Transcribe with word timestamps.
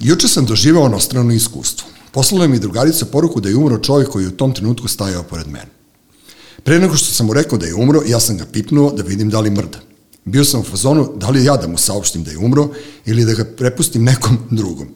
Juče 0.00 0.28
sam 0.28 0.46
doživao 0.46 0.84
onostrano 0.84 1.32
iskustvo. 1.32 1.88
Poslala 2.10 2.46
mi 2.46 2.58
drugarica 2.58 3.04
poruku 3.04 3.40
da 3.40 3.48
je 3.48 3.56
umro 3.56 3.78
čovjek 3.78 4.08
koji 4.08 4.24
je 4.24 4.28
u 4.28 4.36
tom 4.36 4.54
trenutku 4.54 4.88
stajao 4.88 5.22
pored 5.22 5.46
mene. 5.46 5.68
Pre 6.62 6.78
nego 6.78 6.96
što 6.96 7.14
sam 7.14 7.26
mu 7.26 7.32
rekao 7.32 7.58
da 7.58 7.66
je 7.66 7.74
umro, 7.74 8.02
ja 8.06 8.20
sam 8.20 8.38
ga 8.38 8.46
pipnuo 8.52 8.92
da 8.92 9.02
vidim 9.02 9.30
da 9.30 9.40
li 9.40 9.50
mrda. 9.50 9.78
Bio 10.24 10.44
sam 10.44 10.60
u 10.60 10.64
fazonu 10.64 11.12
da 11.16 11.30
li 11.30 11.44
ja 11.44 11.56
da 11.56 11.68
mu 11.68 11.78
saopštim 11.78 12.24
da 12.24 12.30
je 12.30 12.38
umro 12.38 12.68
ili 13.06 13.24
da 13.24 13.34
ga 13.34 13.44
prepustim 13.44 14.04
nekom 14.04 14.38
drugom. 14.58 14.88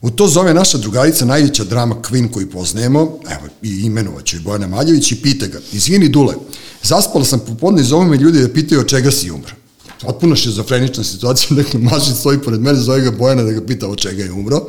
U 0.00 0.10
to 0.10 0.26
zove 0.28 0.54
naša 0.54 0.78
drugarica 0.78 1.24
najveća 1.24 1.64
drama 1.64 1.94
Queen 1.94 2.30
koju 2.30 2.50
poznajemo, 2.50 3.00
evo 3.30 3.48
i 3.62 3.82
imenovaću 3.84 4.36
i 4.36 4.40
Bojana 4.40 4.66
Maljević 4.66 5.12
i 5.12 5.22
pita 5.22 5.46
ga, 5.46 5.60
izvini 5.72 6.08
Dule, 6.08 6.34
zaspala 6.82 7.24
sam 7.24 7.40
popodne 7.40 7.80
i 7.80 7.84
zove 7.84 8.06
me 8.06 8.16
ljudi 8.16 8.40
da 8.42 8.48
pitaju 8.48 8.80
od 8.80 8.88
čega 8.88 9.10
si 9.10 9.30
umro. 9.30 9.61
Potpuno 10.02 10.36
šizofrenična 10.36 11.04
situacija, 11.04 11.56
dakle 11.62 11.80
Mašić 11.80 12.16
stoji 12.16 12.38
pored 12.38 12.60
mene, 12.60 12.78
zove 12.78 13.00
ga 13.00 13.10
Bojana 13.10 13.42
da 13.42 13.52
ga 13.52 13.66
pita 13.66 13.88
od 13.88 13.98
čega 13.98 14.22
je 14.22 14.32
umro. 14.32 14.60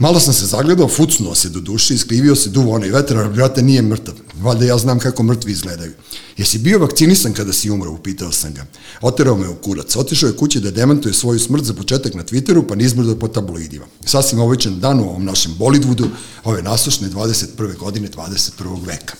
Malo 0.00 0.20
sam 0.20 0.34
se 0.34 0.46
zagledao, 0.46 0.88
fucnuo 0.88 1.34
se 1.34 1.48
do 1.48 1.60
duše, 1.60 1.94
iskrivio 1.94 2.36
se 2.36 2.50
duvo 2.50 2.74
onaj 2.74 2.88
vetar, 2.88 3.28
brate 3.28 3.62
nije 3.62 3.82
mrtav. 3.82 4.14
Valjda 4.42 4.64
ja 4.64 4.78
znam 4.78 4.98
kako 4.98 5.22
mrtvi 5.22 5.52
izgledaju. 5.52 5.92
Jesi 6.36 6.58
bio 6.58 6.78
vakcinisan 6.78 7.32
kada 7.32 7.52
si 7.52 7.70
umro, 7.70 7.90
upitao 7.90 8.32
sam 8.32 8.54
ga. 8.54 8.66
Oterao 9.00 9.36
me 9.36 9.48
u 9.48 9.54
kurac. 9.54 9.96
Otišao 9.96 10.26
je 10.26 10.36
kući 10.36 10.60
da 10.60 10.70
demantuje 10.70 11.14
svoju 11.14 11.38
smrt 11.38 11.64
za 11.64 11.74
početak 11.74 12.14
na 12.14 12.24
Twitteru, 12.24 12.64
pa 12.68 12.74
nizbrdo 12.74 13.16
po 13.16 13.28
tabloidima. 13.28 13.86
Sasvim 14.04 14.40
ovećan 14.40 14.80
dan 14.80 15.00
u 15.00 15.08
ovom 15.08 15.24
našem 15.24 15.52
Bollywoodu, 15.58 16.06
ove 16.44 16.62
nasušne 16.62 17.08
21. 17.08 17.76
godine 17.76 18.08
21. 18.16 18.86
veka. 18.86 19.14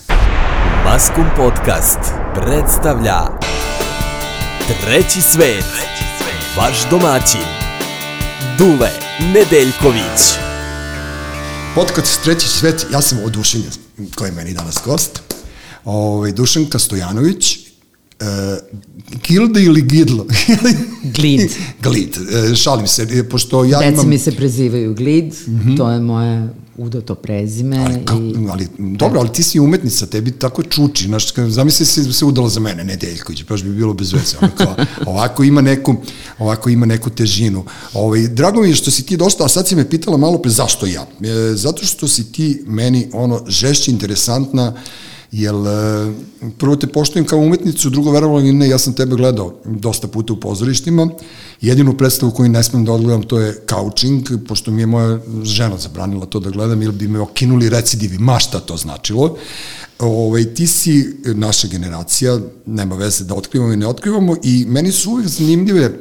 Maskum 0.85 1.25
Podcast 1.37 1.99
predstavlja 2.35 3.39
Treći 4.67 5.21
svet, 5.21 5.65
vaš 6.57 6.89
domaćin, 6.89 7.41
Dule 8.57 8.89
Nedeljković. 9.33 10.21
Podcast 11.75 12.23
Treći 12.23 12.47
svet, 12.47 12.85
ja 12.93 13.01
sam 13.01 13.17
odušenja 13.25 13.69
koji 14.15 14.29
je 14.29 14.35
meni 14.35 14.53
danas 14.53 14.75
gost. 14.85 15.21
Ovaj, 15.85 16.31
Dušanka 16.31 16.79
Stojanović, 16.79 17.57
uh, 17.57 18.27
Gilda 19.27 19.59
ili 19.59 19.81
Gidlo? 19.81 20.25
Glid. 21.15 21.51
Glid, 21.83 22.17
uh, 22.17 22.55
šalim 22.55 22.87
se, 22.87 23.29
pošto 23.29 23.63
ja 23.63 23.79
Deci 23.79 23.93
imam... 23.93 24.09
mi 24.09 24.17
se 24.17 24.31
prezivaju 24.31 24.93
Glid, 24.93 25.33
mm 25.47 25.51
-hmm. 25.51 25.77
to 25.77 25.91
je 25.91 25.99
moje 25.99 26.49
udato 26.83 27.15
prezime. 27.15 27.77
Ali, 27.77 28.05
kako, 28.05 28.21
i... 28.21 28.47
ali, 28.51 28.67
dobro, 28.77 29.19
ali 29.19 29.33
ti 29.33 29.43
si 29.43 29.59
umetnica, 29.59 30.05
tebi 30.05 30.31
tako 30.31 30.63
čuči, 30.63 31.05
znaš, 31.05 31.33
zamisli 31.47 31.85
se 31.85 32.13
se 32.13 32.25
udala 32.25 32.49
za 32.49 32.59
mene, 32.59 32.83
Nedeljković, 32.83 33.43
baš 33.49 33.63
bi 33.63 33.73
bilo 33.73 33.93
bez 33.93 34.13
veze, 34.13 34.37
ono 34.41 34.51
kao, 34.57 34.75
ovako 35.13 35.43
ima 35.43 35.61
neku, 35.61 35.95
ovako 36.39 36.69
ima 36.69 36.85
neku 36.85 37.09
težinu. 37.09 37.65
Ovaj, 37.93 38.27
drago 38.27 38.61
mi 38.61 38.69
je 38.69 38.75
što 38.75 38.91
si 38.91 39.05
ti 39.05 39.17
došla, 39.17 39.45
a 39.45 39.49
sad 39.49 39.67
si 39.67 39.75
me 39.75 39.89
pitala 39.89 40.17
malo 40.17 40.37
pre 40.37 40.51
zašto 40.51 40.85
ja. 40.85 41.01
E, 41.21 41.55
zato 41.55 41.85
što 41.85 42.07
si 42.07 42.31
ti 42.31 42.63
meni 42.65 43.09
ono 43.13 43.43
žešće 43.47 43.91
interesantna, 43.91 44.73
Jel, 45.31 45.67
e, 45.67 46.11
prvo 46.57 46.75
te 46.75 46.87
poštujem 46.87 47.25
kao 47.25 47.39
umetnicu, 47.39 47.89
drugo 47.89 48.11
verovalo 48.11 48.39
ili 48.39 48.53
ne, 48.53 48.69
ja 48.69 48.77
sam 48.77 48.93
tebe 48.93 49.15
gledao 49.15 49.53
dosta 49.65 50.07
puta 50.07 50.33
u 50.33 50.39
pozorištima. 50.39 51.09
Jedinu 51.61 51.97
predstavu 51.97 52.31
koju 52.31 52.49
ne 52.49 52.63
smem 52.63 52.85
da 52.85 52.91
odgledam 52.91 53.23
to 53.23 53.39
je 53.39 53.59
couching, 53.69 54.27
pošto 54.47 54.71
mi 54.71 54.81
je 54.81 54.85
moja 54.85 55.19
žena 55.43 55.77
zabranila 55.77 56.25
to 56.25 56.39
da 56.39 56.49
gledam 56.49 56.81
ili 56.81 56.91
bi 56.91 57.07
me 57.07 57.19
okinuli 57.19 57.69
recidivi, 57.69 58.17
ma 58.17 58.39
šta 58.39 58.59
to 58.59 58.77
značilo. 58.77 59.37
Ovaj, 59.99 60.53
ti 60.53 60.67
si 60.67 61.15
naša 61.23 61.67
generacija, 61.67 62.39
nema 62.65 62.95
veze 62.95 63.23
da 63.23 63.35
otkrivamo 63.35 63.73
i 63.73 63.77
ne 63.77 63.87
otkrivamo 63.87 64.35
i 64.43 64.65
meni 64.67 64.91
su 64.91 65.11
uvijek 65.11 65.29
zanimljive 65.29 65.91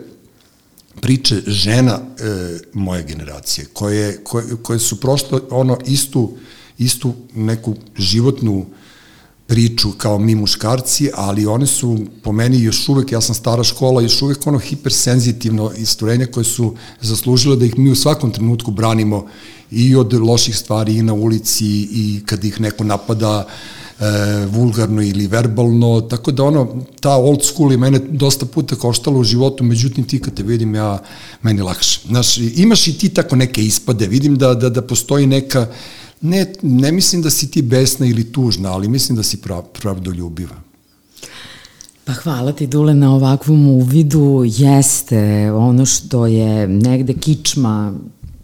priče 1.01 1.43
žena 1.47 2.01
e, 2.01 2.59
moje 2.73 3.03
generacije, 3.03 3.67
koje, 3.73 4.25
koje, 4.25 4.57
koje 4.63 4.79
su 4.79 5.01
prošle 5.01 5.41
ono 5.51 5.79
istu, 5.87 6.33
istu 6.79 7.13
neku 7.35 7.75
životnu 7.99 8.67
priču 9.51 9.91
kao 9.97 10.19
mi 10.19 10.35
muškarci, 10.35 11.11
ali 11.15 11.47
one 11.47 11.67
su 11.67 11.99
po 12.23 12.33
meni 12.33 12.63
još 12.63 12.89
uvek, 12.89 13.13
ja 13.13 13.21
sam 13.21 13.35
stara 13.35 13.65
škola, 13.65 14.03
još 14.03 14.23
uvek 14.23 14.47
ono 14.47 14.59
hipersenzitivno 14.59 15.73
istorenje 15.77 16.27
koje 16.27 16.45
su 16.45 16.75
zaslužile 17.01 17.57
da 17.57 17.65
ih 17.65 17.79
mi 17.79 17.91
u 17.91 17.97
svakom 17.97 18.31
trenutku 18.31 18.71
branimo 18.71 19.27
i 19.71 19.97
od 19.97 20.13
loših 20.13 20.57
stvari 20.57 20.97
i 20.97 21.03
na 21.03 21.15
ulici 21.15 21.67
i 21.93 22.21
kad 22.27 22.45
ih 22.45 22.61
neko 22.61 22.85
napada 22.85 23.47
e, 24.01 24.05
vulgarno 24.47 25.03
ili 25.03 25.27
verbalno, 25.27 26.01
tako 26.01 26.31
da 26.33 26.45
ono, 26.45 26.85
ta 27.01 27.17
old 27.17 27.43
school 27.45 27.73
je 27.73 27.79
mene 27.79 27.99
dosta 27.99 28.47
puta 28.47 28.77
koštala 28.77 29.19
u 29.19 29.25
životu, 29.25 29.65
međutim 29.65 30.05
ti 30.05 30.21
kad 30.21 30.35
te 30.35 30.43
vidim 30.43 30.75
ja, 30.75 30.99
meni 31.43 31.63
lakše. 31.63 32.01
Znaš, 32.07 32.39
imaš 32.39 32.89
i 32.89 32.99
ti 32.99 33.09
tako 33.09 33.37
neke 33.37 33.65
ispade, 33.65 34.07
vidim 34.07 34.39
da, 34.39 34.55
da, 34.55 34.69
da 34.69 34.83
postoji 34.83 35.27
neka 35.27 35.67
Ne, 36.21 36.53
ne 36.63 36.93
mislim 36.93 37.23
da 37.23 37.31
si 37.31 37.51
ti 37.51 37.63
besna 37.63 38.07
ili 38.07 38.33
tužna, 38.33 38.73
ali 38.73 38.89
mislim 38.89 39.17
da 39.17 39.23
si 39.23 39.37
prav, 39.37 39.63
pravdoljubiva. 39.63 40.57
Pa 42.05 42.13
hvala 42.13 42.53
ti 42.53 42.67
Dule 42.67 42.95
na 42.95 43.15
ovakvom 43.15 43.69
uvidu. 43.69 44.45
Jeste 44.47 45.53
ono 45.53 45.87
što 45.87 46.27
je 46.27 46.69
negde 46.69 47.15
kičma 47.15 47.95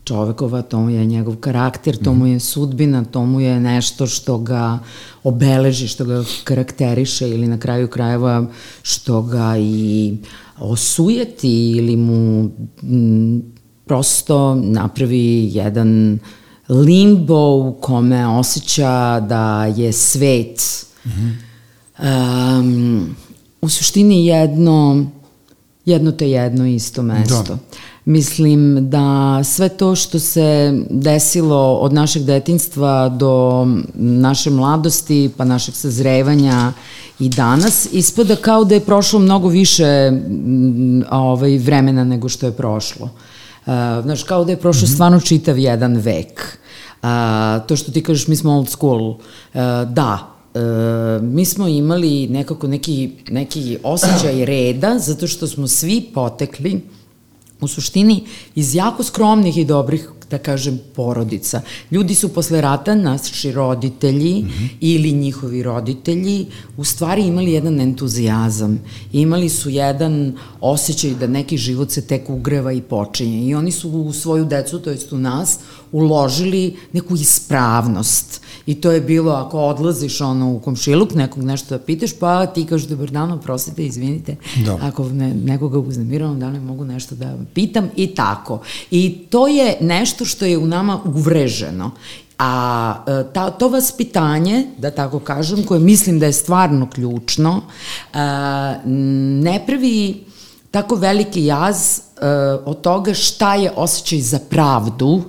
čovekova, 0.05 0.63
to 0.63 0.81
mu 0.81 0.91
je 0.91 1.07
njegov 1.07 1.37
karakter, 1.37 1.97
to 1.97 2.15
mu 2.15 2.27
je 2.27 2.41
sudbina, 2.41 3.05
to 3.05 3.25
mu 3.25 3.41
je 3.41 3.61
nešto 3.61 4.07
što 4.07 4.39
ga 4.39 4.79
obeleži, 5.23 5.89
što 5.89 6.05
ga 6.05 6.25
karakteriše 6.45 7.29
ili 7.29 7.47
na 7.47 7.59
kraju 7.59 7.89
krajeva 7.89 8.47
što 8.83 9.23
ga 9.23 9.59
i 9.59 10.17
osujeti 10.59 11.71
ili 11.71 11.97
mu 11.97 12.51
m, 12.83 13.43
prosto 13.87 14.55
napravi 14.55 15.51
jedan 15.53 16.13
uh, 16.13 16.21
limbo 16.69 17.57
u 17.57 17.77
kome 17.81 18.27
osjeća 18.27 19.21
da 19.21 19.65
je 19.65 19.93
svet 19.93 20.87
mm 21.05 21.09
-hmm. 21.09 22.59
um, 22.59 23.17
u 23.61 23.69
suštini 23.69 24.27
jedno 24.27 25.07
jedno 25.85 26.13
te 26.13 26.31
jedno 26.31 26.67
isto 26.67 27.03
mesto. 27.03 27.43
Da. 27.43 27.59
Mislim 28.05 28.91
da 28.91 29.41
sve 29.45 29.69
to 29.69 29.95
što 29.95 30.19
se 30.19 30.79
desilo 30.91 31.75
od 31.75 31.93
našeg 31.93 32.23
detinstva 32.23 33.09
do 33.09 33.67
naše 33.95 34.51
mladosti, 34.51 35.31
pa 35.37 35.45
našeg 35.45 35.75
sazrevanja 35.75 36.73
i 37.19 37.29
danas, 37.29 37.89
ispada 37.93 38.37
kao 38.37 38.65
da 38.65 38.75
je 38.75 38.81
prošlo 38.81 39.19
mnogo 39.19 39.49
više 39.49 40.13
ovaj, 41.11 41.59
vremena 41.59 42.05
nego 42.05 42.29
što 42.29 42.47
je 42.47 42.53
prošlo. 42.53 43.05
Uh, 43.05 43.11
Uh, 43.67 43.73
znaš, 44.03 44.23
kao 44.23 44.45
da 44.45 44.53
je 44.53 44.61
prošao 44.61 44.83
mm 44.83 44.87
-hmm. 44.87 44.95
stvarno 44.95 45.21
čitav 45.21 45.59
jedan 45.59 45.97
vek. 45.97 46.59
Uh, 47.03 47.09
to 47.67 47.77
što 47.77 47.93
ti 47.93 48.03
kažeš, 48.03 48.29
mi 48.29 48.37
smo 48.37 48.57
old 48.57 48.69
school. 48.69 49.09
Uh, 49.09 49.19
da, 49.89 50.33
Uh, 50.57 51.23
mi 51.23 51.45
smo 51.45 51.69
imali 51.69 52.29
nekako 52.31 52.67
neki, 52.67 53.11
neki 53.31 53.79
osjećaj 53.83 54.45
reda 54.55 54.99
zato 54.99 55.27
što 55.27 55.47
smo 55.47 55.69
svi 55.69 56.11
potekli 56.15 56.81
u 57.61 57.69
suštini 57.69 58.25
iz 58.55 58.75
jako 58.75 59.03
skromnih 59.03 59.59
i 59.59 59.65
dobrih 59.65 60.11
da 60.31 60.39
kažem, 60.39 60.81
porodica. 60.95 61.61
Ljudi 61.91 62.15
su 62.15 62.29
posle 62.29 62.61
rata, 62.61 62.95
naši 62.95 63.53
roditelji 63.53 64.43
mm 64.43 64.49
-hmm. 64.49 64.69
ili 64.81 65.13
njihovi 65.13 65.63
roditelji, 65.63 66.47
u 66.77 66.85
stvari 66.85 67.23
imali 67.23 67.53
jedan 67.53 67.81
entuzijazam. 67.81 68.79
Imali 69.13 69.49
su 69.49 69.71
jedan 69.71 70.37
osjećaj 70.61 71.15
da 71.15 71.27
neki 71.27 71.57
život 71.57 71.91
se 71.91 72.03
tek 72.03 72.31
ugreva 72.31 72.73
i 72.73 72.81
počinje. 72.81 73.49
I 73.49 73.55
oni 73.55 73.73
su 73.73 73.91
u 73.91 74.13
svoju 74.13 74.45
decu, 74.45 74.79
to 74.79 74.91
jest 74.91 75.13
u 75.13 75.19
nas, 75.19 75.59
uložili 75.93 76.77
neku 76.93 77.15
ispravnost. 77.15 78.41
I 78.67 78.75
to 78.75 78.93
je 78.93 79.01
bilo 79.01 79.33
ako 79.33 79.59
odlaziš 79.59 80.21
ono 80.21 80.53
u 80.53 80.61
komšiluk, 80.61 81.15
nekog 81.15 81.45
nešto 81.45 81.79
da 81.79 81.85
pitaš, 81.85 82.11
pa 82.19 82.47
ti 82.47 82.65
kažeš 82.67 82.89
dobar 82.89 83.11
dan, 83.11 83.33
oprostite, 83.33 83.87
izvinite, 83.87 84.37
da. 84.65 84.79
ako 84.83 85.09
ne, 85.09 85.35
nekoga 85.35 85.79
uznemiram, 85.79 86.41
da 86.41 86.49
li 86.49 86.61
mogu 86.61 86.85
nešto 86.85 87.15
da 87.15 87.37
pitam 87.55 87.89
i 87.97 88.07
tako. 88.07 88.61
I 88.91 89.19
to 89.31 89.47
je 89.47 89.77
nešto 89.81 90.16
što 90.25 90.45
je 90.45 90.59
u 90.59 90.67
nama 90.67 91.01
uvreženo. 91.05 91.91
A 92.39 92.95
e, 93.07 93.33
ta, 93.33 93.51
to 93.51 93.69
vaspitanje, 93.69 94.67
da 94.79 94.91
tako 94.91 95.19
kažem, 95.19 95.65
koje 95.65 95.81
mislim 95.81 96.19
da 96.19 96.27
je 96.27 96.33
stvarno 96.33 96.91
ključno, 96.91 97.63
e, 97.63 98.19
ne 99.43 99.63
pravi 99.67 100.25
tako 100.71 100.95
veliki 100.95 101.45
jaz 101.45 101.99
e, 101.99 102.27
od 102.65 102.81
toga 102.81 103.15
šta 103.15 103.55
je 103.55 103.73
osjećaj 103.77 104.21
za 104.21 104.39
pravdu, 104.51 105.23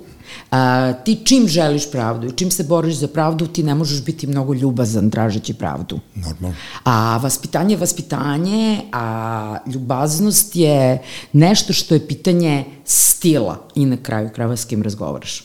A, 0.50 0.92
ti 1.04 1.18
čim 1.24 1.48
želiš 1.48 1.90
pravdu 1.90 2.26
i 2.26 2.32
čim 2.32 2.50
se 2.50 2.64
boriš 2.64 2.94
za 2.94 3.08
pravdu, 3.08 3.46
ti 3.46 3.62
ne 3.62 3.74
možeš 3.74 4.04
biti 4.04 4.26
mnogo 4.26 4.54
ljubazan 4.54 5.10
tražeći 5.10 5.54
pravdu. 5.54 6.00
Normalno. 6.14 6.56
A 6.84 7.16
vaspitanje 7.16 7.74
je 7.74 7.78
vaspitanje, 7.78 8.80
a 8.92 9.56
ljubaznost 9.66 10.56
je 10.56 11.02
nešto 11.32 11.72
što 11.72 11.94
je 11.94 12.08
pitanje 12.08 12.64
stila 12.84 13.68
i 13.74 13.86
na 13.86 13.96
kraju 13.96 14.30
krava 14.34 14.56
s 14.56 14.64
kim 14.64 14.82
razgovaraš. 14.82 15.40
E, 15.40 15.44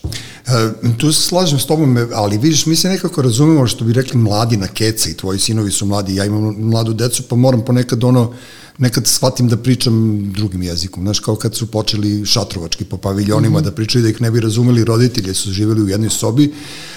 tu 0.98 1.12
se 1.12 1.22
slažem 1.22 1.58
s 1.58 1.66
tobom, 1.66 1.98
ali 2.14 2.38
vidiš, 2.38 2.66
mi 2.66 2.76
se 2.76 2.88
nekako 2.88 3.22
razumemo 3.22 3.66
što 3.66 3.84
bi 3.84 3.92
rekli 3.92 4.20
mladi 4.20 4.56
na 4.56 4.66
keca 4.66 5.10
i 5.10 5.14
tvoji 5.14 5.38
sinovi 5.38 5.70
su 5.70 5.86
mladi, 5.86 6.16
ja 6.16 6.24
imam 6.24 6.54
mladu 6.58 6.92
decu, 6.92 7.22
pa 7.28 7.36
moram 7.36 7.64
ponekad 7.64 8.04
ono 8.04 8.32
nekad 8.78 9.06
shvatim 9.06 9.48
da 9.48 9.56
pričam 9.56 10.24
drugim 10.32 10.62
jezikom. 10.62 11.02
Znaš, 11.02 11.20
kao 11.20 11.36
kad 11.36 11.54
su 11.54 11.66
počeli 11.66 12.26
šatrovački 12.26 12.84
po 12.84 12.96
paviljonima 12.96 13.58
mm 13.58 13.62
-hmm. 13.62 13.64
da 13.64 13.72
pričaju 13.72 14.02
da 14.02 14.08
ih 14.08 14.20
ne 14.20 14.30
bi 14.30 14.40
razumeli 14.40 14.84
roditelji, 14.84 15.34
su 15.34 15.52
živeli 15.52 15.82
u 15.82 15.88
jednoj 15.88 16.10
sobi. 16.10 16.52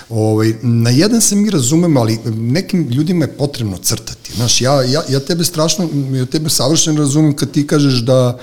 Ovaj, 0.10 0.54
na 0.62 0.90
jedan 0.90 1.22
se 1.22 1.36
mi 1.36 1.50
razumem, 1.50 1.98
ali 1.98 2.20
nekim 2.26 2.88
ljudima 2.90 3.26
je 3.26 3.34
potrebno 3.34 3.78
crtati. 3.78 4.34
Znaš, 4.36 4.62
ja, 4.62 4.84
ja, 4.84 5.04
ja 5.10 5.20
tebe 5.20 5.44
strašno, 5.44 5.90
ja 6.14 6.26
tebe 6.26 6.50
savršeno 6.50 7.00
razumem 7.00 7.36
kad 7.36 7.52
ti 7.52 7.68
kažeš 7.68 7.94
da 7.94 8.40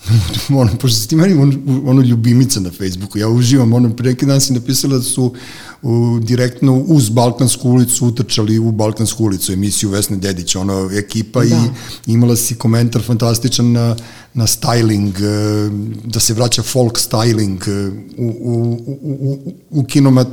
ono, 0.60 0.76
pošto 0.76 0.98
si 0.98 1.08
ti 1.08 1.16
meni 1.16 1.34
ono, 1.34 1.52
ono 1.90 2.02
ljubimica 2.02 2.60
na 2.60 2.70
Facebooku, 2.70 3.18
ja 3.18 3.28
uživam, 3.28 3.72
ono, 3.72 3.96
pre 3.96 4.10
neki 4.10 4.26
dan 4.26 4.40
si 4.40 4.52
napisala 4.52 4.98
da 4.98 5.02
su 5.02 5.34
direktno 6.20 6.84
uz 6.86 7.08
Balkansku 7.08 7.70
ulicu 7.70 8.06
utrčali 8.06 8.58
u 8.58 8.72
Balkansku 8.72 9.24
ulicu 9.24 9.52
emisiju 9.52 9.90
Vesne 9.90 10.16
Dedić, 10.16 10.56
ono, 10.56 10.90
ekipa 10.92 11.44
da. 11.44 11.56
i 12.06 12.12
imala 12.12 12.36
si 12.36 12.54
komentar 12.54 13.02
fantastičan 13.02 13.72
na, 13.72 13.96
na 14.34 14.46
styling, 14.46 15.12
e, 15.20 15.70
da 16.04 16.20
se 16.20 16.34
vraća 16.34 16.62
folk 16.62 16.98
styling 16.98 17.68
e, 17.68 17.90
u, 18.18 18.26
u, 18.40 18.78
u, 18.86 19.38
u, 19.70 19.80
u 19.80 19.84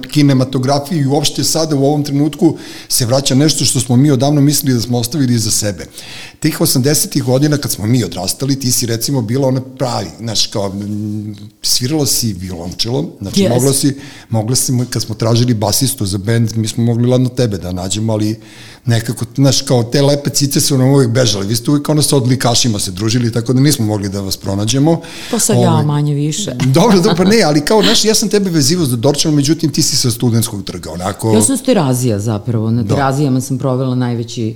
kinematografiji 0.10 1.00
i 1.00 1.08
uopšte 1.08 1.44
sada 1.44 1.76
u 1.76 1.86
ovom 1.86 2.04
trenutku 2.04 2.58
se 2.90 3.06
vraća 3.06 3.36
nešto 3.36 3.66
što 3.66 3.80
smo 3.80 3.96
mi 3.96 4.12
odavno 4.12 4.42
mislili 4.42 4.76
da 4.76 4.82
smo 4.82 4.98
ostavili 4.98 5.38
za 5.38 5.52
sebe. 5.52 5.86
Tih 6.40 6.60
80. 6.60 7.24
godina 7.24 7.58
kad 7.58 7.72
smo 7.72 7.86
mi 7.86 8.04
odrastali, 8.04 8.60
ti 8.60 8.72
si 8.72 8.86
recimo 8.86 9.22
bila 9.22 9.48
ona 9.48 9.62
pravi, 9.62 10.10
znaš, 10.20 10.48
kao 10.48 10.76
svirala 11.62 12.06
si 12.06 12.34
violončelo, 12.34 13.10
znači 13.22 13.42
yes. 13.42 13.50
mogla 13.50 13.74
si, 13.74 13.96
mogla 14.30 14.56
si, 14.56 14.74
kad 14.90 15.02
smo 15.02 15.16
tražili 15.16 15.37
basistu 15.46 16.06
za 16.06 16.18
bend, 16.18 16.58
mi 16.58 16.68
smo 16.68 16.84
mogli 16.84 17.08
ladno 17.08 17.30
tebe 17.30 17.58
da 17.58 17.72
nađemo, 17.72 18.14
ali 18.14 18.40
nekako, 18.86 19.26
znaš, 19.36 19.62
kao 19.62 19.84
te 19.84 20.02
lepe 20.02 20.30
cice 20.30 20.62
su 20.62 20.78
nam 20.78 20.90
uvijek 20.90 21.12
bežali. 21.12 21.48
Vi 21.48 21.56
ste 21.56 21.72
uvijek 21.72 21.90
ono 21.90 22.02
sa 22.02 22.18
odlikašima 22.18 22.80
se 22.80 22.92
družili, 22.92 23.32
tako 23.32 23.54
da 23.54 23.60
nismo 23.60 23.86
mogli 23.86 24.10
da 24.10 24.22
vas 24.22 24.38
pronađemo. 24.38 25.02
To 25.32 25.40
sam 25.40 25.62
ja 25.62 25.72
ovaj, 25.72 25.86
manje 25.86 26.14
više. 26.14 26.56
dobro, 26.80 26.98
dobro, 26.98 27.16
pa 27.16 27.24
ne, 27.24 27.42
ali 27.44 27.66
kao, 27.66 27.84
znaš, 27.84 28.06
ja 28.06 28.16
sam 28.16 28.30
tebe 28.30 28.50
vezivo 28.50 28.86
za 28.86 28.96
Dorčan, 28.96 29.34
međutim, 29.34 29.72
ti 29.72 29.82
si 29.82 29.98
sa 29.98 30.12
studentskog 30.12 30.64
trga, 30.64 30.92
onako... 30.92 31.34
Ja 31.34 31.42
sam 31.42 31.58
s 31.58 31.64
terazija 31.64 32.20
zapravo, 32.20 32.72
na 32.72 32.84
da. 32.84 32.96
terazijama 32.96 33.42
sam 33.42 33.58
provela 33.58 33.96
najveći 33.96 34.56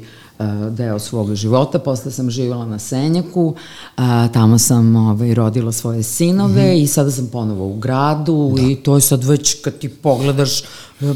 deo 0.70 1.00
svog 1.00 1.36
života. 1.36 1.80
Posle 1.80 2.12
sam 2.12 2.32
živjela 2.32 2.66
na 2.66 2.80
Senjaku, 2.80 3.56
a, 3.96 4.28
tamo 4.34 4.58
sam 4.58 4.96
ovaj, 4.96 5.34
rodila 5.34 5.72
svoje 5.72 6.04
sinove 6.04 6.64
mm 6.64 6.76
-hmm. 6.76 6.84
i 6.84 6.88
sada 6.88 7.12
sam 7.12 7.28
ponovo 7.28 7.68
u 7.68 7.76
gradu 7.76 8.54
da. 8.56 8.62
i 8.62 8.76
to 8.76 8.96
je 8.96 9.02
sad 9.02 9.24
već 9.24 9.62
kad 9.62 9.78
ti 9.78 9.90
pogledaš 9.90 10.64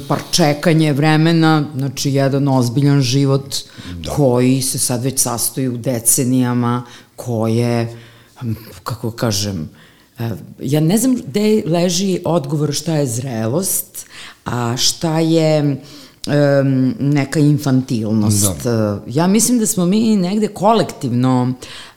par 0.07 0.19
čekanje 0.31 0.93
vremena, 0.93 1.63
znači 1.75 2.11
jedan 2.11 2.47
ozbiljan 2.47 3.01
život 3.01 3.55
da. 4.03 4.09
koji 4.09 4.61
se 4.61 4.79
sad 4.79 5.03
već 5.03 5.19
sastoji 5.19 5.67
u 5.67 5.77
decenijama, 5.77 6.83
koje, 7.15 7.97
kako 8.83 9.11
kažem, 9.11 9.69
ja 10.59 10.79
ne 10.79 10.97
znam 10.97 11.15
gde 11.15 11.63
leži 11.65 12.19
odgovor 12.25 12.73
šta 12.73 12.95
je 12.95 13.07
zrelost, 13.07 14.05
a 14.45 14.77
šta 14.77 15.19
je 15.19 15.81
um, 16.27 16.95
neka 16.99 17.39
infantilnost. 17.39 18.63
Da. 18.63 19.03
Ja 19.07 19.27
mislim 19.27 19.59
da 19.59 19.65
smo 19.65 19.85
mi 19.85 20.15
negde 20.15 20.47
kolektivno 20.47 21.53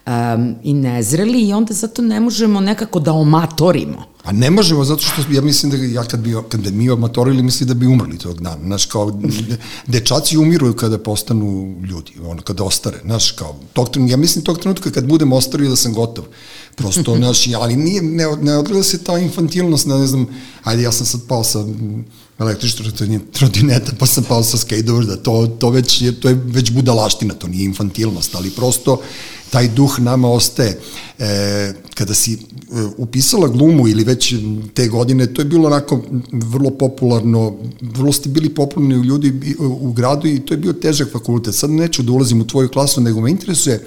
um, 0.06 0.54
i 0.62 0.74
nezreli 0.74 1.48
i 1.48 1.52
onda 1.52 1.74
zato 1.74 2.02
ne 2.02 2.20
možemo 2.20 2.60
nekako 2.60 3.00
da 3.00 3.12
omatorimo. 3.12 4.04
A 4.28 4.32
ne 4.32 4.50
možemo, 4.50 4.84
zato 4.84 5.02
što 5.02 5.32
ja 5.32 5.42
mislim 5.42 5.72
da 5.72 5.76
ja 5.76 6.04
kad 6.04 6.20
bi, 6.20 6.34
kad 6.48 6.60
bi 6.60 6.70
mi 6.70 6.90
omatorili, 6.90 7.42
misli 7.42 7.66
da 7.66 7.74
bi 7.74 7.86
umrli 7.86 8.18
tog 8.18 8.40
dana. 8.40 8.64
Znaš, 8.64 8.86
kao, 8.86 9.20
dečaci 9.86 10.36
umiruju 10.38 10.74
kada 10.76 10.98
postanu 10.98 11.76
ljudi, 11.82 12.12
ono, 12.24 12.42
kada 12.42 12.64
ostare. 12.64 12.98
Znaš, 13.04 13.30
kao, 13.30 13.56
tog, 13.72 13.88
ja 14.08 14.16
mislim 14.16 14.44
tog 14.44 14.58
trenutka 14.58 14.90
kad 14.90 15.06
budem 15.06 15.32
ostario 15.32 15.70
da 15.70 15.76
sam 15.76 15.92
gotov. 15.92 16.24
Prosto, 16.74 17.16
znaš, 17.22 17.46
ali 17.54 17.76
nije, 17.76 18.02
ne, 18.02 18.24
ne 18.42 18.56
odgleda 18.56 18.82
se 18.82 19.04
ta 19.04 19.18
infantilnost, 19.18 19.86
ne 19.86 20.06
znam, 20.06 20.26
ajde, 20.64 20.82
ja 20.82 20.92
sam 20.92 21.06
sad 21.06 21.20
pao 21.28 21.44
sa 21.44 21.64
električna 22.38 22.84
trotineta, 23.32 23.92
pa 23.98 24.06
sam 24.06 24.24
pao 24.24 24.42
sa 24.42 24.58
skateboarda, 24.58 25.16
to, 25.16 25.46
to, 25.58 25.70
već 25.70 26.02
je, 26.02 26.12
to 26.20 26.28
je 26.28 26.40
već 26.44 26.70
budalaština, 26.70 27.34
to 27.34 27.48
nije 27.48 27.64
infantilnost, 27.64 28.34
ali 28.34 28.50
prosto 28.50 29.00
taj 29.50 29.68
duh 29.68 29.98
nama 30.00 30.28
ostaje. 30.28 30.78
E, 31.18 31.72
kada 31.94 32.14
si 32.14 32.32
e, 32.32 32.38
upisala 32.96 33.48
glumu 33.48 33.88
ili 33.88 34.04
već 34.04 34.34
te 34.74 34.88
godine, 34.88 35.26
to 35.26 35.40
je 35.40 35.44
bilo 35.44 35.66
onako 35.66 36.02
vrlo 36.32 36.70
popularno, 36.70 37.56
vrlo 37.80 38.12
ste 38.12 38.28
bili 38.28 38.48
popularni 38.48 38.96
u 38.96 39.04
ljudi 39.04 39.56
u 39.58 39.92
gradu 39.92 40.28
i 40.28 40.40
to 40.40 40.54
je 40.54 40.58
bio 40.58 40.72
težak 40.72 41.12
fakultet. 41.12 41.54
Sad 41.54 41.70
neću 41.70 42.02
da 42.02 42.12
ulazim 42.12 42.40
u 42.40 42.46
tvoju 42.46 42.68
klasu, 42.68 43.00
nego 43.00 43.20
me 43.20 43.30
interesuje 43.30 43.84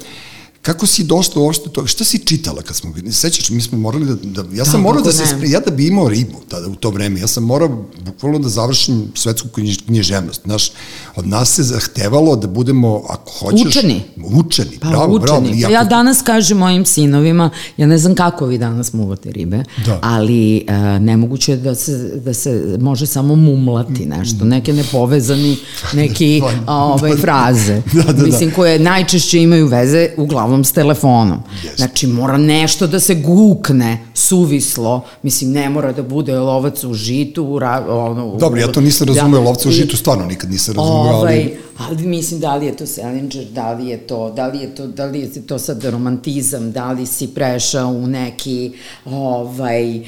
Kako 0.61 0.87
si 0.87 1.03
došla 1.03 1.41
uopšte 1.41 1.69
to? 1.69 1.87
Šta 1.87 2.03
si 2.03 2.19
čitala 2.25 2.61
kad 2.61 2.75
smo 2.75 2.91
bili? 2.91 3.11
Sećaš, 3.11 3.49
mi 3.49 3.61
smo 3.61 3.77
morali 3.77 4.05
da, 4.05 4.15
da 4.43 4.55
ja 4.55 4.65
sam 4.65 4.73
da, 4.73 4.87
morao 4.87 5.01
da 5.01 5.11
se, 5.11 5.25
spre, 5.25 5.49
ja 5.49 5.59
da 5.59 5.71
bi 5.71 5.87
imao 5.87 6.09
ribu 6.09 6.41
tada 6.49 6.67
u 6.67 6.75
to 6.75 6.89
vreme, 6.89 7.19
ja 7.19 7.27
sam 7.27 7.43
morao 7.43 7.85
bukvalno 8.05 8.39
da 8.39 8.49
završim 8.49 9.11
svetsku 9.15 9.47
književnost. 9.85 10.41
Znaš, 10.43 10.71
od 11.15 11.27
nas 11.27 11.49
se 11.49 11.63
zahtevalo 11.63 12.35
da 12.35 12.47
budemo, 12.47 13.01
ako 13.09 13.31
hoćeš... 13.39 13.65
Učeni. 13.65 14.01
Učeni, 14.23 14.77
pa, 14.81 14.89
bravo, 14.89 15.15
učeni. 15.15 15.21
bravo. 15.27 15.43
Pa 15.63 15.71
ja 15.71 15.83
danas 15.83 16.21
kažem 16.21 16.57
mojim 16.57 16.85
sinovima, 16.85 17.49
ja 17.77 17.87
ne 17.87 17.97
znam 17.97 18.15
kako 18.15 18.45
vi 18.45 18.57
danas 18.57 18.93
muvate 18.93 19.31
ribe, 19.31 19.63
da. 19.85 19.99
ali 20.01 20.65
uh, 20.67 21.01
nemoguće 21.01 21.55
da 21.55 21.75
se, 21.75 21.97
da 22.25 22.33
se 22.33 22.77
može 22.79 23.05
samo 23.05 23.35
mumlati 23.35 24.05
nešto, 24.05 24.45
neke 24.45 24.73
nepovezani, 24.73 25.57
neki 25.93 26.41
da, 26.41 26.73
ovaj, 26.73 27.15
fraze, 27.15 27.81
da, 27.93 28.03
da, 28.03 28.13
da. 28.13 28.23
mislim, 28.23 28.51
koje 28.51 28.79
najčešće 28.79 29.41
imaju 29.41 29.67
veze 29.67 30.09
uglavnom 30.17 30.63
s 30.63 30.71
telefonom. 30.71 31.39
Yes. 31.63 31.77
Znači, 31.77 32.07
mora 32.07 32.37
nešto 32.37 32.87
da 32.87 32.99
se 32.99 33.15
gukne 33.15 34.05
suvislo, 34.13 35.01
mislim, 35.23 35.51
ne 35.51 35.69
mora 35.69 35.91
da 35.91 36.03
bude 36.03 36.39
lovac 36.39 36.83
u 36.83 36.93
žitu, 36.93 37.43
u, 37.43 37.55
ono, 37.87 38.37
Dobro, 38.39 38.59
ja 38.59 38.71
to 38.71 38.81
nisam 38.81 39.07
razumeo, 39.07 39.39
da, 39.39 39.45
lovac 39.45 39.65
u 39.65 39.71
žitu 39.71 39.97
stvarno 39.97 40.25
nikad 40.25 40.51
nisam 40.51 40.75
razumeo, 40.75 41.00
ovaj, 41.01 41.35
ali 41.35 41.57
ali 41.89 42.07
mislim 42.07 42.39
da 42.39 42.55
li 42.55 42.65
je 42.65 42.77
to 42.77 42.85
Salinger, 42.85 43.45
da 43.45 43.73
li 43.73 43.87
je 43.87 43.97
to, 43.97 44.31
da 44.31 44.47
li 44.47 44.59
je 44.59 44.75
to, 44.75 44.87
da 44.87 45.05
li 45.05 45.19
je 45.19 45.47
to 45.47 45.59
sad 45.59 45.83
romantizam, 45.83 46.71
da 46.71 46.91
li 46.91 47.05
si 47.05 47.27
prešao 47.27 47.89
u 47.89 48.07
neki, 48.07 48.71
ovaj, 49.05 49.99
uh, 49.99 50.05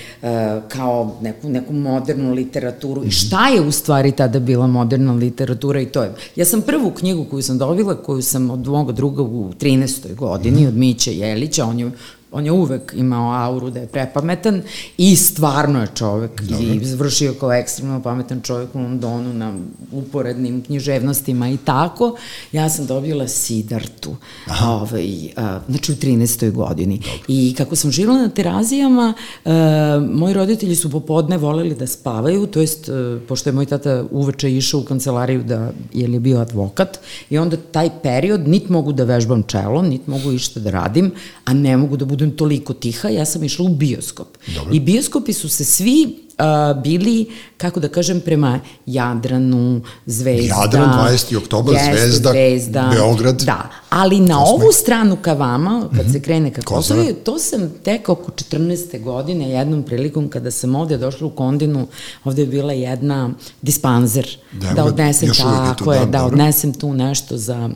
kao 0.68 1.18
neku, 1.22 1.50
neku 1.50 1.74
modernu 1.74 2.34
literaturu 2.34 3.02
mm 3.02 3.04
-hmm. 3.04 3.08
i 3.08 3.12
šta 3.12 3.48
je 3.48 3.62
u 3.62 3.72
stvari 3.72 4.12
tada 4.12 4.40
bila 4.40 4.68
moderna 4.68 5.14
literatura 5.14 5.82
i 5.82 5.86
to 5.86 6.04
je. 6.04 6.14
Ja 6.36 6.46
sam 6.46 6.62
prvu 6.62 6.92
knjigu 6.92 7.26
koju 7.26 7.42
sam 7.42 7.58
dobila, 7.58 7.96
koju 7.96 8.22
sam 8.22 8.50
od 8.50 8.68
moga 8.68 8.92
druga 8.92 9.24
u 9.24 9.54
13. 9.60 10.16
godini, 10.16 10.62
mm 10.62 10.64
-hmm. 10.64 10.68
od 10.68 10.76
Miće 10.76 11.14
Jelića, 11.14 11.66
on 11.66 11.80
je 11.80 11.92
on 12.34 12.46
je 12.46 12.52
uvek 12.52 12.94
imao 12.96 13.32
auru 13.34 13.70
da 13.70 13.80
je 13.80 13.88
prepametan 13.88 14.62
i 14.98 15.16
stvarno 15.16 15.82
je 15.82 15.88
čovek 15.96 16.42
Dobre. 16.42 16.66
i 16.66 16.86
završio 16.86 17.34
kao 17.34 17.54
ekstremno 17.54 18.02
pametan 18.02 18.42
čovek 18.42 18.76
u 18.76 18.80
Londonu 18.80 19.34
na 19.34 19.54
uporednim 19.92 20.62
književnostima 20.62 21.50
i 21.50 21.58
tako. 21.58 22.16
Ja 22.52 22.70
sam 22.70 22.86
dobila 22.86 23.28
Sidartu, 23.28 24.16
Aha. 24.48 24.70
ovaj, 24.72 25.08
a, 25.38 25.60
znači 25.70 25.92
u 25.92 25.96
13. 25.96 26.52
godini. 26.52 26.98
Dobre. 26.98 27.20
I 27.28 27.54
kako 27.58 27.76
sam 27.76 27.92
živjela 27.92 28.18
na 28.18 28.30
terazijama, 28.30 29.14
a, 29.46 30.08
moji 30.12 30.34
roditelji 30.34 30.76
su 30.76 30.92
popodne 30.92 31.38
voleli 31.38 31.76
da 31.76 31.88
spavaju, 31.88 32.48
to 32.48 32.62
jest, 32.62 32.90
a, 32.90 33.20
pošto 33.28 33.50
je 33.50 33.54
moj 33.54 33.66
tata 33.66 34.06
uveče 34.12 34.52
išao 34.58 34.80
u 34.80 34.84
kancelariju 34.84 35.44
da 35.44 35.72
je 35.94 36.08
li 36.08 36.20
bio 36.20 36.40
advokat 36.40 37.00
i 37.30 37.38
onda 37.38 37.58
taj 37.58 37.90
period 38.04 38.48
nit 38.48 38.70
mogu 38.70 38.92
da 38.92 39.04
vežbam 39.04 39.44
čelo, 39.44 39.82
nit 39.82 40.08
mogu 40.08 40.32
išta 40.32 40.60
da 40.60 40.72
radim, 40.72 41.12
a 41.46 41.54
ne 41.54 41.78
mogu 41.78 41.98
da 41.98 42.06
budu 42.06 42.23
budem 42.24 42.38
toliko 42.38 42.74
tiha, 42.74 43.10
ja 43.10 43.26
sam 43.26 43.44
išla 43.44 43.66
u 43.66 43.70
bioskop. 43.70 44.28
Dobro. 44.56 44.74
I 44.74 44.80
bioskopi 44.80 45.34
su 45.34 45.50
se 45.50 45.66
svi 45.66 46.20
uh, 46.38 46.82
bili, 46.82 47.26
kako 47.58 47.80
da 47.80 47.88
kažem, 47.88 48.22
prema 48.22 48.60
Jadranu, 48.86 49.82
Zvezda. 50.06 50.56
Jadran, 50.62 51.10
20. 51.10 51.38
oktober, 51.38 51.76
Zvezda, 51.84 52.32
Zvezda, 52.32 52.90
Beograd. 52.94 53.42
Da, 53.42 53.70
ali 53.90 54.20
na 54.20 54.40
Kosme. 54.40 54.54
ovu 54.54 54.72
stranu 54.72 55.18
ka 55.22 55.34
vama, 55.34 55.90
kad 55.96 56.06
mm 56.06 56.10
-hmm. 56.10 56.14
se 56.14 56.22
krene 56.22 56.54
ka 56.54 56.62
Kosovo, 56.62 57.04
to 57.24 57.40
sam 57.40 57.72
tek 57.84 58.10
oko 58.10 58.32
14. 58.32 59.04
godine, 59.04 59.50
jednom 59.50 59.84
prilikom 59.84 60.30
kada 60.30 60.52
sam 60.52 60.76
ovde 60.76 60.98
došla 60.98 61.28
u 61.28 61.30
Kondinu, 61.30 61.88
ovde 62.24 62.42
je 62.42 62.48
bila 62.48 62.74
jedna 62.74 63.30
dispanzer, 63.62 64.38
da, 64.52 64.74
da 64.74 64.86
odnesem 64.86 65.30
tako 65.34 65.94
je, 65.94 66.00
da, 66.00 66.06
da 66.06 66.26
odnesem 66.26 66.74
tu 66.74 66.94
nešto 66.94 67.38
za 67.38 67.70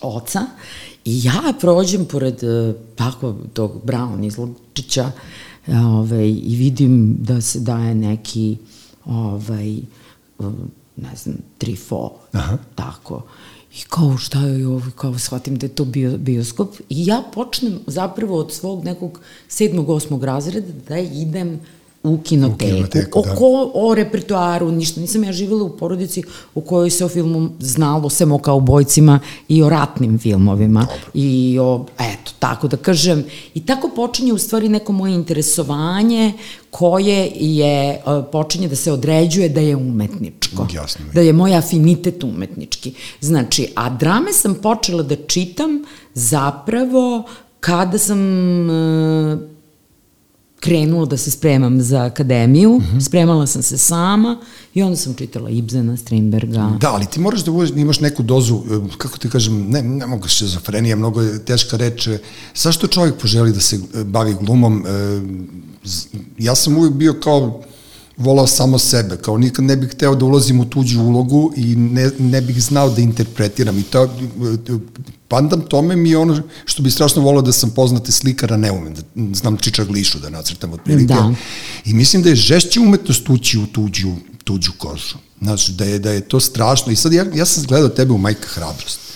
oca 0.00 0.46
I 1.08 1.20
ja 1.24 1.52
prođem 1.60 2.04
pored 2.04 2.44
e, 2.44 2.74
tako 2.94 3.34
tog 3.52 3.72
Brown 3.84 4.26
izločića 4.26 5.10
ovaj, 5.68 6.28
i 6.28 6.56
vidim 6.56 7.16
da 7.20 7.40
se 7.40 7.60
daje 7.60 7.94
neki 7.94 8.56
ovaj, 9.04 9.76
ne 10.96 11.16
znam, 11.16 11.36
trifo, 11.58 12.10
Aha. 12.32 12.58
tako. 12.74 13.22
I 13.74 13.80
kao 13.88 14.16
šta 14.16 14.40
je 14.40 14.66
ovo, 14.66 14.90
kao 14.96 15.18
shvatim 15.18 15.56
da 15.56 15.66
je 15.66 15.74
to 15.74 15.84
bio, 15.84 16.18
bioskop. 16.18 16.74
I 16.88 17.06
ja 17.06 17.22
počnem 17.34 17.78
zapravo 17.86 18.38
od 18.38 18.52
svog 18.52 18.84
nekog 18.84 19.20
sedmog, 19.48 19.88
osmog 19.88 20.24
razreda 20.24 20.72
da 20.88 20.98
idem 20.98 21.60
u 22.08 22.18
kinoteku. 22.18 22.72
U 22.72 22.76
kinoteku, 22.76 23.18
o, 23.18 23.22
da. 23.22 23.34
ko, 23.34 23.70
o 23.74 23.94
repertoaru, 23.94 24.70
ništa. 24.70 25.00
Nisam 25.00 25.24
ja 25.24 25.32
živjela 25.32 25.62
u 25.62 25.76
porodici 25.76 26.22
u 26.54 26.60
kojoj 26.60 26.90
se 26.90 27.04
o 27.04 27.08
filmu 27.08 27.50
znalo 27.58 28.10
sem 28.10 28.32
o 28.32 28.38
kaubojcima 28.38 29.20
i 29.48 29.62
o 29.62 29.68
ratnim 29.68 30.18
filmovima. 30.18 30.80
Dobro. 30.80 31.10
I 31.14 31.58
o, 31.60 31.86
eto, 31.98 32.32
tako 32.38 32.68
da 32.68 32.76
kažem. 32.76 33.24
I 33.54 33.66
tako 33.66 33.90
počinje 33.96 34.32
u 34.32 34.38
stvari 34.38 34.68
neko 34.68 34.92
moje 34.92 35.14
interesovanje 35.14 36.32
koje 36.70 37.32
je, 37.34 37.90
e, 37.90 38.00
počinje 38.32 38.68
da 38.68 38.76
se 38.76 38.92
određuje 38.92 39.48
da 39.48 39.60
je 39.60 39.76
umetničko. 39.76 40.66
Jasno. 40.74 41.04
Da 41.14 41.20
je 41.20 41.32
moj 41.32 41.56
afinitet 41.56 42.24
umetnički. 42.24 42.94
Znači, 43.20 43.68
a 43.74 43.90
drame 43.90 44.32
sam 44.32 44.54
počela 44.54 45.02
da 45.02 45.16
čitam 45.16 45.84
zapravo 46.14 47.24
kada 47.60 47.98
sam 47.98 48.18
e, 50.58 50.60
krenula 50.60 51.06
da 51.06 51.16
se 51.16 51.30
spremam 51.30 51.82
za 51.82 52.04
akademiju, 52.04 52.70
mm 52.70 52.82
-hmm. 52.82 53.00
spremala 53.00 53.46
sam 53.46 53.62
se 53.62 53.78
sama 53.78 54.38
i 54.74 54.82
onda 54.82 54.96
sam 54.96 55.14
čitala 55.14 55.50
Ibsena, 55.50 55.96
Strindberga. 55.96 56.70
Da, 56.80 56.92
ali 56.92 57.06
ti 57.06 57.20
moraš 57.20 57.44
da 57.44 57.50
budeš, 57.50 57.70
imaš 57.76 58.00
neku 58.00 58.22
dozu, 58.22 58.62
e, 58.70 58.96
kako 58.98 59.18
ti 59.18 59.30
kažem, 59.30 59.66
ne, 59.70 59.82
ne 59.82 60.06
mogu 60.06 60.28
šizofrenija, 60.28 60.96
mnogo 60.96 61.20
je 61.22 61.44
teška 61.44 61.76
reč. 61.76 62.06
e, 62.06 62.18
Zašto 62.54 62.86
čovjek 62.86 63.14
poželi 63.16 63.52
da 63.52 63.60
se 63.60 63.76
e, 63.94 64.04
bavi 64.04 64.36
glumom? 64.40 64.84
E, 64.86 65.20
Ja 66.38 66.54
sam 66.54 66.76
uvijek 66.76 66.94
bio 66.94 67.14
kao 67.20 67.62
volao 68.18 68.46
samo 68.46 68.78
sebe, 68.78 69.16
kao 69.16 69.38
nikad 69.38 69.64
ne 69.64 69.76
bih 69.76 69.90
hteo 69.90 70.14
da 70.14 70.24
ulazim 70.24 70.60
u 70.60 70.64
tuđu 70.64 71.00
ulogu 71.00 71.52
i 71.56 71.76
ne, 71.76 72.10
ne 72.18 72.40
bih 72.40 72.62
znao 72.62 72.90
da 72.90 73.00
interpretiram 73.00 73.78
i 73.78 73.82
to, 73.82 74.08
pandam 75.28 75.60
tome 75.60 75.96
mi 75.96 76.10
je 76.10 76.18
ono 76.18 76.42
što 76.64 76.82
bi 76.82 76.90
strašno 76.90 77.22
volao 77.22 77.42
da 77.42 77.52
sam 77.52 77.70
poznate 77.70 78.12
slikara, 78.12 78.56
ne 78.56 78.72
umem, 78.72 78.94
da 78.94 79.02
znam 79.34 79.56
čiča 79.56 79.84
glišu 79.84 80.18
da 80.18 80.30
nacrtam 80.30 80.72
otprilike. 80.72 81.14
Da. 81.14 81.34
I 81.84 81.94
mislim 81.94 82.22
da 82.22 82.28
je 82.28 82.36
žešće 82.36 82.80
umetnost 82.80 83.28
ući 83.28 83.58
u 83.58 83.66
tuđu, 83.66 84.12
tuđu 84.44 84.72
kožu. 84.78 85.16
Znaš, 85.40 85.66
da 85.66 85.84
je, 85.84 85.98
da 85.98 86.10
je 86.10 86.20
to 86.20 86.40
strašno. 86.40 86.92
I 86.92 86.96
sad 86.96 87.12
ja, 87.12 87.26
ja 87.34 87.46
sam 87.46 87.64
gledao 87.64 87.88
tebe 87.88 88.12
u 88.12 88.18
Majka 88.18 88.48
hrabrost. 88.48 89.07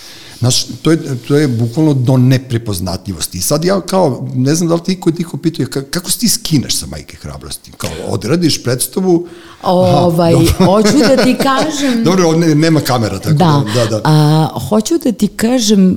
Znaš, 0.43 0.65
to 0.83 0.91
je, 0.91 0.99
to 1.29 1.37
je 1.37 1.49
bukvalno 1.49 1.95
do 1.95 2.17
neprepoznatljivosti. 2.17 3.39
I 3.39 3.41
sad 3.41 3.65
ja 3.65 3.81
kao, 3.81 4.29
ne 4.35 4.55
znam 4.55 4.69
da 4.69 4.75
li 4.75 4.81
ti 4.85 4.93
iko 4.93 5.11
ti 5.11 5.25
ko 5.25 5.37
pituje, 5.37 5.67
ka- 5.67 5.91
kako 5.91 6.11
se 6.11 6.19
ti 6.19 6.29
skineš 6.29 6.77
sa 6.77 6.87
majke 6.87 7.17
hrabrosti? 7.17 7.73
Kao, 7.77 7.91
odradiš 8.09 8.63
predstavu... 8.63 9.27
Ovaj, 9.63 10.33
dobro. 10.33 10.53
hoću 10.73 10.99
da 10.99 11.25
ti 11.25 11.37
kažem... 11.49 12.05
Dobro, 12.05 12.29
ovdje 12.29 12.55
nema 12.55 12.81
kamera, 12.81 13.19
tako 13.19 13.35
da, 13.35 13.65
Da, 13.75 13.85
da, 13.85 13.91
da. 13.91 14.01
A, 14.05 14.49
hoću 14.69 14.95
da 15.05 15.13
ti 15.13 15.29
kažem, 15.29 15.97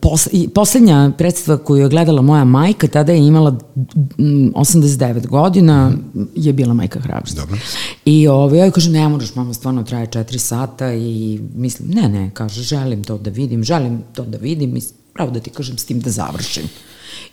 pos, 0.00 0.28
poslednja 0.54 1.10
predstava 1.18 1.58
koju 1.58 1.82
je 1.82 1.88
gledala 1.88 2.22
moja 2.22 2.44
majka, 2.44 2.88
tada 2.88 3.12
je 3.12 3.26
imala 3.26 3.50
mm, 3.50 4.52
89 4.54 5.26
godina, 5.26 5.92
je 6.34 6.52
bila 6.52 6.74
majka 6.74 7.00
hrabrosti. 7.00 7.40
Dobro. 7.40 7.58
I 8.04 8.28
ovaj, 8.28 8.58
ja 8.58 8.64
joj 8.64 8.70
kažem, 8.72 8.92
ne 8.92 9.08
moraš, 9.08 9.34
mama, 9.34 9.54
stvarno 9.54 9.82
traje 9.82 10.06
4 10.06 10.38
sata 10.38 10.92
i 10.92 11.40
mislim, 11.54 11.88
ne, 11.90 12.08
ne, 12.08 12.30
kaže, 12.34 12.62
želim 12.62 13.04
to 13.04 13.18
da 13.18 13.31
vidim, 13.32 13.64
želim 13.64 14.02
to 14.14 14.24
da 14.24 14.38
vidim 14.38 14.76
i 14.76 14.82
pravo 15.14 15.30
da 15.30 15.40
ti 15.40 15.50
kažem 15.50 15.78
s 15.78 15.84
tim 15.84 16.00
da 16.00 16.10
završim. 16.10 16.64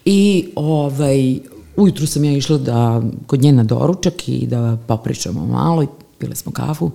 I 0.05 0.49
ovaj, 0.55 1.39
ujutru 1.75 2.07
sam 2.07 2.23
ja 2.23 2.31
išla 2.31 2.57
da, 2.57 3.01
kod 3.27 3.41
nje 3.41 3.51
na 3.51 3.63
doručak 3.63 4.29
i 4.29 4.47
da 4.47 4.77
popričamo 4.87 5.45
malo 5.45 5.83
i 5.83 5.87
pile 6.17 6.35
smo 6.35 6.51
kafu 6.51 6.91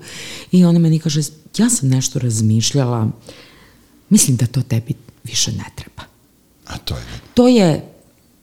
i 0.53 0.65
ona 0.65 0.79
meni 0.79 0.99
kaže, 0.99 1.21
ja 1.59 1.71
sam 1.71 1.89
nešto 1.89 2.19
razmišljala, 2.19 3.09
mislim 4.09 4.37
da 4.37 4.47
to 4.47 4.63
tebi 4.63 4.95
više 5.25 5.53
ne 5.53 5.65
treba. 5.75 6.03
A 6.67 6.79
to 6.79 6.97
je... 6.97 7.05
To 7.35 7.49
je 7.49 7.91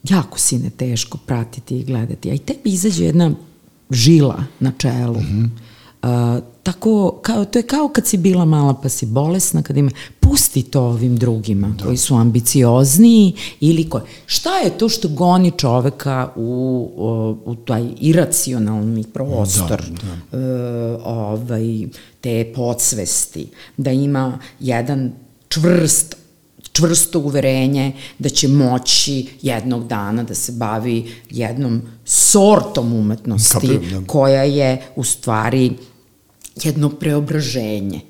jako 0.03 0.39
sine 0.39 0.69
teško 0.69 1.17
pratiti 1.17 1.79
i 1.79 1.83
gledati, 1.83 2.31
a 2.31 2.33
i 2.33 2.39
tebi 2.39 2.69
izađe 2.69 3.05
jedna 3.05 3.31
žila 3.91 4.43
na 4.59 4.71
čelu. 4.77 5.19
Mm 5.21 5.25
-hmm. 5.25 5.49
Uh, 6.37 6.43
tako, 6.63 7.19
kao, 7.21 7.45
to 7.45 7.59
je 7.59 7.63
kao 7.63 7.87
kad 7.87 8.07
si 8.07 8.17
bila 8.17 8.45
mala 8.45 8.73
pa 8.73 8.89
si 8.89 9.05
bolesna, 9.05 9.61
kad 9.61 9.77
ima, 9.77 9.91
pusti 10.19 10.63
to 10.63 10.81
ovim 10.81 11.17
drugima 11.17 11.67
da. 11.67 11.85
koji 11.85 11.97
su 11.97 12.15
ambiciozniji 12.15 13.33
ili 13.59 13.89
koji, 13.89 14.03
šta 14.25 14.57
je 14.57 14.77
to 14.77 14.89
što 14.89 15.07
goni 15.07 15.51
čoveka 15.57 16.31
u, 16.35 16.41
u, 16.95 17.51
u 17.51 17.55
taj 17.55 17.87
iracionalni 17.99 19.03
prostor 19.03 19.83
da, 19.89 20.37
da. 20.37 20.37
Uh, 20.37 21.01
ovaj, 21.05 21.87
te 22.21 22.53
podsvesti, 22.55 23.47
da 23.77 23.91
ima 23.91 24.39
jedan 24.59 25.11
čvrst 25.47 26.15
čvrsto 26.71 27.19
uverenje 27.19 27.93
da 28.19 28.29
će 28.29 28.47
moći 28.47 29.27
jednog 29.41 29.87
dana 29.87 30.23
da 30.23 30.35
se 30.35 30.51
bavi 30.51 31.11
jednom 31.29 31.81
sortom 32.05 32.93
umetnosti 32.93 33.53
Kapiram, 33.53 34.01
da. 34.01 34.07
koja 34.07 34.43
je 34.43 34.81
u 34.95 35.03
stvari 35.03 35.71
jedno 36.55 36.89
preobraženje 36.89 38.01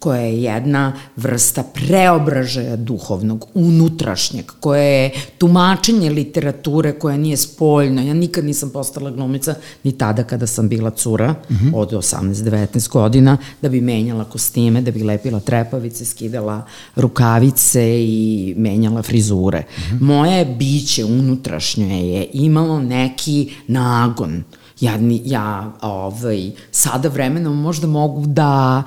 koja 0.00 0.20
je 0.20 0.42
jedna 0.42 0.92
vrsta 1.16 1.62
preobražaja 1.62 2.76
duhovnog, 2.76 3.46
unutrašnjeg, 3.54 4.52
koja 4.60 4.82
je 4.82 5.10
tumačenje 5.38 6.10
literature 6.10 6.92
koja 6.92 7.16
nije 7.16 7.36
spoljno. 7.36 8.02
Ja 8.02 8.14
nikad 8.14 8.44
nisam 8.44 8.70
postala 8.70 9.10
glumica 9.10 9.54
ni 9.84 9.92
tada 9.92 10.24
kada 10.24 10.46
sam 10.46 10.68
bila 10.68 10.90
cura 10.90 11.32
mm 11.32 11.54
-hmm. 11.54 11.74
od 11.74 11.92
18-19 11.92 12.88
godina 12.88 13.36
da 13.62 13.68
bi 13.68 13.80
menjala 13.80 14.24
kostime, 14.24 14.80
da 14.80 14.90
bi 14.90 15.02
lepila 15.02 15.40
trepavice, 15.40 16.04
skidala 16.04 16.66
rukavice 16.96 18.04
i 18.04 18.54
menjala 18.56 19.02
frizure. 19.02 19.60
Mm 19.60 19.80
-hmm. 19.80 20.00
Moje 20.00 20.44
biće 20.44 21.04
unutrašnje 21.04 22.06
je 22.06 22.26
imalo 22.32 22.80
neki 22.80 23.52
nagon 23.66 24.42
ja, 24.80 24.98
ja 25.24 25.72
ovaj, 25.82 26.50
sada 26.70 27.08
vremenom 27.08 27.60
možda 27.60 27.86
mogu 27.86 28.26
da, 28.26 28.82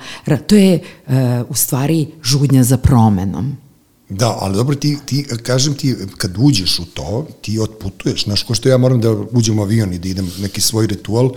to 0.46 0.54
je 0.54 0.80
uh, 1.06 1.14
u 1.48 1.54
stvari 1.54 2.06
žudnja 2.22 2.64
za 2.64 2.76
promenom. 2.76 3.56
Da, 4.08 4.36
ali 4.40 4.56
dobro, 4.56 4.76
ti, 4.76 4.98
ti, 5.06 5.26
kažem 5.42 5.74
ti, 5.74 5.96
kad 6.16 6.34
uđeš 6.38 6.78
u 6.78 6.84
to, 6.84 7.26
ti 7.40 7.58
otputuješ, 7.58 8.24
znaš, 8.24 8.42
ko 8.42 8.54
što 8.54 8.68
ja 8.68 8.78
moram 8.78 9.00
da 9.00 9.10
uđem 9.10 9.58
u 9.58 9.62
avion 9.62 9.92
i 9.92 9.98
da 9.98 10.08
idem 10.08 10.30
neki 10.38 10.60
svoj 10.60 10.86
ritual, 10.86 11.30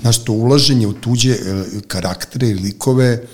znaš, 0.00 0.24
to 0.24 0.32
ulaženje 0.32 0.86
u 0.86 0.92
tuđe 0.92 1.32
e, 1.32 1.64
karaktere 1.86 2.48
i 2.48 2.54
likove 2.54 3.06
e, 3.06 3.26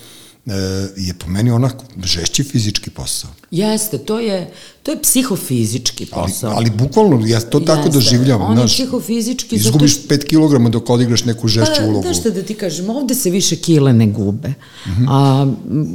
je 0.96 1.14
po 1.14 1.26
meni 1.30 1.50
onako 1.50 1.84
žešći 2.04 2.44
fizički 2.44 2.90
posao. 2.90 3.30
Jeste, 3.50 3.98
to 3.98 4.20
je, 4.20 4.52
to 4.82 4.90
je 4.90 5.02
psihofizički 5.02 6.06
posao. 6.06 6.50
Ali, 6.50 6.56
ali 6.56 6.70
bukvalno, 6.70 7.26
ja 7.26 7.40
to 7.40 7.60
tako 7.60 7.78
Jeste. 7.78 7.92
doživljavam. 7.92 8.46
On 8.46 8.52
je 8.52 8.58
znaš, 8.58 8.74
psihofizički 8.74 9.56
Izgubiš 9.56 9.92
što- 9.92 10.08
5 10.08 10.24
kg 10.24 10.70
dok 10.70 10.90
odigraš 10.90 11.24
neku 11.24 11.48
žešću 11.48 11.80
Pa, 11.80 11.84
ulogu. 11.86 12.02
Znaš 12.02 12.20
šta 12.20 12.30
da 12.30 12.42
ti 12.42 12.54
kažem, 12.54 12.90
ovde 12.90 13.14
se 13.14 13.30
više 13.30 13.56
kile 13.56 13.92
ne 13.92 14.06
gube. 14.06 14.48
Mm 14.48 14.90
-hmm. 14.90 15.06
A, 15.08 15.52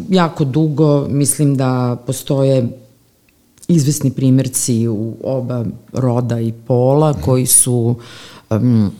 jako 0.09 0.45
dugo 0.45 1.07
mislim 1.09 1.55
da 1.57 2.03
postoje 2.07 2.67
izvesni 3.67 4.11
primjerci 4.11 4.87
u 4.87 5.13
oba 5.23 5.65
roda 5.93 6.39
i 6.39 6.51
pola 6.51 7.13
koji 7.13 7.45
su 7.45 7.95
um, 8.49 8.91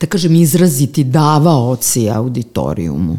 da 0.00 0.06
kažem, 0.06 0.34
izraziti 0.34 1.04
davaoci 1.04 2.10
auditorijumu. 2.10 3.18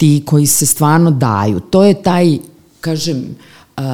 Ti 0.00 0.22
koji 0.26 0.46
se 0.46 0.66
stvarno 0.66 1.10
daju. 1.10 1.60
To 1.60 1.84
je 1.84 2.02
taj, 2.02 2.38
kažem, 2.80 3.36
uh, 3.76 3.84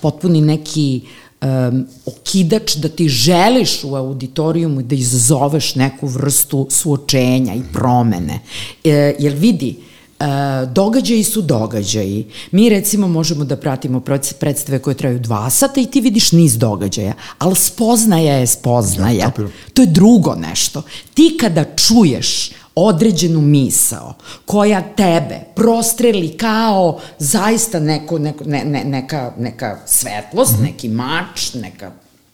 potpuni 0.00 0.40
neki 0.40 1.00
um, 1.40 1.86
okidač 2.06 2.76
da 2.76 2.88
ti 2.88 3.08
želiš 3.08 3.84
u 3.84 3.94
auditorijumu 3.94 4.82
da 4.82 4.94
izazoveš 4.94 5.74
neku 5.74 6.06
vrstu 6.06 6.66
suočenja 6.70 7.54
i 7.54 7.62
promene. 7.72 8.40
E, 8.84 9.14
jer 9.18 9.32
vidi, 9.32 9.76
E, 10.20 10.66
događaji 10.66 11.24
su 11.24 11.42
događaji. 11.42 12.26
Mi 12.50 12.68
recimo 12.68 13.08
možemo 13.08 13.44
da 13.44 13.56
pratimo 13.56 14.00
preds- 14.00 14.34
predstave 14.34 14.78
koje 14.78 14.94
traju 14.94 15.18
dva 15.18 15.50
sata 15.50 15.80
i 15.80 15.86
ti 15.86 16.00
vidiš 16.00 16.32
niz 16.32 16.58
događaja, 16.58 17.12
ali 17.38 17.56
spoznaja 17.56 18.34
je 18.34 18.46
spoznaja. 18.46 19.18
Ja, 19.18 19.26
kapiram. 19.26 19.52
To 19.74 19.82
je 19.82 19.86
drugo 19.86 20.34
nešto. 20.34 20.82
Ti 21.14 21.36
kada 21.40 21.64
čuješ 21.64 22.50
određenu 22.74 23.40
misao 23.40 24.14
koja 24.46 24.82
tebe 24.82 25.40
prostreli 25.54 26.36
kao 26.36 27.00
zaista 27.18 27.80
neko, 27.80 28.18
neko, 28.18 28.44
ne, 28.44 28.64
ne, 28.64 28.84
neka, 28.84 29.32
neka 29.38 29.78
svetlost, 29.86 30.52
mm 30.52 30.56
-hmm. 30.56 30.66
neki 30.66 30.88
mač, 30.88 31.54
neka 31.54 31.90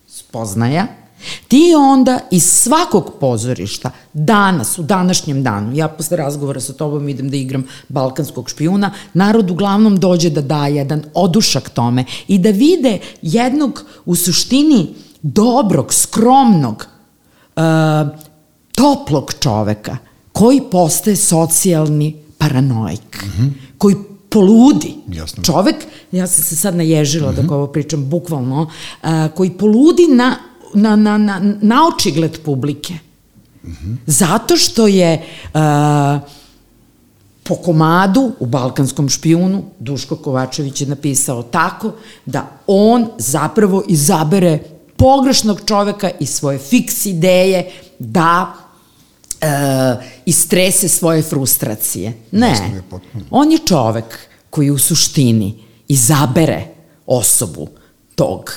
spoznaja, 0.08 0.86
ti 1.48 1.74
onda 1.78 2.18
iz 2.30 2.44
svakog 2.44 3.12
pozorišta, 3.20 3.90
danas, 4.12 4.78
u 4.78 4.82
današnjem 4.82 5.42
danu, 5.42 5.76
ja 5.76 5.88
posle 5.88 6.16
razgovora 6.16 6.60
sa 6.60 6.72
tobom 6.72 7.08
idem 7.08 7.30
da 7.30 7.36
igram 7.36 7.64
balkanskog 7.88 8.50
špijuna, 8.50 8.92
narod 9.14 9.50
uglavnom 9.50 9.96
dođe 9.96 10.30
da 10.30 10.40
da 10.40 10.66
jedan 10.66 11.04
odušak 11.14 11.68
tome 11.68 12.04
i 12.28 12.38
da 12.38 12.50
vide 12.50 12.98
jednog 13.22 13.84
u 14.04 14.16
suštini 14.16 14.94
dobrog, 15.22 15.94
skromnog, 15.94 16.86
uh, 17.56 17.62
toplog 18.72 19.34
čoveka 19.40 19.96
koji 20.32 20.60
postaje 20.70 21.16
socijalni 21.16 22.16
paranoik, 22.38 23.22
mm 23.22 23.42
-hmm. 23.42 23.50
koji 23.78 23.96
poludi. 24.28 24.94
Jasno. 25.08 25.42
Čovek, 25.42 25.76
ja 26.12 26.26
sam 26.26 26.44
se 26.44 26.56
sad 26.56 26.76
naježila 26.76 27.30
mm 27.30 27.34
-hmm. 27.34 27.42
dok 27.42 27.50
ovo 27.50 27.66
pričam, 27.66 28.08
bukvalno, 28.08 28.62
uh, 29.02 29.08
koji 29.34 29.50
poludi 29.50 30.06
na, 30.08 30.36
na, 30.74 30.96
na, 30.96 31.18
na, 31.18 31.40
na 31.60 31.76
očigled 31.94 32.38
publike. 32.44 32.94
Mm 33.64 33.70
-hmm. 33.70 33.96
Zato 34.06 34.56
što 34.56 34.86
je 34.86 35.22
uh, 35.54 35.60
po 37.42 37.54
komadu 37.54 38.32
u 38.40 38.46
Balkanskom 38.46 39.08
špijunu 39.08 39.62
Duško 39.78 40.16
Kovačević 40.16 40.80
je 40.80 40.86
napisao 40.86 41.42
tako 41.42 41.92
da 42.26 42.50
on 42.66 43.06
zapravo 43.18 43.82
izabere 43.88 44.58
pogrešnog 44.96 45.60
čoveka 45.66 46.10
i 46.20 46.26
svoje 46.26 46.58
fiks 46.58 47.06
ideje 47.06 47.70
da 47.98 48.54
e, 49.40 49.46
istrese 50.26 50.88
svoje 50.88 51.22
frustracije. 51.22 52.12
Ne, 52.32 52.82
on 53.30 53.52
je 53.52 53.58
čovek 53.58 54.18
koji 54.50 54.70
u 54.70 54.78
suštini 54.78 55.62
izabere 55.88 56.66
osobu 57.06 57.68
tog 58.14 58.52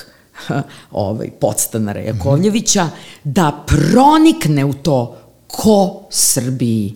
ovaj, 0.90 1.30
podstanara 1.40 2.00
Jakovljevića 2.00 2.88
da 3.24 3.64
pronikne 3.66 4.64
u 4.64 4.72
to 4.72 5.16
ko 5.46 6.02
Srbiji 6.10 6.94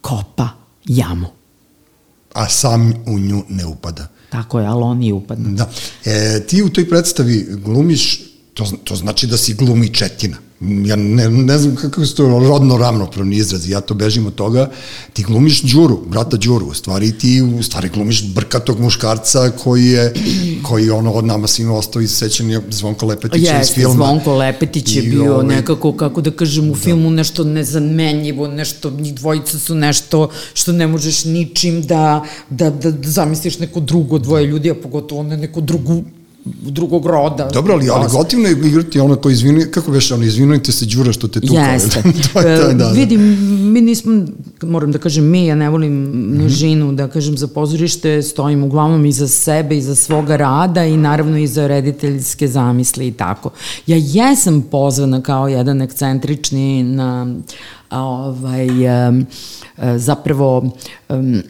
kopa 0.00 0.48
jamu. 0.84 1.26
A 2.32 2.48
sam 2.48 2.92
u 3.06 3.18
nju 3.18 3.42
ne 3.48 3.66
upada. 3.66 4.08
Tako 4.30 4.60
je, 4.60 4.66
ali 4.66 4.82
on 4.82 5.02
i 5.02 5.12
upadne. 5.12 5.50
Da. 5.50 5.70
E, 6.04 6.46
ti 6.46 6.62
u 6.62 6.68
toj 6.68 6.88
predstavi 6.88 7.46
glumiš, 7.64 8.22
to, 8.56 8.64
to 8.84 8.96
znači 8.96 9.26
da 9.26 9.36
si 9.36 9.54
glumi 9.54 9.94
četina 9.94 10.36
ja 10.60 10.96
ne, 10.96 11.30
ne 11.30 11.58
znam 11.58 11.76
kako 11.76 12.06
su 12.06 12.14
to 12.14 12.28
rodno 12.48 12.76
ravnopravni 12.76 13.36
izrazi, 13.36 13.70
ja 13.70 13.80
to 13.80 13.94
bežim 13.94 14.26
od 14.26 14.34
toga, 14.34 14.70
ti 15.12 15.22
glumiš 15.22 15.62
Đuru, 15.62 16.00
brata 16.06 16.36
Đuru, 16.36 16.66
u 16.66 16.74
stvari 16.74 17.12
ti 17.18 17.42
u 17.42 17.62
stvari 17.62 17.88
glumiš 17.94 18.24
brkatog 18.24 18.80
muškarca 18.80 19.50
koji 19.50 19.86
je, 19.86 20.14
koji 20.62 20.90
ono 20.90 21.12
od 21.12 21.24
nama 21.24 21.46
svima 21.46 21.74
ostao 21.74 22.02
iz 22.02 22.10
sećanja 22.10 22.60
Zvonko 22.70 23.06
Lepetića 23.06 23.56
Jeste, 23.56 23.72
iz 23.72 23.74
filma. 23.74 23.94
Zvonko 23.94 24.34
Lepetić 24.34 24.96
je 24.96 25.02
I 25.02 25.10
bio 25.10 25.34
ovaj, 25.34 25.46
nekako, 25.46 25.92
kako 25.92 26.20
da 26.20 26.30
kažem, 26.30 26.70
u 26.70 26.74
da. 26.74 26.80
filmu 26.80 27.10
nešto 27.10 27.44
nezamenljivo, 27.44 28.48
nešto, 28.48 28.90
njih 28.90 29.14
dvojica 29.14 29.58
su 29.58 29.74
nešto 29.74 30.30
što 30.54 30.72
ne 30.72 30.86
možeš 30.86 31.24
ničim 31.24 31.82
da, 31.82 32.24
da, 32.50 32.70
da, 32.70 32.90
da 32.90 33.10
zamisliš 33.10 33.58
neko 33.58 33.80
drugo 33.80 34.18
dvoje 34.18 34.46
ljudi, 34.46 34.70
a 34.70 34.74
pogotovo 34.74 35.22
ne 35.22 35.36
neko 35.36 35.60
drugu 35.60 36.04
drugog 36.62 37.06
roda. 37.06 37.48
Dobro, 37.52 37.74
ali, 37.74 37.88
ali 37.90 38.06
gotivno 38.10 38.48
je 38.48 38.52
igrati 38.52 39.00
ono 39.00 39.16
ko 39.16 39.30
izvinu, 39.30 39.60
kako 39.70 39.90
veš, 39.90 40.10
ono, 40.12 40.24
izvinujte 40.24 40.72
se 40.72 40.86
Đura 40.86 41.12
što 41.12 41.28
te 41.28 41.40
tukao. 41.40 41.72
Jeste. 41.72 42.02
to 42.32 42.40
je 42.40 42.60
to, 42.60 42.66
da, 42.66 42.72
da. 42.72 42.90
Vidim, 42.90 43.20
mi 43.72 43.80
nismo, 43.80 44.24
moram 44.62 44.92
da 44.92 44.98
kažem 44.98 45.30
mi, 45.30 45.46
ja 45.46 45.54
ne 45.54 45.70
volim 45.70 45.92
mm 45.92 46.40
-hmm. 46.40 46.94
da 46.94 47.08
kažem 47.08 47.36
za 47.36 47.46
pozorište, 47.46 48.22
stojim 48.22 48.64
uglavnom 48.64 49.06
iza 49.06 49.28
sebe, 49.28 49.76
iza 49.76 49.94
svoga 49.94 50.36
rada 50.36 50.84
i 50.84 50.96
naravno 50.96 51.38
iza 51.38 51.66
rediteljske 51.66 52.48
zamisli 52.48 53.06
i 53.06 53.12
tako. 53.12 53.50
Ja 53.86 53.96
jesam 53.96 54.62
pozvana 54.62 55.22
kao 55.22 55.48
jedan 55.48 55.82
ekscentrični 55.82 56.82
na 56.82 57.36
ovaj, 57.90 59.08
um, 59.08 59.26
zapravo 59.96 60.70
um, 61.08 61.42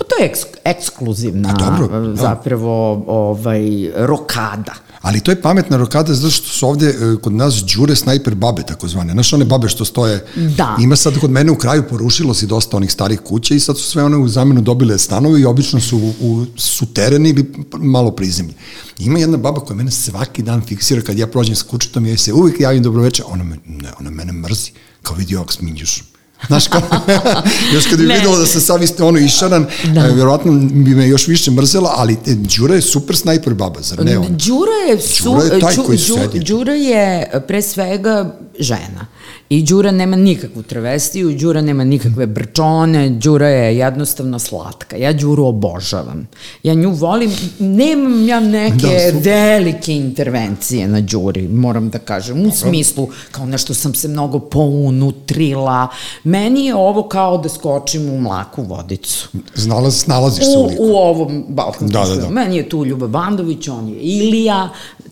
Pa 0.00 0.04
to 0.04 0.22
je 0.22 0.26
eks, 0.30 0.40
ekskluzivna 0.64 1.52
dobro, 1.52 1.98
da. 2.08 2.16
zapravo 2.16 3.04
ovaj, 3.06 3.90
rokada. 3.96 4.74
Ali 5.00 5.20
to 5.20 5.30
je 5.30 5.42
pametna 5.42 5.76
rokada 5.76 6.14
zato 6.14 6.30
što 6.30 6.48
su 6.48 6.68
ovde 6.68 6.86
e, 6.86 7.16
kod 7.22 7.32
nas 7.32 7.54
džure 7.54 7.96
snajper 7.96 8.34
babe 8.34 8.62
takozvane. 8.62 9.12
Znaš 9.12 9.32
one 9.32 9.44
babe 9.44 9.68
što 9.68 9.84
stoje. 9.84 10.24
Da. 10.56 10.76
Ima 10.80 10.96
sad 10.96 11.18
kod 11.20 11.30
mene 11.30 11.52
u 11.52 11.56
kraju 11.58 11.88
porušilo 11.90 12.34
se 12.34 12.46
dosta 12.46 12.76
onih 12.76 12.92
starih 12.92 13.20
kuća 13.20 13.54
i 13.54 13.60
sad 13.60 13.78
su 13.78 13.84
sve 13.84 14.04
one 14.04 14.16
u 14.16 14.28
zamenu 14.28 14.60
dobile 14.60 14.98
stanove 14.98 15.40
i 15.40 15.44
obično 15.44 15.80
su 15.80 15.98
u, 15.98 16.12
u 16.20 16.46
sutereni 16.56 17.30
ili 17.30 17.52
malo 17.72 18.10
prizemlji. 18.10 18.54
Ima 18.98 19.18
jedna 19.18 19.36
baba 19.36 19.60
koja 19.60 19.76
mene 19.76 19.90
svaki 19.90 20.42
dan 20.42 20.60
fiksira 20.60 21.02
kad 21.02 21.18
ja 21.18 21.26
prođem 21.26 21.56
sa 21.56 21.64
kućetom 21.70 22.06
i 22.06 22.10
ja 22.10 22.16
se 22.16 22.32
uvijek 22.32 22.60
javim 22.60 22.82
dobroveče, 22.82 23.22
ona, 23.26 23.44
me, 23.44 23.56
ne, 23.66 23.92
ona 24.00 24.10
mene 24.10 24.32
mrzi 24.32 24.70
kao 25.02 25.16
vidi 25.16 25.36
ovak 25.36 25.52
s 25.52 25.60
minjušom. 25.60 26.09
Znaš 26.46 26.68
kao, 26.68 26.82
još 27.74 27.86
kad 27.86 27.98
bi 27.98 28.06
ne. 28.06 28.14
videla 28.14 28.38
da 28.38 28.46
sam 28.46 28.60
sad 28.60 28.82
isto 28.82 29.06
ono 29.06 29.18
išaran, 29.18 29.66
da. 29.94 30.00
E, 30.00 30.12
vjerojatno 30.12 30.52
bi 30.52 30.94
me 30.94 31.08
još 31.08 31.26
više 31.26 31.50
mrzela, 31.50 31.94
ali 31.96 32.12
e, 32.12 32.34
Đura 32.34 32.74
je 32.74 32.82
super 32.82 33.16
snajper 33.16 33.54
baba, 33.54 33.80
zar 33.80 34.04
ne 34.04 34.18
on? 34.18 34.26
Đura 34.28 34.90
je, 34.90 35.00
su, 35.00 35.24
Đura 35.24 35.44
je 35.44 35.60
taj 35.60 35.76
koji 35.76 35.98
su 35.98 36.14
sedi. 36.14 36.38
Đura 36.38 36.74
je 36.74 37.30
pre 37.48 37.62
svega 37.62 38.36
žena. 38.58 39.06
I 39.50 39.62
Đura 39.62 39.90
nema 39.90 40.16
nikakvu 40.16 40.62
travestiju, 40.62 41.32
Đura 41.38 41.60
nema 41.60 41.84
nikakve 41.84 42.26
brčone, 42.26 43.08
Đura 43.10 43.48
je 43.48 43.76
jednostavno 43.76 44.38
slatka. 44.38 44.96
Ja 44.96 45.12
Đuru 45.12 45.46
obožavam. 45.46 46.28
Ja 46.62 46.74
nju 46.74 46.90
volim, 46.90 47.32
nemam 47.58 48.28
ja 48.28 48.40
neke 48.40 48.76
da, 48.76 49.18
velike 49.30 49.92
intervencije 49.92 50.88
na 50.88 51.00
Đuri, 51.00 51.48
moram 51.48 51.90
da 51.90 51.98
kažem, 51.98 52.46
u 52.46 52.50
smislu 52.50 53.08
kao 53.30 53.46
nešto 53.46 53.74
sam 53.74 53.94
se 53.94 54.08
mnogo 54.08 54.38
pounutrila. 54.38 55.88
Meni 56.24 56.66
je 56.66 56.74
ovo 56.74 57.08
kao 57.08 57.38
da 57.38 57.48
skočim 57.48 58.10
u 58.10 58.20
mlaku 58.20 58.62
vodicu. 58.62 59.28
Znalaz, 59.54 59.96
snalaziš 59.96 60.44
se 60.44 60.58
u, 60.58 60.70
u 60.78 60.96
ovom 60.96 61.44
balkanskom 61.48 61.88
da, 61.88 62.04
da, 62.04 62.16
da. 62.16 62.30
Meni 62.30 62.56
je 62.56 62.68
tu 62.68 62.84
Ljuba 62.84 63.06
Bandović, 63.06 63.68
on 63.68 63.88
je 63.88 63.96
Ilija, 64.00 64.68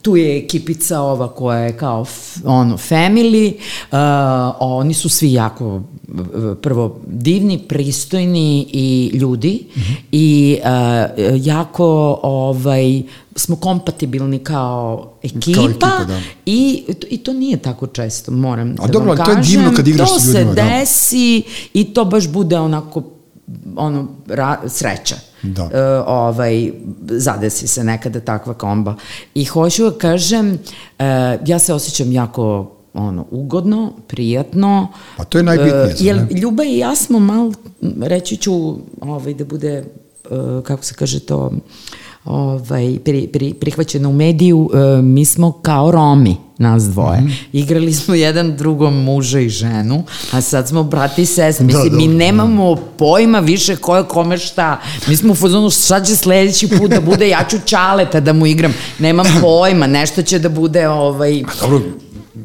tu 0.09 0.17
je 0.17 0.39
ekipica 0.39 1.01
ova 1.01 1.29
koja 1.29 1.59
je 1.59 1.77
kao 1.77 2.07
ono 2.45 2.77
family, 2.77 3.55
uh, 3.55 3.99
oni 4.61 4.95
su 4.95 5.09
svi 5.09 5.33
jako 5.33 5.83
prvo 6.63 7.01
divni, 7.07 7.59
pristojni 7.59 8.67
i 8.73 9.11
ljudi 9.15 9.67
mm 9.77 9.81
-hmm. 9.81 9.97
i 10.13 10.59
uh, 10.63 11.47
jako 11.47 12.19
ovaj 12.23 13.03
smo 13.37 13.57
kompatibilni 13.57 14.39
kao 14.39 15.13
ekipa, 15.23 15.53
kao 15.55 15.65
ekipa 15.65 16.05
da. 16.07 16.21
i, 16.47 16.85
i 17.11 17.19
to 17.19 17.33
nije 17.33 17.57
tako 17.57 17.87
često, 17.87 18.33
moram 18.33 18.75
A 18.79 18.87
da 18.87 18.93
dobro, 18.93 19.09
vam 19.09 19.17
kažem. 19.17 19.35
to 19.35 19.41
je 19.41 19.57
divno 19.57 19.77
kad 19.77 19.89
igraš 19.89 20.09
to 20.09 20.21
sa 20.21 20.39
ljudima. 20.39 20.55
To 20.55 20.61
se 20.61 20.69
desi 20.81 21.43
da. 21.47 21.81
i 21.81 21.85
to 21.85 22.05
baš 22.05 22.29
bude 22.29 22.59
onako 22.59 23.03
ono, 23.77 24.09
ra, 24.27 24.61
sreća. 24.69 25.17
Da. 25.43 25.65
Uh, 25.65 25.71
ovaj, 26.07 26.73
zadesi 27.09 27.69
se 27.69 27.85
nekada 27.85 28.21
takva 28.21 28.55
komba. 28.55 28.95
I 29.35 29.45
hoću 29.45 29.85
da 29.85 29.99
kažem, 29.99 30.51
uh, 30.51 31.05
ja 31.47 31.59
se 31.59 31.75
osjećam 31.75 32.13
jako 32.13 32.73
ono, 32.95 33.27
ugodno, 33.31 33.93
prijatno. 34.07 34.89
Pa 35.17 35.25
to 35.25 35.39
je 35.39 35.45
najbitnije. 35.45 35.95
Jer 35.99 36.27
Ljuba 36.31 36.65
i 36.65 36.79
ja 36.79 36.97
smo 36.97 37.19
mal, 37.19 37.53
reći 38.03 38.37
ću, 38.37 38.77
ovaj, 39.01 39.35
da 39.35 39.45
bude, 39.45 39.85
uh, 40.31 40.63
kako 40.63 40.85
se 40.85 40.95
kaže 40.95 41.21
to, 41.21 41.51
ovaj, 42.29 42.99
pri, 43.05 43.27
pri, 43.33 43.55
prihvaćeno 43.55 44.09
u 44.09 44.13
mediju, 44.13 44.59
uh, 44.59 45.05
mi 45.05 45.25
smo 45.25 45.53
kao 45.53 45.91
Romi 45.91 46.37
nas 46.59 46.83
dvoje. 46.83 47.21
Mm 47.21 47.27
-hmm. 47.27 47.45
Igrali 47.53 47.93
smo 47.93 48.15
jedan 48.15 48.57
drugom 48.57 49.05
muža 49.05 49.41
i 49.41 49.49
ženu, 49.49 50.05
a 50.33 50.41
sad 50.41 50.69
smo 50.69 50.83
brati 50.83 51.23
i 51.23 51.27
sest. 51.27 51.61
Mislim, 51.61 51.91
da, 51.91 51.97
mi 51.97 52.09
nemamo 52.09 52.75
da. 52.75 52.81
pojma 52.97 53.39
više 53.39 53.77
ko 53.77 53.97
je 53.97 54.05
kome 54.05 54.39
šta. 54.39 54.81
Mi 55.07 55.17
smo 55.17 55.33
u 55.33 55.37
fazonu 55.37 55.71
šta 55.71 56.05
će 56.05 56.17
sledeći 56.17 56.69
put 56.69 56.91
da 56.91 57.01
bude, 57.01 57.29
ja 57.29 57.45
ću 57.51 57.57
čaleta 57.65 58.21
da 58.21 58.33
mu 58.33 58.47
igram. 58.47 58.75
Nemam 58.99 59.27
pojma, 59.43 59.87
nešto 59.87 60.23
će 60.23 60.39
da 60.39 60.49
bude 60.49 60.89
ovaj... 60.89 61.41
A 61.41 61.61
dobro, 61.61 61.81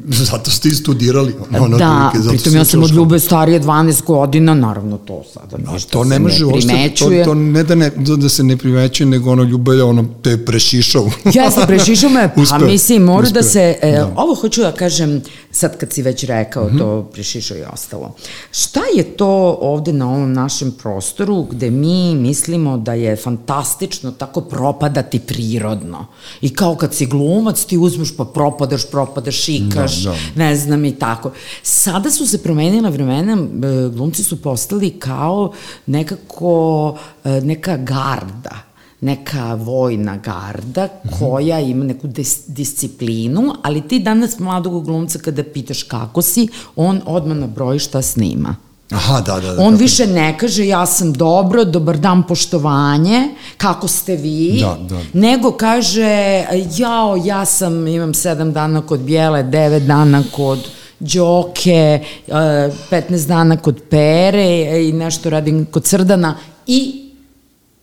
Zato 0.30 0.50
ste 0.50 0.68
i 0.68 0.72
studirali. 0.72 1.34
Ono, 1.60 1.76
da, 1.78 2.12
zato 2.14 2.28
pritom 2.28 2.56
ja 2.56 2.64
sam 2.64 2.82
od 2.82 2.90
Ljube 2.90 3.18
starije 3.18 3.60
12 3.60 4.04
godina, 4.04 4.54
naravno 4.54 4.98
to 4.98 5.22
sada 5.34 5.56
no, 5.58 5.78
to 5.90 6.04
ne 6.04 6.18
može 6.18 6.44
ne 6.46 6.94
to, 6.98 7.10
to 7.24 7.34
ne 7.34 7.62
da, 7.62 7.74
ne 7.74 7.90
da 8.16 8.28
se 8.28 8.44
ne 8.44 8.56
primećuje, 8.56 9.06
nego 9.06 9.32
ono 9.32 9.42
Ljube 9.42 9.72
je 9.72 9.82
ono 9.82 10.04
te 10.22 10.30
je 10.30 10.44
prešišao. 10.44 11.10
ja 11.34 11.50
sam 11.50 11.66
prešišao 11.66 12.10
me, 12.10 12.34
pa 12.50 12.58
mislim, 12.58 13.02
mora 13.02 13.30
da 13.30 13.42
se, 13.42 13.78
e, 13.82 13.92
da. 13.92 14.12
ovo 14.16 14.34
hoću 14.34 14.60
da 14.60 14.72
kažem, 14.72 15.22
sad 15.50 15.78
kad 15.78 15.92
si 15.92 16.02
već 16.02 16.24
rekao 16.24 16.64
mm 16.64 16.70
-hmm. 16.70 16.78
to 16.78 17.10
prešišao 17.12 17.56
i 17.56 17.62
ostalo. 17.72 18.14
Šta 18.50 18.80
je 18.96 19.04
to 19.04 19.58
ovde 19.60 19.92
na 19.92 20.08
ovom 20.08 20.32
našem 20.32 20.72
prostoru 20.72 21.42
gde 21.42 21.70
mi 21.70 22.14
mislimo 22.14 22.76
da 22.76 22.92
je 22.92 23.16
fantastično 23.16 24.12
tako 24.12 24.40
propadati 24.40 25.18
prirodno? 25.18 26.06
I 26.40 26.54
kao 26.54 26.76
kad 26.76 26.94
si 26.94 27.06
glumac 27.06 27.64
ti 27.64 27.78
uzmeš 27.78 28.16
pa 28.16 28.24
propadaš, 28.24 28.90
propadaš, 28.90 29.48
šikaš, 29.88 30.04
da, 30.04 30.10
da. 30.10 30.44
ne 30.44 30.56
znam 30.56 30.84
i 30.84 30.92
tako. 30.92 31.30
Sada 31.62 32.10
su 32.10 32.26
se 32.26 32.42
promenila 32.42 32.88
vremena, 32.88 33.32
e, 33.32 33.88
glumci 33.88 34.24
su 34.24 34.42
postali 34.42 34.90
kao 34.90 35.52
nekako 35.86 36.96
e, 37.24 37.40
neka 37.40 37.76
garda 37.76 38.74
neka 39.04 39.54
vojna 39.54 40.16
garda 40.16 40.88
koja 41.18 41.60
ima 41.60 41.84
neku 41.84 42.06
dis 42.06 42.40
disciplinu, 42.46 43.54
ali 43.62 43.88
ti 43.88 43.98
danas 43.98 44.38
mladog 44.38 44.84
glumca 44.84 45.18
kada 45.18 45.44
pitaš 45.44 45.82
kako 45.82 46.22
si, 46.22 46.48
on 46.76 47.00
odmah 47.06 47.36
nabroji 47.36 47.78
šta 47.78 48.02
snima. 48.02 48.56
Aha, 48.94 49.20
da, 49.20 49.40
da, 49.40 49.54
da. 49.54 49.62
On 49.62 49.74
više 49.74 50.06
ne 50.06 50.38
kaže 50.38 50.66
ja 50.66 50.86
sam 50.86 51.12
dobro, 51.12 51.64
dobar 51.64 51.98
dan, 51.98 52.22
poštovanje, 52.22 53.28
kako 53.56 53.88
ste 53.88 54.16
vi, 54.16 54.58
da, 54.60 54.78
da. 54.88 55.00
nego 55.12 55.52
kaže 55.52 56.44
jao, 56.76 57.16
ja 57.24 57.44
sam, 57.44 57.86
imam 57.86 58.14
sedam 58.14 58.52
dana 58.52 58.80
kod 58.86 59.00
Bijele, 59.00 59.42
devet 59.42 59.82
dana 59.82 60.22
kod 60.32 60.68
Đoke, 61.00 62.00
15 62.28 63.26
dana 63.26 63.56
kod 63.56 63.80
Pere 63.90 64.86
i 64.88 64.92
nešto 64.92 65.30
radim 65.30 65.66
kod 65.66 65.86
Srdana 65.86 66.36
i 66.66 67.04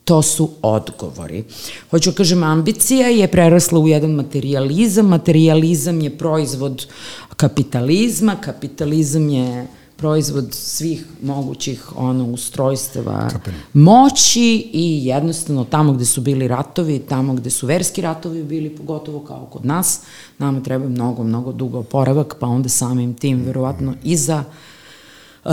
to 0.03 0.21
su 0.21 0.49
odgovori. 0.61 1.43
Hoću 1.89 2.11
da 2.11 2.17
kažem, 2.17 2.43
ambicija 2.43 3.07
je 3.07 3.27
prerasla 3.27 3.79
u 3.79 3.87
jedan 3.87 4.11
materializam, 4.11 5.05
materializam 5.05 6.01
je 6.01 6.17
proizvod 6.17 6.87
kapitalizma, 7.37 8.35
kapitalizam 8.35 9.29
je 9.29 9.67
proizvod 10.01 10.53
svih 10.53 11.05
mogućih 11.23 11.97
ono 11.97 12.25
ustrojstava 12.25 13.29
Kapem. 13.29 13.53
moći 13.73 14.69
i 14.73 15.05
jednostavno 15.05 15.63
tamo 15.63 15.93
gde 15.93 16.05
su 16.05 16.21
bili 16.21 16.47
ratovi, 16.47 16.99
tamo 16.99 17.33
gde 17.33 17.49
su 17.49 17.67
verski 17.67 18.01
ratovi 18.01 18.43
bili, 18.43 18.75
pogotovo 18.75 19.19
kao 19.19 19.45
kod 19.45 19.65
nas, 19.65 19.99
nama 20.37 20.63
treba 20.63 20.89
mnogo, 20.89 21.23
mnogo 21.23 21.51
dugo 21.51 21.79
oporavak, 21.79 22.35
pa 22.39 22.47
onda 22.47 22.69
samim 22.69 23.13
tim 23.13 23.43
verovatno 23.45 23.93
i 24.03 24.17
za 24.17 24.43
uh, 25.43 25.51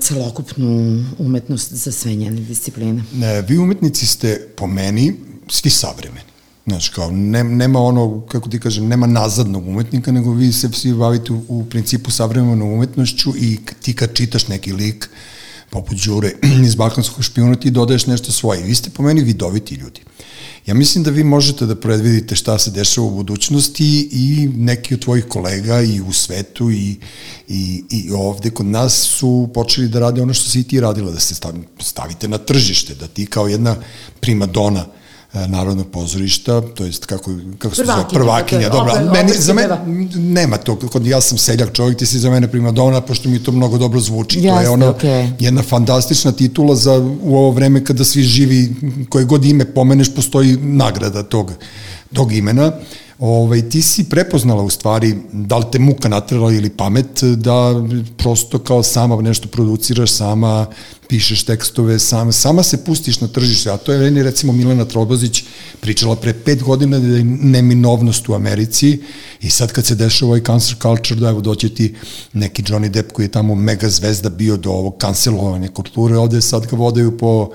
celokupnu 0.00 1.04
umetnost 1.18 1.72
za 1.72 1.92
sve 1.92 2.14
njene 2.14 2.40
discipline. 2.40 3.02
Ne, 3.14 3.42
vi 3.42 3.58
umetnici 3.58 4.06
ste, 4.06 4.48
po 4.56 4.66
meni, 4.66 5.14
svi 5.48 5.70
savremeni. 5.70 6.29
Znači, 6.66 6.92
kao, 6.92 7.10
ne, 7.10 7.44
nema 7.44 7.80
ono, 7.80 8.20
kako 8.20 8.48
ti 8.48 8.60
kažem, 8.60 8.88
nema 8.88 9.06
nazadnog 9.06 9.68
umetnika, 9.68 10.12
nego 10.12 10.32
vi 10.32 10.52
se 10.52 10.68
svi 10.72 10.94
bavite 10.94 11.32
u, 11.32 11.42
u 11.48 11.64
principu 11.64 12.10
savremenom 12.10 12.72
umetnošću 12.72 13.32
i 13.36 13.58
ti 13.82 13.94
kad 13.94 14.14
čitaš 14.14 14.48
neki 14.48 14.72
lik, 14.72 15.08
poput 15.70 15.98
Đure 16.04 16.32
iz 16.66 16.74
Balkanskog 16.74 17.24
špijuna, 17.24 17.54
ti 17.54 17.70
dodaješ 17.70 18.06
nešto 18.06 18.32
svoje. 18.32 18.62
Vi 18.62 18.74
ste 18.74 18.90
po 18.90 19.02
meni 19.02 19.22
vidoviti 19.22 19.74
ljudi. 19.74 20.00
Ja 20.66 20.74
mislim 20.74 21.04
da 21.04 21.10
vi 21.10 21.24
možete 21.24 21.66
da 21.66 21.74
predvidite 21.74 22.36
šta 22.36 22.58
se 22.58 22.70
dešava 22.70 23.06
u 23.06 23.10
budućnosti 23.10 24.08
i 24.12 24.48
neki 24.56 24.94
od 24.94 25.00
tvojih 25.00 25.24
kolega 25.28 25.82
i 25.82 26.00
u 26.00 26.12
svetu 26.12 26.70
i, 26.70 26.96
i, 27.48 27.84
i 27.90 28.10
ovde 28.12 28.50
kod 28.50 28.66
nas 28.66 28.92
su 28.92 29.50
počeli 29.54 29.88
da 29.88 30.00
rade 30.00 30.22
ono 30.22 30.34
što 30.34 30.50
si 30.50 30.60
i 30.60 30.64
ti 30.64 30.80
radila, 30.80 31.12
da 31.12 31.20
se 31.20 31.34
stav- 31.34 31.64
stavite 31.78 32.28
na 32.28 32.38
tržište, 32.38 32.94
da 32.94 33.06
ti 33.06 33.26
kao 33.26 33.48
jedna 33.48 33.76
primadona 34.20 34.80
e, 34.80 34.99
Narodnog 35.32 35.86
pozorišta, 35.92 36.60
to 36.60 36.84
jest 36.84 37.06
kako, 37.06 37.30
kako 37.58 37.74
se 37.74 37.84
zove, 37.84 38.04
Prvakinja, 38.12 38.68
dakle, 38.68 38.78
dobro, 38.78 38.92
opet- 38.92 39.12
meni, 39.12 39.30
opet 39.30 39.42
za 39.42 39.54
mene, 39.54 39.78
nema 40.14 40.56
to, 40.56 40.76
kod 40.76 41.06
ja 41.06 41.20
sam 41.20 41.38
seljak 41.38 41.72
čovjek, 41.72 41.98
ti 41.98 42.06
si 42.06 42.18
za 42.18 42.30
mene 42.30 42.48
primadona, 42.48 43.00
pošto 43.00 43.28
mi 43.28 43.38
to 43.38 43.52
mnogo 43.52 43.78
dobro 43.78 44.00
zvuči, 44.00 44.42
to 44.42 44.60
je 44.60 44.68
ono, 44.68 44.88
okej. 44.88 45.30
jedna 45.38 45.62
fantastična 45.62 46.32
titula 46.32 46.76
za 46.76 46.96
u 47.22 47.36
ovo 47.36 47.50
vreme 47.50 47.84
kada 47.84 48.04
svi 48.04 48.22
živi, 48.22 48.74
koje 49.08 49.24
god 49.24 49.44
ime 49.44 49.64
pomeneš, 49.64 50.14
postoji 50.14 50.56
nagrada 50.56 51.22
tog, 51.22 51.52
tog 52.14 52.32
imena. 52.32 52.72
Ovaj, 53.20 53.68
ti 53.68 53.82
si 53.82 54.04
prepoznala 54.08 54.62
u 54.62 54.70
stvari, 54.70 55.14
da 55.32 55.58
li 55.58 55.64
te 55.72 55.78
muka 55.78 56.08
natrela 56.08 56.52
ili 56.52 56.70
pamet, 56.70 57.22
da 57.22 57.74
prosto 58.16 58.58
kao 58.58 58.82
sama 58.82 59.22
nešto 59.22 59.48
produciraš, 59.48 60.12
sama 60.12 60.66
pišeš 61.08 61.42
tekstove, 61.42 61.98
sama, 61.98 62.32
sama 62.32 62.62
se 62.62 62.84
pustiš 62.84 63.20
na 63.20 63.28
tržište, 63.28 63.70
a 63.70 63.76
to 63.76 63.92
je 63.92 63.98
meni 63.98 64.22
recimo 64.22 64.52
Milena 64.52 64.84
Trobozić 64.84 65.44
pričala 65.80 66.16
pre 66.16 66.32
pet 66.32 66.62
godina 66.62 66.98
da 66.98 67.06
je 67.06 67.24
neminovnost 67.24 68.28
u 68.28 68.34
Americi 68.34 68.98
i 69.40 69.50
sad 69.50 69.72
kad 69.72 69.86
se 69.86 69.94
dešava 69.94 70.28
ovaj 70.28 70.40
cancer 70.40 70.76
culture, 70.82 71.20
da 71.20 71.28
evo 71.28 71.40
doće 71.40 71.68
ti 71.68 71.94
neki 72.32 72.62
Johnny 72.62 72.88
Depp 72.88 73.12
koji 73.12 73.24
je 73.24 73.32
tamo 73.32 73.54
mega 73.54 73.88
zvezda 73.88 74.28
bio 74.28 74.56
do 74.56 74.70
ovog 74.70 74.96
kancelovanja 74.98 75.68
kulture, 75.68 76.16
ovde 76.16 76.40
sad 76.40 76.66
ga 76.66 76.76
vodaju 76.76 77.18
po 77.18 77.50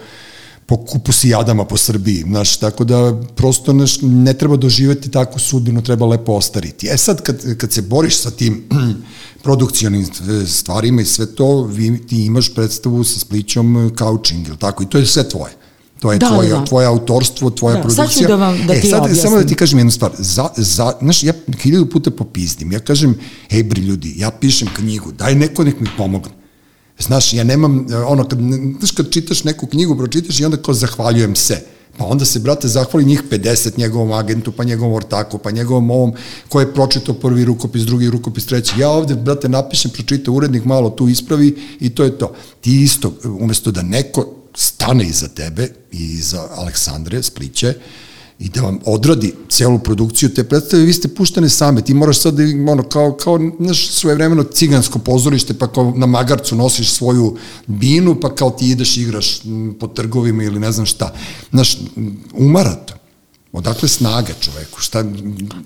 po 0.67 0.77
kupusijadama 0.77 1.65
po 1.65 1.77
Srbiji, 1.77 2.21
znaš, 2.21 2.57
tako 2.57 2.83
da 2.83 2.97
prosto 3.35 3.73
naš, 3.73 3.97
ne 4.01 4.33
treba 4.33 4.55
doživeti 4.57 5.11
takvu 5.11 5.39
sudbinu, 5.39 5.81
treba 5.81 6.05
lepo 6.05 6.33
ostariti. 6.33 6.87
E 6.87 6.97
sad, 6.97 7.21
kad, 7.21 7.57
kad 7.57 7.71
se 7.71 7.81
boriš 7.81 8.17
sa 8.17 8.31
tim 8.31 8.63
produkcionim 9.43 10.05
stvarima 10.47 11.01
i 11.01 11.05
sve 11.05 11.25
to, 11.27 11.63
vi, 11.63 12.07
ti 12.07 12.25
imaš 12.25 12.53
predstavu 12.53 13.03
sa 13.03 13.19
splićom 13.19 13.91
couching, 13.97 14.47
ili 14.47 14.57
tako, 14.57 14.83
i 14.83 14.89
to 14.89 14.97
je 14.97 15.05
sve 15.05 15.29
tvoje. 15.29 15.53
To 15.99 16.11
je 16.11 16.17
Da, 16.19 16.27
tvoje, 16.27 16.49
da. 16.49 16.65
tvoje 16.65 16.87
autorstvo, 16.87 17.49
tvoja 17.49 17.75
Da, 17.75 17.81
sad 17.81 17.89
ću 17.89 17.95
produkcija. 17.95 18.27
da 18.27 18.35
vam- 18.37 18.67
da 18.67 18.73
e, 18.73 18.81
ti 18.81 18.87
sad, 18.87 18.91
samo 18.91 19.07
da 19.07 19.11
objasnim. 19.11 19.47
ti 19.47 19.55
kažem 19.55 19.79
jednu 19.79 19.91
stvar. 19.91 20.11
Za, 20.17 20.49
za, 20.57 20.93
znaš, 21.01 21.23
ja 21.23 21.33
hiljadu 21.59 21.85
puta 21.85 22.11
popizdim. 22.11 22.71
Ja 22.71 22.79
kažem, 22.79 23.15
ej 23.49 23.63
bri 23.63 23.81
ljudi, 23.81 24.13
ja 24.17 24.31
pišem 24.31 24.67
knjigu, 24.75 25.11
daj 25.11 25.35
neko 25.35 25.63
nek 25.63 25.79
mi 25.79 25.87
pomogne. 25.97 26.31
Znaš, 26.99 27.33
ja 27.33 27.43
nemam, 27.43 27.87
ono, 28.07 28.27
kad, 28.27 28.39
znaš, 28.79 28.91
kad 28.91 29.11
čitaš 29.11 29.43
neku 29.43 29.67
knjigu, 29.67 29.97
pročitaš 29.97 30.39
i 30.39 30.45
onda 30.45 30.57
kao 30.57 30.73
zahvaljujem 30.73 31.35
se. 31.35 31.61
Pa 31.97 32.05
onda 32.05 32.25
se, 32.25 32.39
brate, 32.39 32.67
zahvali 32.67 33.05
njih 33.05 33.23
50 33.31 33.77
njegovom 33.77 34.11
agentu, 34.11 34.51
pa 34.51 34.63
njegovom 34.63 34.93
ortaku, 34.93 35.37
pa 35.37 35.51
njegovom 35.51 35.91
ovom 35.91 36.13
ko 36.49 36.59
je 36.59 36.73
pročitao 36.73 37.15
prvi 37.15 37.45
rukopis, 37.45 37.83
drugi 37.83 38.09
rukopis, 38.09 38.45
treći. 38.45 38.79
Ja 38.79 38.89
ovde, 38.89 39.15
brate, 39.15 39.49
napišem, 39.49 39.91
pročita 39.91 40.31
urednik, 40.31 40.65
malo 40.65 40.89
tu 40.89 41.07
ispravi 41.07 41.57
i 41.79 41.89
to 41.89 42.03
je 42.03 42.17
to. 42.17 42.35
Ti 42.61 42.81
isto, 42.81 43.13
umesto 43.39 43.71
da 43.71 43.81
neko 43.81 44.33
stane 44.55 45.03
iza 45.07 45.27
tebe 45.27 45.69
i 45.91 46.03
iza 46.03 46.47
Aleksandre 46.55 47.23
Spliće, 47.23 47.73
i 48.39 48.49
da 48.49 48.61
vam 48.61 48.79
odradi 48.85 49.33
celu 49.49 49.79
produkciju 49.79 50.29
te 50.29 50.43
predstave, 50.43 50.83
vi 50.83 50.93
ste 50.93 51.07
puštene 51.07 51.49
same, 51.49 51.81
ti 51.81 51.93
moraš 51.93 52.19
sad, 52.19 52.33
da, 52.33 52.71
ono, 52.71 52.83
kao, 52.83 53.11
kao 53.11 53.39
znaš, 53.59 53.87
svoje 53.89 54.15
vremeno 54.15 54.43
cigansko 54.43 54.99
pozorište, 54.99 55.53
pa 55.53 55.67
kao 55.67 55.93
na 55.95 56.05
magarcu 56.05 56.55
nosiš 56.55 56.91
svoju 56.91 57.37
binu, 57.67 58.19
pa 58.21 58.35
kao 58.35 58.49
ti 58.49 58.69
ideš 58.69 58.97
igraš 58.97 59.41
po 59.79 59.87
trgovima 59.87 60.43
ili 60.43 60.59
ne 60.59 60.71
znam 60.71 60.85
šta. 60.85 61.13
Znaš, 61.51 61.77
umara 62.33 62.73
to. 62.73 62.93
Odakle 63.57 63.87
snaga 63.89 64.33
čoveku? 64.39 64.79
Šta, 64.79 65.03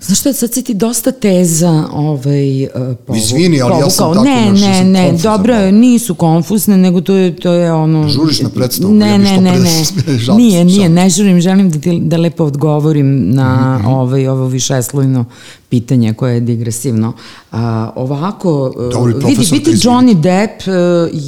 Znaš 0.00 0.18
šta, 0.20 0.32
sad 0.32 0.54
si 0.54 0.64
ti 0.64 0.74
dosta 0.74 1.12
teza 1.12 1.84
ovaj, 1.92 2.64
uh, 2.64 2.70
povu, 3.06 3.16
Izvini, 3.18 3.62
ali 3.62 3.80
ja 3.80 3.90
sam 3.90 4.04
povukao. 4.04 4.24
tako, 4.24 4.36
Ne, 4.36 4.48
znaš, 4.48 4.60
ja 4.62 4.68
ne, 4.68 4.78
sam 4.78 4.90
ne, 4.90 5.08
konfuzan 5.08 5.32
dobro, 5.32 5.54
je, 5.54 5.72
nisu 5.72 6.14
konfuzne, 6.14 6.76
nego 6.76 7.00
to 7.00 7.14
je, 7.14 7.36
to 7.36 7.52
je 7.52 7.72
ono... 7.72 8.08
Žuriš 8.08 8.40
na 8.40 8.48
predstavu, 8.48 8.94
Ne, 8.94 9.18
ne, 9.18 9.26
što 9.26 9.40
ne, 9.40 9.50
da 9.50 9.58
ne, 9.58 10.36
nije, 10.38 10.64
nije, 10.64 10.88
ne 10.88 11.10
žurim, 11.10 11.40
želim 11.40 11.70
da, 11.70 11.78
ti, 11.78 12.00
da 12.02 12.16
lepo 12.16 12.44
odgovorim 12.44 13.34
na 13.34 13.78
Mhm, 13.78 13.86
ovaj, 13.86 14.28
ovo 14.28 14.46
višeslojno 14.46 15.24
pitanje 15.68 16.14
koje 16.14 16.34
je 16.34 16.40
digresivno. 16.40 17.12
A, 17.52 17.90
ovako, 17.96 18.74
uh, 18.76 18.92
Dobro, 18.92 19.10
i 19.20 19.24
vidi, 19.24 19.46
biti. 19.50 19.70
Johnny 19.70 20.20
Depp 20.20 20.68
uh, 20.68 20.74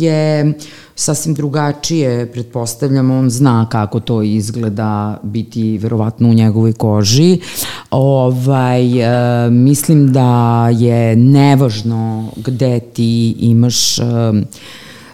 je 0.01 0.55
sasvim 1.03 1.35
drugačije, 1.35 2.33
pretpostavljam, 2.33 3.11
on 3.11 3.31
zna 3.31 3.69
kako 3.71 4.01
to 4.01 4.23
izgleda 4.23 5.21
biti 5.23 5.79
verovatno 5.79 6.29
u 6.29 6.35
njegovoj 6.35 6.73
koži. 6.73 7.41
Ovaj, 7.91 9.01
e, 9.47 9.51
mislim 9.51 10.13
da 10.13 10.69
je 10.69 11.17
nevažno 11.17 12.33
gde 12.37 12.81
ti 12.81 13.31
imaš 13.39 13.99
e, 13.99 14.03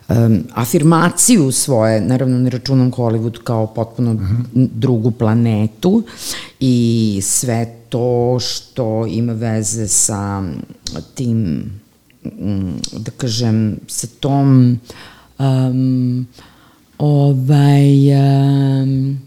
um, 0.09 0.45
afirmaciju 0.55 1.53
svoje, 1.53 2.01
naravno 2.01 2.39
ne 2.39 2.51
računam 2.51 2.93
Hollywood 2.93 3.39
kao 3.45 3.67
potpuno 3.67 4.13
uh 4.13 4.21
-huh. 4.21 4.69
drugu 4.73 5.11
planetu 5.11 6.03
i 6.61 7.21
sve 7.23 7.75
to 7.89 8.39
što 8.41 9.07
ima 9.07 9.33
veze 9.33 9.89
sa 9.89 10.43
tim, 11.15 11.71
mm, 12.25 12.73
da 12.97 13.11
kažem, 13.11 13.77
sa 13.87 14.07
tom 14.21 14.79
um, 15.39 16.27
ovaj 16.99 18.13
um, 18.15 19.19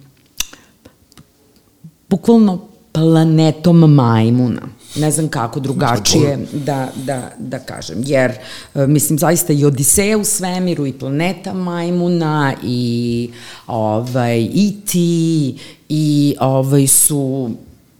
bukvalno 2.09 2.59
planetom 2.91 3.93
majmuna. 3.93 4.61
Ne 4.95 5.11
znam 5.11 5.27
kako 5.27 5.59
drugačije 5.59 6.39
da, 6.53 6.89
da, 6.95 7.31
da 7.39 7.59
kažem. 7.59 8.03
Jer, 8.05 8.31
e, 8.75 8.87
mislim, 8.87 9.19
zaista 9.19 9.53
i 9.53 9.65
Odiseja 9.65 10.17
u 10.17 10.23
svemiru 10.23 10.85
i 10.85 10.93
planeta 10.93 11.53
majmuna 11.53 12.53
i 12.63 13.29
ovaj, 13.67 14.39
i 14.53 14.73
ti 14.85 15.55
i 15.89 16.35
ovaj, 16.39 16.87
su 16.87 17.51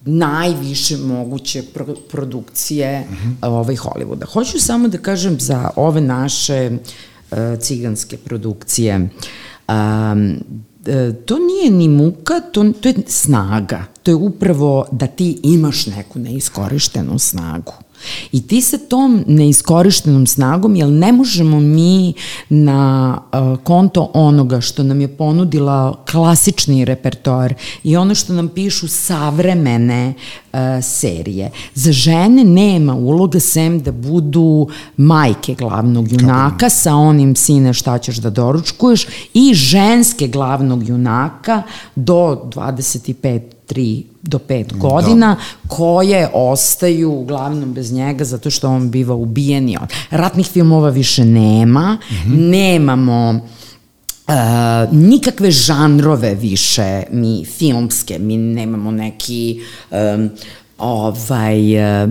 najviše 0.06 0.98
moguće 0.98 1.64
pro 1.74 1.86
produkcije 2.12 3.08
uh 3.10 3.16
-huh. 3.16 3.48
ovaj, 3.48 3.76
Hollywooda. 3.76 4.26
Hoću 4.26 4.60
samo 4.60 4.88
da 4.88 4.98
kažem 4.98 5.40
za 5.40 5.70
ove 5.76 6.02
naše 6.02 6.70
uh, 6.74 6.80
ciganske 7.60 8.18
produkcije 8.18 9.10
um, 9.68 10.38
to 11.26 11.38
nije 11.40 11.72
ni 11.72 11.88
muka, 11.88 12.40
to, 12.40 12.74
to 12.82 12.90
je 12.90 12.96
snaga. 13.08 13.86
To 14.04 14.12
je 14.12 14.16
upravo 14.16 14.86
da 14.92 15.08
ti 15.08 15.40
imaš 15.44 15.86
neku 15.86 16.20
neiskorištenu 16.20 17.20
snagu. 17.20 17.74
I 18.32 18.48
ti 18.48 18.62
sa 18.62 18.78
tom 18.78 19.24
neiskorištenom 19.28 20.28
snagom, 20.28 20.76
jer 20.76 20.90
ne 20.90 21.12
možemo 21.12 21.60
mi 21.60 22.14
na 22.50 23.18
uh, 23.34 23.64
konto 23.64 24.12
onoga 24.14 24.62
što 24.62 24.84
nam 24.84 25.02
je 25.02 25.08
ponudila 25.08 26.04
klasični 26.12 26.86
repertoar 26.86 27.54
i 27.84 27.98
ono 27.98 28.16
što 28.16 28.34
nam 28.34 28.48
pišu 28.48 28.88
savremene 28.88 30.14
uh, 30.54 30.60
serije. 30.82 31.52
Za 31.76 31.92
žene 31.92 32.44
nema 32.44 32.96
uloga 32.96 33.40
sem 33.40 33.80
da 33.80 33.92
budu 33.92 34.68
majke 34.98 35.56
glavnog 35.56 36.12
junaka 36.12 36.70
sa 36.70 36.96
onim 36.96 37.36
sine 37.36 37.74
šta 37.74 37.98
ćeš 37.98 38.18
da 38.18 38.30
doručkuješ 38.30 39.08
i 39.34 39.54
ženske 39.54 40.28
glavnog 40.28 40.90
junaka 40.90 41.64
do 41.96 42.50
25 42.56 43.42
3 43.72 44.04
do 44.22 44.40
5 44.40 44.78
godina 44.78 45.36
da. 45.36 45.68
koje 45.68 46.30
ostaju 46.34 47.12
uglavnom 47.12 47.74
bez 47.74 47.92
njega 47.92 48.24
zato 48.24 48.50
što 48.50 48.70
on 48.70 48.92
biva 48.92 49.16
ubijen 49.16 49.70
i 49.70 49.78
on. 49.78 49.88
Ratnih 50.10 50.48
filmova 50.48 50.90
više 50.90 51.26
nema, 51.26 51.98
mm 52.10 52.14
-hmm. 52.14 52.50
nemamo 52.50 53.40
Uh, 54.28 54.94
nikakve 54.94 55.52
žanrove 55.52 56.36
više 56.36 57.04
mi 57.12 57.46
filmske, 57.46 58.20
mi 58.20 58.38
nemamo 58.38 58.92
neki 58.92 59.62
um, 59.92 60.30
ovaj 60.78 61.76
uh, 62.04 62.10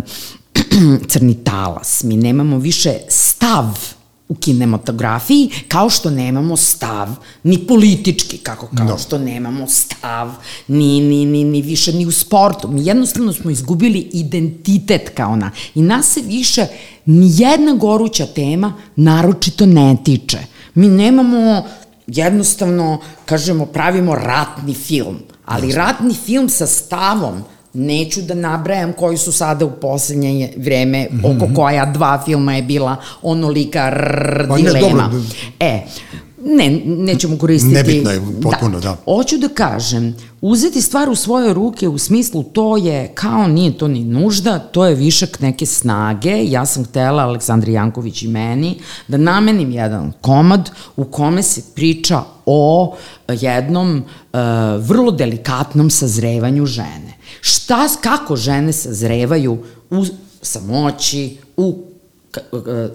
crni 1.11 1.35
talas, 1.45 2.03
mi 2.03 2.17
nemamo 2.17 2.59
više 2.59 2.95
stav 3.09 3.95
u 4.31 4.35
kinematografiji, 4.35 5.51
kao 5.69 5.91
što 5.91 6.11
nemamo 6.11 6.57
stav 6.57 7.09
ni 7.43 7.67
politički, 7.67 8.39
kako 8.39 8.69
kao 8.77 8.87
no. 8.87 8.99
što 8.99 9.19
nemamo 9.19 9.67
stav 9.67 10.31
ni, 10.69 11.01
ni, 11.01 11.27
ni, 11.27 11.45
ni 11.45 11.63
više 11.63 11.93
ni 11.93 12.07
u 12.07 12.13
sportu. 12.13 12.69
Mi 12.69 12.87
jednostavno 12.87 13.33
smo 13.33 13.51
izgubili 13.51 13.99
identitet 14.13 15.11
kao 15.15 15.33
ona. 15.33 15.51
I 15.75 15.83
nas 15.83 16.07
se 16.07 16.21
više 16.21 16.67
ni 17.07 17.31
jedna 17.35 17.75
goruća 17.75 18.27
tema 18.27 18.75
naročito 18.97 19.67
ne 19.67 19.97
tiče. 20.05 20.39
Mi 20.75 20.89
nemamo 20.89 21.65
jednostavno, 22.07 23.01
kažemo, 23.25 23.67
pravimo 23.67 24.15
ratni 24.15 24.75
film, 24.75 25.19
ali 25.45 25.73
ratni 25.73 26.15
film 26.15 26.49
sa 26.49 26.67
stavom, 26.67 27.43
Neću 27.75 28.23
da 28.23 28.35
nabrajam 28.35 28.93
koji 28.93 29.19
su 29.19 29.33
sada 29.33 29.65
u 29.65 29.71
poslednje 29.71 30.53
vreme, 30.57 31.09
mm 31.11 31.17
-hmm. 31.17 31.37
oko 31.37 31.55
koja 31.55 31.87
dva 31.87 32.23
filma 32.25 32.55
je 32.55 32.63
bila 32.63 32.97
onolika 33.23 33.91
rrr, 33.91 34.49
pa, 34.49 34.57
dilema. 34.57 34.81
Ne, 34.81 35.03
dobro. 35.03 35.21
E, 35.61 35.83
ne, 36.45 36.81
nećemo 36.85 37.39
koristiti... 37.39 37.75
Nebitno 37.75 38.11
je, 38.11 38.21
potpuno, 38.43 38.81
da. 38.81 38.89
da. 38.89 38.97
Hoću 39.05 39.39
da 39.39 39.49
kažem, 39.49 40.17
uzeti 40.41 40.83
stvar 40.83 41.09
u 41.09 41.15
svoje 41.15 41.55
ruke 41.55 41.89
u 41.89 41.99
smislu 41.99 42.43
to 42.43 42.77
je, 42.77 43.13
kao 43.15 43.49
nije 43.49 43.79
to 43.79 43.89
ni 43.89 44.05
nužda, 44.05 44.59
to 44.59 44.87
je 44.87 44.95
višak 44.95 45.41
neke 45.41 45.67
snage. 45.67 46.45
Ja 46.45 46.67
sam 46.67 46.85
htela, 46.85 47.23
Aleksandri 47.23 47.73
Janković 47.73 48.23
i 48.23 48.29
meni, 48.29 48.79
da 49.09 49.17
namenim 49.17 49.71
jedan 49.71 50.13
komad 50.21 50.71
u 50.97 51.05
kome 51.05 51.43
se 51.43 51.63
priča 51.75 52.23
o 52.47 52.97
jednom 53.29 53.97
uh, 53.97 54.41
vrlo 54.79 55.11
delikatnom 55.11 55.91
sazrevanju 55.91 56.67
žene. 56.67 57.20
Šta, 57.41 57.89
kako 58.01 58.37
žene 58.37 58.73
sazrevaju 58.73 59.65
u 59.91 60.05
samoći, 60.43 61.37
u 61.57 61.91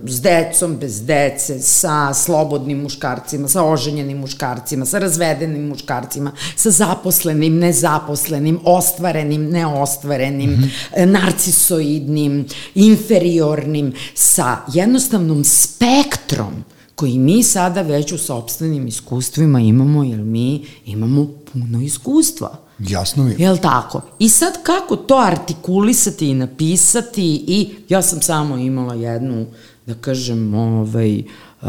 s 0.06 0.22
decom, 0.22 0.78
bez 0.78 1.06
dece, 1.06 1.60
sa 1.60 2.14
slobodnim 2.14 2.82
muškarcima, 2.82 3.48
sa 3.48 3.64
oženjenim 3.64 4.18
muškarcima, 4.18 4.86
sa 4.86 5.00
razvedenim 5.00 5.68
muškarcima, 5.68 6.32
sa 6.56 6.72
zaposlenim, 6.72 7.58
nezaposlenim, 7.60 8.60
ostvarenim, 8.64 9.50
neostvarenim, 9.50 10.50
mm 10.50 10.72
-hmm. 10.96 11.06
narcisoidnim, 11.06 12.46
inferiornim, 12.76 13.94
sa 14.14 14.58
jednostavnom 14.74 15.44
spektrom 15.44 16.64
koji 16.96 17.20
mi 17.20 17.44
sada 17.44 17.82
već 17.82 18.12
u 18.12 18.18
sobstvenim 18.18 18.88
iskustvima 18.88 19.60
imamo, 19.60 20.04
jer 20.04 20.20
mi 20.20 20.66
imamo 20.86 21.28
puno 21.54 21.82
iskustva. 21.82 22.64
Jasno 22.80 23.24
mi 23.24 23.32
je. 23.32 23.36
Jel 23.40 23.58
tako? 23.58 24.02
I 24.20 24.30
sad 24.30 24.64
kako 24.64 24.96
to 24.96 25.16
artikulisati 25.16 26.30
i 26.30 26.34
napisati 26.34 27.44
i 27.48 27.70
ja 27.90 28.02
sam 28.02 28.22
samo 28.22 28.58
imala 28.58 28.94
jednu, 28.94 29.46
da 29.86 29.94
kažem, 29.94 30.54
ovaj, 30.54 31.20
uh, 31.20 31.68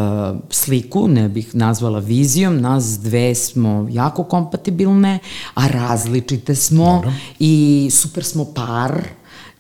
sliku, 0.51 1.09
ne 1.09 1.29
bih 1.29 1.55
nazvala 1.55 1.99
vizijom, 1.99 2.61
nas 2.61 2.85
dve 2.85 3.35
smo 3.35 3.88
jako 3.90 4.25
kompatibilne, 4.25 5.19
a 5.55 5.66
različite 5.66 6.55
smo 6.55 6.95
Dobro. 6.95 7.12
i 7.38 7.88
super 7.92 8.25
smo 8.25 8.45
par 8.45 9.03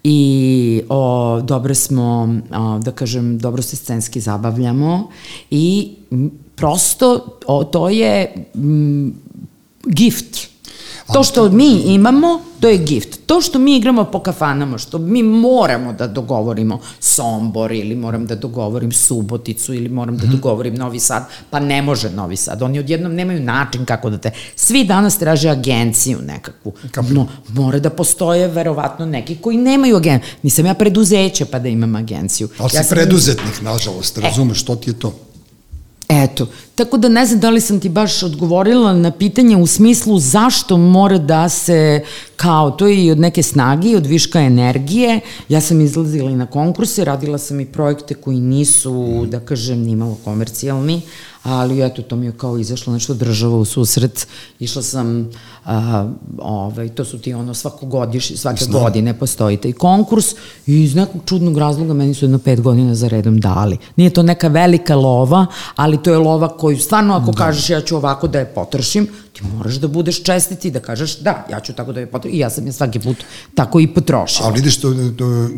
i 0.04 0.82
o, 0.88 1.40
dobro 1.40 1.74
smo, 1.74 2.38
o, 2.50 2.78
da 2.78 2.92
kažem, 2.92 3.38
dobro 3.38 3.62
se 3.62 3.76
scenski 3.76 4.20
zabavljamo 4.20 5.10
i 5.50 5.94
prosto 6.56 7.38
o, 7.46 7.64
to 7.64 7.88
je 7.88 8.34
m, 8.54 9.14
gift 9.86 10.55
To 11.12 11.24
što 11.24 11.48
mi 11.48 11.70
imamo, 11.70 12.40
to 12.60 12.68
je 12.68 12.78
gift. 12.78 13.18
To 13.26 13.40
što 13.40 13.58
mi 13.58 13.76
igramo 13.76 14.04
po 14.04 14.18
kafanama, 14.20 14.78
što 14.78 14.98
mi 14.98 15.22
moramo 15.22 15.92
da 15.92 16.06
dogovorimo 16.06 16.80
Sombor 17.00 17.72
ili 17.72 17.94
moram 17.94 18.26
da 18.26 18.34
dogovorim 18.34 18.92
Suboticu 18.92 19.74
ili 19.74 19.88
moram 19.88 20.16
da 20.16 20.26
mhm. 20.26 20.36
dogovorim 20.36 20.74
Novi 20.74 21.00
Sad, 21.00 21.24
pa 21.50 21.60
ne 21.60 21.82
može 21.82 22.10
Novi 22.10 22.36
Sad. 22.36 22.62
Oni 22.62 22.78
odjednom 22.78 23.14
nemaju 23.14 23.40
način 23.40 23.84
kako 23.84 24.10
da 24.10 24.18
te... 24.18 24.30
Svi 24.56 24.84
danas 24.84 25.18
traže 25.18 25.48
agenciju 25.48 26.18
nekakvu. 26.22 26.72
No, 27.10 27.26
mora 27.48 27.78
da 27.78 27.90
postoje 27.90 28.48
verovatno 28.48 29.06
neki 29.06 29.36
koji 29.36 29.56
nemaju 29.56 29.96
agenciju. 29.96 30.30
Nisam 30.42 30.66
ja 30.66 30.74
preduzeće 30.74 31.44
pa 31.44 31.58
da 31.58 31.68
imam 31.68 31.96
agenciju. 31.96 32.48
Ali 32.58 32.70
ja 32.74 32.82
si 32.82 32.88
sam... 32.88 32.96
preduzetnik, 32.96 33.60
nažalost, 33.62 34.18
razumeš, 34.18 34.60
što 34.60 34.76
ti 34.76 34.90
je 34.90 34.98
to? 34.98 35.14
Eto, 36.08 36.46
tako 36.76 36.96
da 36.96 37.08
ne 37.08 37.26
znam 37.26 37.40
da 37.40 37.50
li 37.50 37.60
sam 37.60 37.80
ti 37.80 37.88
baš 37.88 38.22
odgovorila 38.22 38.92
na 38.92 39.10
pitanje 39.10 39.56
u 39.56 39.66
smislu 39.66 40.18
zašto 40.18 40.76
mora 40.76 41.18
da 41.18 41.48
se, 41.48 42.04
kao, 42.36 42.70
to 42.70 42.86
je 42.86 43.04
i 43.04 43.10
od 43.10 43.18
neke 43.18 43.42
snage 43.42 43.88
i 43.88 43.96
od 43.96 44.06
viška 44.06 44.40
energije. 44.40 45.20
Ja 45.48 45.60
sam 45.60 45.80
izlazila 45.80 46.30
i 46.30 46.36
na 46.36 46.46
konkurse, 46.46 47.04
radila 47.04 47.38
sam 47.38 47.60
i 47.60 47.66
projekte 47.66 48.14
koji 48.14 48.40
nisu, 48.40 49.26
da 49.30 49.40
kažem, 49.40 49.82
nimalo 49.82 50.16
komercijalni, 50.24 51.02
ali 51.42 51.86
eto, 51.86 52.02
to 52.02 52.16
mi 52.16 52.26
je 52.26 52.32
kao 52.32 52.58
izašlo 52.58 52.92
nešto 52.92 53.14
država 53.14 53.56
u 53.56 53.64
susret. 53.64 54.26
Išla 54.58 54.82
sam, 54.82 55.30
a, 55.64 56.08
ovaj, 56.38 56.88
to 56.88 57.04
su 57.04 57.18
ti 57.18 57.34
ono 57.34 57.54
svakogodiš, 57.54 58.36
svake 58.36 58.64
Znam. 58.64 58.82
godine 58.82 59.18
postoji 59.18 59.56
taj 59.56 59.72
konkurs 59.72 60.32
i 60.66 60.82
iz 60.82 60.94
nekog 60.94 61.20
čudnog 61.24 61.58
razloga 61.58 61.94
meni 61.94 62.14
su 62.14 62.24
jedno 62.24 62.38
pet 62.38 62.60
godina 62.60 62.94
za 62.94 63.08
redom 63.08 63.40
dali. 63.40 63.78
Nije 63.96 64.10
to 64.10 64.22
neka 64.22 64.48
velika 64.48 64.96
lova, 64.96 65.46
ali 65.76 66.02
to 66.02 66.10
je 66.10 66.18
lova 66.18 66.48
koju 66.66 66.78
stvarno 66.78 67.14
ako 67.14 67.32
da. 67.32 67.38
kažeš 67.38 67.70
ja 67.70 67.80
ću 67.80 67.96
ovako 67.96 68.28
da 68.28 68.38
je 68.38 68.46
potrošim, 68.54 69.06
ti 69.32 69.42
moraš 69.54 69.74
da 69.74 69.88
budeš 69.88 70.22
čestit 70.22 70.64
i 70.64 70.70
da 70.70 70.80
kažeš 70.80 71.18
da, 71.18 71.46
ja 71.50 71.60
ću 71.60 71.72
tako 71.72 71.92
da 71.92 72.00
je 72.00 72.06
potrošim 72.06 72.34
i 72.36 72.38
ja 72.38 72.50
sam 72.50 72.66
je 72.66 72.72
svaki 72.72 72.98
put 72.98 73.16
tako 73.54 73.80
i 73.80 73.86
potrošila. 73.86 74.48
Ali 74.48 74.58
vidiš 74.58 74.80
to, 74.80 74.94
to, 75.18 75.48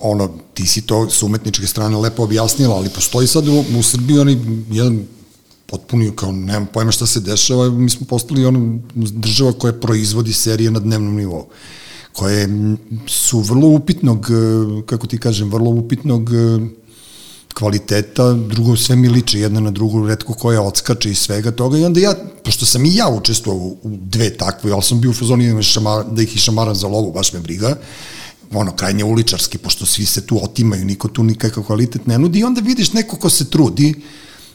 ono, 0.00 0.28
ti 0.54 0.66
si 0.66 0.86
to 0.86 1.10
s 1.10 1.22
umetničke 1.22 1.66
strane 1.66 1.96
lepo 1.96 2.22
objasnila, 2.22 2.76
ali 2.76 2.88
postoji 2.88 3.26
sad 3.26 3.48
u, 3.48 3.64
u 3.78 3.82
Srbiji 3.82 4.18
onaj 4.18 4.36
jedan 4.70 5.02
potpuno 5.66 6.12
kao 6.14 6.32
nemam 6.32 6.66
pojma 6.72 6.92
šta 6.92 7.06
se 7.06 7.20
dešava, 7.20 7.70
mi 7.70 7.90
smo 7.90 8.06
postali 8.06 8.46
ono 8.46 8.78
država 8.94 9.52
koja 9.52 9.72
proizvodi 9.72 10.32
serije 10.32 10.70
na 10.70 10.80
dnevnom 10.80 11.16
nivou 11.16 11.46
koje 12.12 12.48
su 13.06 13.40
vrlo 13.40 13.68
upitnog, 13.68 14.30
kako 14.86 15.06
ti 15.06 15.18
kažem, 15.18 15.50
vrlo 15.50 15.70
upitnog 15.70 16.30
kvaliteta, 17.54 18.32
drugo 18.32 18.76
sve 18.76 18.96
mi 18.96 19.08
liče 19.08 19.40
jedna 19.40 19.60
na 19.60 19.70
drugu, 19.70 20.06
redko 20.06 20.34
koja 20.34 20.62
odskače 20.62 21.10
i 21.10 21.14
svega 21.14 21.50
toga 21.50 21.78
i 21.78 21.84
onda 21.84 22.00
ja, 22.00 22.14
pošto 22.44 22.66
sam 22.66 22.84
i 22.84 22.94
ja 22.94 23.08
učestvovao 23.08 23.66
u 23.66 23.78
dve 23.82 24.30
takve, 24.36 24.72
ali 24.72 24.82
sam 24.82 25.00
bio 25.00 25.10
u 25.10 25.14
fazoni 25.14 25.62
da, 26.10 26.22
ih 26.22 26.36
išamaram 26.36 26.74
za 26.74 26.88
lovu, 26.88 27.12
baš 27.12 27.32
me 27.32 27.40
briga, 27.40 27.76
ono, 28.52 28.76
krajnje 28.76 29.04
uličarski, 29.04 29.58
pošto 29.58 29.86
svi 29.86 30.06
se 30.06 30.26
tu 30.26 30.44
otimaju, 30.44 30.84
niko 30.84 31.08
tu 31.08 31.22
nikakav 31.22 31.64
kvalitet 31.64 32.06
ne 32.06 32.18
nudi 32.18 32.38
i 32.38 32.44
onda 32.44 32.60
vidiš 32.60 32.92
neko 32.92 33.16
ko 33.16 33.30
se 33.30 33.50
trudi, 33.50 33.94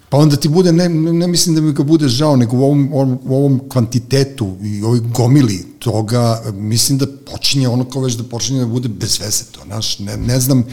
Pa 0.09 0.17
onda 0.17 0.35
ti 0.35 0.49
bude, 0.49 0.71
ne, 0.71 0.89
ne 0.89 1.27
mislim 1.27 1.55
da 1.55 1.61
mi 1.61 1.73
ga 1.73 1.83
bude 1.83 2.07
žao, 2.07 2.35
nego 2.35 2.57
u 2.57 2.63
ovom, 2.63 2.89
u 3.23 3.35
ovom 3.35 3.59
kvantitetu 3.69 4.57
i 4.63 4.83
ovoj 4.83 4.99
gomili 4.99 5.65
toga, 5.79 6.41
mislim 6.53 6.97
da 6.97 7.05
počinje 7.31 7.67
ono 7.67 7.85
kao 7.89 8.01
već 8.01 8.13
da 8.13 8.23
počinje 8.23 8.59
da 8.59 8.65
bude 8.65 8.89
bez 8.89 9.19
veze 9.19 9.43
to, 9.51 9.61
znaš, 9.65 9.99
ne, 9.99 10.17
ne 10.17 10.39
znam, 10.39 10.63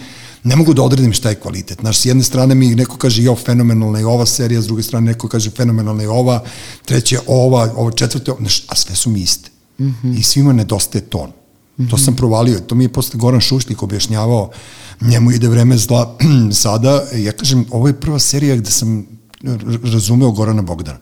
ne 0.46 0.56
mogu 0.56 0.74
da 0.74 0.82
odredim 0.82 1.12
šta 1.12 1.30
je 1.30 1.40
kvalitet. 1.40 1.80
Znaš, 1.80 1.98
s 1.98 2.04
jedne 2.04 2.22
strane 2.22 2.54
mi 2.54 2.74
neko 2.74 2.96
kaže 2.96 3.22
jo, 3.22 3.34
fenomenalna 3.34 3.98
je 3.98 4.06
ova 4.06 4.26
serija, 4.26 4.62
s 4.62 4.66
druge 4.66 4.82
strane 4.82 5.12
neko 5.12 5.28
kaže 5.28 5.50
fenomenalna 5.50 6.02
je 6.02 6.08
ova, 6.08 6.42
treće 6.84 7.18
ova, 7.26 7.72
ovo 7.76 7.90
četvrte, 7.90 8.32
znaš, 8.38 8.62
a 8.68 8.76
sve 8.76 8.94
su 8.94 9.10
mi 9.10 9.20
iste. 9.20 9.50
Mm 9.78 9.84
-hmm. 9.84 10.18
I 10.18 10.22
svima 10.22 10.52
nedostaje 10.52 11.02
ton. 11.02 11.30
Mm 11.30 11.82
-hmm. 11.82 11.90
To 11.90 11.98
sam 11.98 12.16
provalio, 12.16 12.60
to 12.60 12.74
mi 12.74 12.84
je 12.84 12.92
posle 12.92 13.18
Goran 13.18 13.40
Šušnik 13.40 13.82
objašnjavao, 13.82 14.50
njemu 15.00 15.32
ide 15.32 15.48
vreme 15.48 15.78
zla 15.78 16.18
sada, 16.62 17.02
ja 17.14 17.32
kažem, 17.32 17.66
ovo 17.70 17.88
je 17.88 18.00
prva 18.00 18.18
serija 18.18 18.56
gde 18.56 18.70
sam 18.70 19.06
razumeo 19.82 20.30
Gorana 20.30 20.62
Bogdana. 20.62 20.98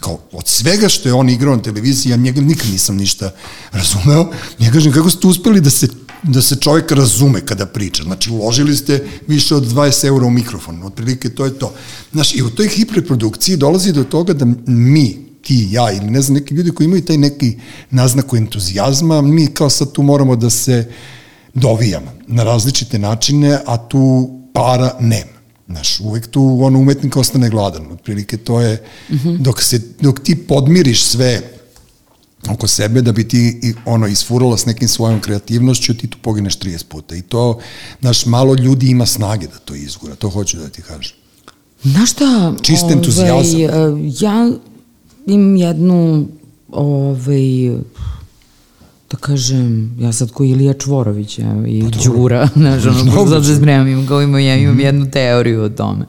Kao, 0.00 0.18
od 0.32 0.48
svega 0.48 0.88
što 0.88 1.08
je 1.08 1.14
on 1.14 1.28
igrao 1.28 1.56
na 1.56 1.62
televiziji, 1.62 2.10
ja 2.10 2.16
njega 2.16 2.40
nikad 2.40 2.70
nisam 2.70 2.96
ništa 2.96 3.30
razumeo. 3.72 4.30
Ja 4.58 4.72
kažem, 4.72 4.92
kako 4.92 5.10
ste 5.10 5.26
uspeli 5.26 5.60
da 5.60 5.70
se 5.70 5.88
da 6.26 6.42
se 6.42 6.56
čovjek 6.56 6.90
razume 6.90 7.40
kada 7.40 7.66
priča. 7.66 8.02
Znači, 8.02 8.30
uložili 8.30 8.76
ste 8.76 9.04
više 9.26 9.54
od 9.54 9.72
20 9.74 10.06
eura 10.06 10.26
u 10.26 10.30
mikrofon. 10.30 10.82
Otprilike, 10.82 11.28
to 11.28 11.44
je 11.44 11.58
to. 11.58 11.72
Znači, 12.12 12.38
i 12.38 12.42
u 12.42 12.50
toj 12.50 12.68
hiperprodukciji 12.68 13.56
dolazi 13.56 13.92
do 13.92 14.04
toga 14.04 14.32
da 14.32 14.46
mi, 14.66 15.26
ti, 15.42 15.68
ja 15.70 15.92
ili 15.92 16.10
ne 16.10 16.22
znam, 16.22 16.34
neki 16.34 16.54
ljudi 16.54 16.70
koji 16.70 16.84
imaju 16.84 17.04
taj 17.04 17.16
neki 17.16 17.56
naznaku 17.90 18.36
entuzijazma, 18.36 19.22
mi 19.22 19.46
kao 19.46 19.70
sad 19.70 19.92
tu 19.92 20.02
moramo 20.02 20.36
da 20.36 20.50
se 20.50 20.88
dovijamo 21.54 22.12
na 22.26 22.44
različite 22.44 22.98
načine, 22.98 23.58
a 23.66 23.88
tu 23.88 24.30
para 24.52 24.96
nema. 25.00 25.36
Znaš, 25.68 26.00
uvek 26.00 26.26
tu 26.26 26.58
ono 26.62 26.78
umetnik 26.78 27.16
ostane 27.16 27.50
gladan. 27.50 27.92
Otprilike 27.92 28.36
to 28.36 28.60
je, 28.60 28.82
-hmm. 29.10 29.38
dok, 29.38 29.62
se, 29.62 29.80
dok 30.00 30.20
ti 30.20 30.36
podmiriš 30.36 31.04
sve 31.04 31.55
oko 32.50 32.66
sebe 32.66 33.02
da 33.02 33.12
bi 33.12 33.28
ti 33.28 33.60
i, 33.62 33.74
ono 33.84 34.06
isfurala 34.06 34.56
s 34.56 34.66
nekim 34.66 34.88
svojom 34.88 35.20
kreativnošću, 35.20 35.94
ti 35.94 36.06
tu 36.06 36.18
pogineš 36.22 36.58
30 36.58 36.84
puta. 36.84 37.16
I 37.16 37.22
to, 37.22 37.58
znaš, 38.00 38.26
malo 38.26 38.54
ljudi 38.54 38.90
ima 38.90 39.06
snage 39.06 39.46
da 39.46 39.58
to 39.58 39.74
izgura, 39.74 40.14
to 40.14 40.30
hoću 40.30 40.56
da 40.56 40.68
ti 40.68 40.82
kažem. 40.82 41.16
Znaš 41.82 42.10
šta? 42.12 42.54
Čist 42.62 42.90
entuzijazam. 42.90 43.36
Ovaj, 43.36 44.12
ja 44.20 44.50
im 45.26 45.56
jednu, 45.56 46.26
ovaj, 46.72 47.68
da 49.10 49.16
kažem, 49.16 49.96
ja 50.00 50.12
sad 50.12 50.30
ko 50.30 50.44
Ilija 50.44 50.72
Čvorović 50.74 51.38
ja, 51.38 51.54
i 51.66 51.82
pa, 51.82 52.04
Đura, 52.04 52.48
znaš, 52.56 52.86
ono, 52.86 53.26
sad 53.30 53.46
se 53.46 53.56
spremam, 53.56 53.88
imam, 53.88 54.06
kao 54.06 54.22
imam, 54.22 54.40
ja 54.40 54.56
imam 54.56 54.76
mm. 54.76 54.80
jednu 54.80 55.10
teoriju 55.10 55.62
o 55.62 55.68
tome. 55.68 56.04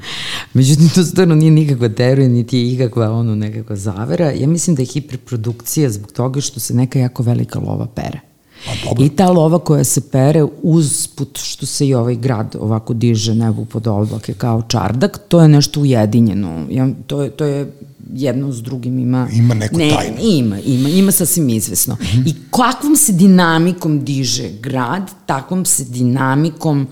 Međutim, 0.53 0.89
to 0.89 1.03
stvarno 1.03 1.35
nije 1.35 1.51
nikakva 1.51 1.89
teorija, 1.89 2.27
niti 2.27 2.57
je 2.57 2.73
ikakva 2.73 3.11
ono, 3.11 3.35
nekakva 3.35 3.75
zavera. 3.75 4.31
Ja 4.31 4.47
mislim 4.47 4.75
da 4.75 4.81
je 4.81 4.85
hiperprodukcija 4.85 5.89
zbog 5.89 6.11
toga 6.11 6.41
što 6.41 6.59
se 6.59 6.73
neka 6.73 6.99
jako 6.99 7.23
velika 7.23 7.59
lova 7.59 7.85
pere. 7.85 8.19
Pa, 8.65 9.03
I 9.03 9.09
ta 9.09 9.29
lova 9.31 9.59
koja 9.59 9.83
se 9.83 10.01
pere 10.01 10.45
uz 10.61 11.07
put 11.07 11.39
što 11.43 11.65
se 11.65 11.87
i 11.87 11.93
ovaj 11.93 12.15
grad 12.15 12.55
ovako 12.59 12.93
diže 12.93 13.35
nebu 13.35 13.65
pod 13.65 13.87
oblake 13.87 14.33
kao 14.33 14.61
čardak, 14.67 15.19
to 15.27 15.41
je 15.41 15.47
nešto 15.47 15.81
ujedinjeno. 15.81 16.65
Ja, 16.69 16.89
to, 17.07 17.21
je, 17.21 17.29
to 17.29 17.45
je 17.45 17.71
jedno 18.13 18.51
s 18.51 18.61
drugim 18.61 18.99
ima... 18.99 19.27
Ima 19.33 19.53
neku 19.53 19.77
ne, 19.77 19.89
tajnu. 19.89 20.17
Ima, 20.21 20.59
ima, 20.59 20.89
ima 20.89 21.11
sasvim 21.11 21.49
izvesno. 21.49 21.93
Mm 21.93 22.05
-hmm. 22.05 22.29
I 22.29 22.35
kakvom 22.51 22.95
se 22.95 23.11
dinamikom 23.13 24.05
diže 24.05 24.49
grad, 24.61 25.11
takvom 25.25 25.65
se 25.65 25.85
dinamikom 25.85 26.87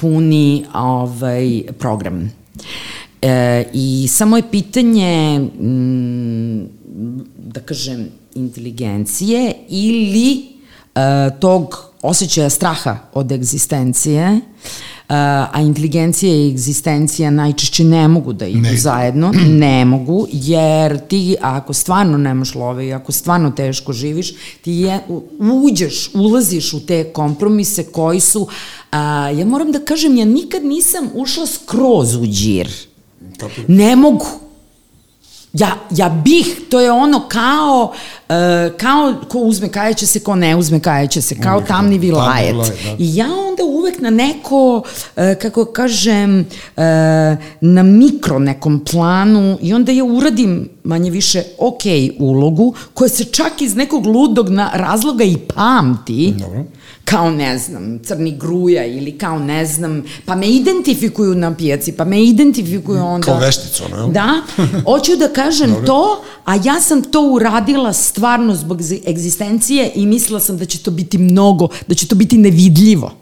puni 0.00 0.64
ovaj 0.74 1.62
program. 1.78 2.32
E, 3.22 3.64
I 3.72 4.08
samo 4.08 4.36
je 4.36 4.50
pitanje, 4.50 5.36
m, 5.60 6.68
da 7.36 7.60
kažem, 7.60 8.08
inteligencije 8.34 9.54
ili 9.68 10.58
E, 10.98 11.30
tog 11.40 11.84
osjećaja 12.02 12.50
straha 12.50 12.98
od 13.14 13.32
egzistencije, 13.32 14.40
a 15.08 15.60
inteligencija 15.60 16.34
i 16.34 16.48
egzistencija 16.48 17.30
najčešće 17.30 17.84
ne 17.84 18.08
mogu 18.08 18.32
da 18.32 18.46
idu 18.46 18.60
ne. 18.60 18.76
zajedno, 18.76 19.32
ne 19.64 19.84
mogu, 19.84 20.26
jer 20.32 21.06
ti 21.06 21.36
ako 21.40 21.72
stvarno 21.72 22.18
nemaš 22.18 22.54
love 22.54 22.86
i 22.86 22.92
ako 22.92 23.12
stvarno 23.12 23.50
teško 23.50 23.92
živiš, 23.92 24.34
ti 24.62 24.72
je, 24.72 25.00
uđeš, 25.38 26.10
ulaziš 26.14 26.72
u 26.72 26.86
te 26.86 27.04
kompromise 27.04 27.84
koji 27.84 28.20
su, 28.20 28.48
a, 28.90 29.30
ja 29.30 29.46
moram 29.46 29.72
da 29.72 29.78
kažem, 29.78 30.16
ja 30.16 30.24
nikad 30.24 30.64
nisam 30.64 31.08
ušla 31.14 31.46
skroz 31.46 32.14
u 32.14 32.26
džir. 32.26 32.68
Ne 33.68 33.96
mogu 33.96 34.26
Ja, 35.52 35.76
ja 35.90 36.08
bih, 36.08 36.60
to 36.70 36.80
je 36.80 36.92
ono 36.92 37.20
kao, 37.28 37.92
uh, 38.28 38.34
kao 38.76 39.14
ko 39.28 39.38
uzme 39.38 39.68
kajeće 39.68 40.06
se, 40.06 40.20
ko 40.20 40.34
ne 40.34 40.56
uzme 40.56 40.80
kajeće 40.80 41.22
se, 41.22 41.40
kao 41.40 41.60
tamni 41.60 41.98
vilajet. 41.98 42.26
Tamni 42.28 42.52
vilajet 42.52 42.84
da. 42.84 43.04
I 43.04 43.16
ja 43.16 43.47
uvek 43.88 44.00
na 44.00 44.10
neko, 44.10 44.76
uh, 44.76 45.22
kako 45.42 45.64
kažem, 45.64 46.40
uh, 46.40 46.82
na 47.60 47.82
mikro 47.82 48.38
nekom 48.38 48.84
planu 48.90 49.58
i 49.62 49.74
onda 49.74 49.92
ja 49.92 50.04
uradim 50.04 50.68
manje 50.84 51.10
više 51.10 51.42
ok 51.58 51.82
ulogu 52.18 52.74
koja 52.94 53.08
se 53.08 53.24
čak 53.24 53.62
iz 53.62 53.76
nekog 53.76 54.06
ludog 54.06 54.48
na 54.48 54.70
razloga 54.74 55.24
i 55.24 55.36
pamti. 55.36 56.34
Dobro 56.38 56.64
kao 57.10 57.30
ne 57.30 57.58
znam, 57.58 57.98
crni 58.04 58.36
gruja 58.38 58.86
ili 58.86 59.18
kao 59.18 59.38
ne 59.38 59.66
znam, 59.66 60.02
pa 60.24 60.34
me 60.34 60.50
identifikuju 60.50 61.34
na 61.34 61.54
pijaci, 61.54 61.92
pa 61.92 62.04
me 62.04 62.24
identifikuju 62.24 63.04
onda... 63.04 63.24
Kao 63.24 63.38
vešticu, 63.38 63.84
ono, 63.84 63.96
jel? 63.96 64.12
Da, 64.12 64.34
hoću 64.84 65.16
da 65.16 65.28
kažem 65.28 65.76
to, 65.86 66.22
a 66.44 66.54
ja 66.64 66.80
sam 66.80 67.02
to 67.02 67.20
uradila 67.20 67.92
stvarno 67.92 68.54
zbog 68.54 68.80
egzistencije 69.06 69.92
i 69.94 70.06
mislila 70.06 70.40
sam 70.40 70.58
da 70.58 70.64
će 70.64 70.78
to 70.78 70.90
biti 70.90 71.18
mnogo, 71.18 71.68
da 71.86 71.94
će 71.94 72.06
to 72.06 72.14
biti 72.14 72.38
nevidljivo. 72.38 73.12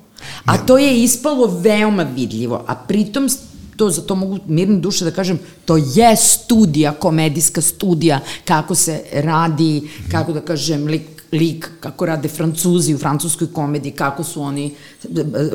A 0.45 0.59
to 0.59 0.79
je 0.79 1.03
ispalo 1.03 1.47
veoma 1.47 2.03
vidljivo, 2.03 2.65
a 2.67 2.75
pritom 2.75 3.29
to 3.77 3.91
za 3.91 4.03
to 4.03 4.15
mogu 4.15 4.39
mirne 4.47 4.79
duše 4.81 5.05
da 5.05 5.11
kažem, 5.11 5.39
to 5.65 5.77
je 5.77 6.17
studija, 6.17 6.93
komedijska 6.93 7.61
studija, 7.61 8.21
kako 8.45 8.75
se 8.75 9.03
radi, 9.13 9.83
kako 10.11 10.33
da 10.33 10.41
kažem, 10.41 10.87
lik 10.87 11.16
lik, 11.39 11.71
kako 11.81 12.07
rade 12.07 12.29
Francuzi 12.29 12.95
u 12.95 12.99
francuskoj 12.99 13.53
komediji, 13.53 13.93
kako 13.93 14.25
su 14.25 14.43
oni 14.43 14.75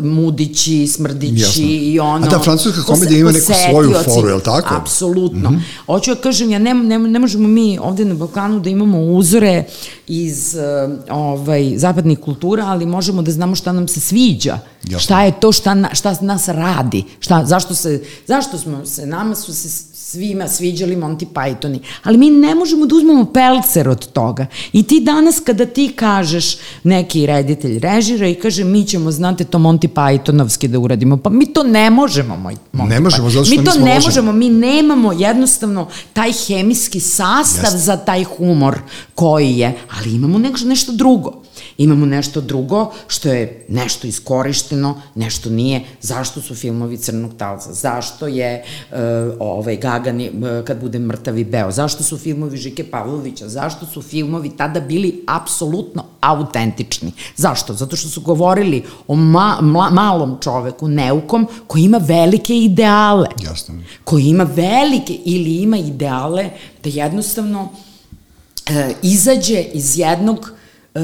mudići, 0.01 0.87
smrdići 0.87 1.41
Jasno. 1.41 1.63
i 1.63 1.99
ono... 1.99 2.27
A 2.27 2.29
ta 2.29 2.39
francuska 2.39 2.81
komedija 2.81 3.19
ima 3.19 3.31
neku 3.31 3.51
svoju 3.69 3.93
foru, 4.05 4.27
je 4.27 4.35
li 4.35 4.43
tako? 4.43 4.75
Apsolutno. 4.75 5.49
Mm 5.49 5.53
-hmm. 5.53 5.85
Hoću 5.85 6.15
da 6.15 6.21
kažem, 6.21 6.51
ja 6.51 6.59
ne, 6.59 6.73
ne, 6.73 6.99
ne 6.99 7.19
možemo 7.19 7.47
mi 7.47 7.79
ovde 7.81 8.05
na 8.05 8.15
Balkanu 8.15 8.59
da 8.59 8.69
imamo 8.69 9.01
uzore 9.01 9.63
iz 10.07 10.55
uh, 10.55 10.93
ovaj, 11.09 11.73
zapadnih 11.77 12.19
kultura, 12.19 12.65
ali 12.65 12.85
možemo 12.85 13.21
da 13.21 13.31
znamo 13.31 13.55
šta 13.55 13.71
nam 13.71 13.87
se 13.87 13.99
sviđa. 13.99 14.59
Jasno. 14.83 14.99
Šta 14.99 15.23
je 15.23 15.39
to 15.39 15.51
šta, 15.51 15.73
na, 15.73 15.89
šta 15.93 16.15
nas 16.21 16.47
radi. 16.47 17.03
Šta, 17.19 17.45
zašto, 17.45 17.75
se, 17.75 18.03
zašto 18.27 18.57
smo 18.57 18.85
se, 18.85 19.05
nama 19.05 19.35
su 19.35 19.53
se 19.53 19.90
svima 20.11 20.47
sviđali 20.47 20.95
Monty 20.95 21.25
Pythoni, 21.33 21.79
ali 22.03 22.17
mi 22.17 22.29
ne 22.29 22.55
možemo 22.55 22.85
da 22.85 22.95
uzmemo 22.95 23.25
pelcer 23.25 23.89
od 23.89 24.07
toga. 24.11 24.45
I 24.73 24.83
ti 24.83 24.99
danas 24.99 25.39
kada 25.39 25.65
ti 25.65 25.93
kažeš, 25.95 26.57
neki 26.83 27.25
reditelj 27.25 27.79
režira 27.79 28.27
i 28.27 28.35
kaže 28.35 28.63
mi 28.63 28.85
ćemo, 28.85 29.11
znate, 29.11 29.43
to 29.43 29.57
Monty 29.57 29.87
Pythonovski 29.87 30.67
da 30.67 30.79
uradimo, 30.79 31.17
pa 31.17 31.29
mi 31.29 31.53
to 31.53 31.63
ne 31.63 31.89
možemo, 31.89 32.37
moj 32.37 32.55
Monty 32.73 32.89
Ne 32.89 32.99
možemo, 32.99 33.29
zato 33.29 33.45
što 33.45 33.55
mi 33.55 33.65
to 33.65 33.79
ne 33.79 33.99
možemo, 33.99 34.31
mi 34.31 34.49
nemamo 34.49 35.13
jednostavno 35.13 35.87
taj 36.13 36.31
hemijski 36.31 36.99
sastav 36.99 37.73
Jeste. 37.73 37.77
za 37.77 37.97
taj 37.97 38.23
humor 38.23 38.79
koji 39.15 39.57
je, 39.57 39.77
ali 39.99 40.15
imamo 40.15 40.37
nešto, 40.37 40.67
nešto 40.67 40.91
drugo. 40.91 41.41
Imamo 41.77 42.05
nešto 42.05 42.41
drugo 42.41 42.91
što 43.07 43.29
je 43.29 43.65
nešto 43.69 44.07
iskorišteno, 44.07 45.01
nešto 45.15 45.49
nije. 45.49 45.81
Zašto 46.01 46.41
su 46.41 46.55
filmovi 46.55 46.97
Crnog 46.97 47.31
talca? 47.37 47.73
Zašto 47.73 48.27
je 48.27 48.63
uh, 48.91 48.97
ovaj 49.39 49.77
Gagani 49.77 50.29
uh, 50.29 50.65
kad 50.65 50.81
bude 50.81 50.99
mrtav 50.99 51.37
i 51.37 51.43
beo? 51.43 51.71
Zašto 51.71 52.03
su 52.03 52.17
filmovi 52.17 52.57
Žike 52.57 52.83
Pavlovića? 52.83 53.47
Zašto 53.49 53.85
su 53.85 54.01
filmovi 54.01 54.51
tada 54.57 54.79
bili 54.79 55.23
apsolutno 55.27 56.05
autentični? 56.21 57.11
Zašto? 57.35 57.73
Zato 57.73 57.95
što 57.95 58.09
su 58.09 58.21
govorili 58.21 58.83
o 59.07 59.15
ma, 59.15 59.57
ma, 59.61 59.89
malom 59.89 60.37
čoveku, 60.41 60.87
neukom, 60.87 61.47
koji 61.67 61.83
ima 61.83 61.97
velike 61.97 62.57
ideale. 62.57 63.27
Jasno. 63.43 63.75
Koji 64.03 64.23
ima 64.23 64.43
velike 64.43 65.13
ili 65.13 65.55
ima 65.55 65.77
ideale 65.77 66.49
da 66.83 66.89
jednostavno 66.89 67.61
uh, 67.61 68.75
izađe 69.01 69.61
iz 69.61 69.97
jednog 69.97 70.51
e, 70.95 70.99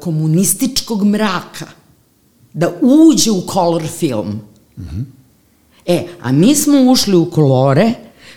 komunističkog 0.00 1.04
mraka 1.04 1.66
da 2.52 2.72
uđe 2.80 3.30
u 3.30 3.42
color 3.52 3.86
film. 3.86 4.40
Mm 4.76 4.82
-hmm. 4.82 5.04
E, 5.86 6.06
a 6.22 6.32
mi 6.32 6.54
smo 6.54 6.90
ušli 6.90 7.16
u 7.16 7.30
kolore 7.30 7.92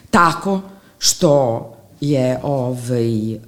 tako 0.09 0.61
što 0.97 1.69
je 2.01 2.39
ovaj, 2.43 3.33
e, 3.33 3.39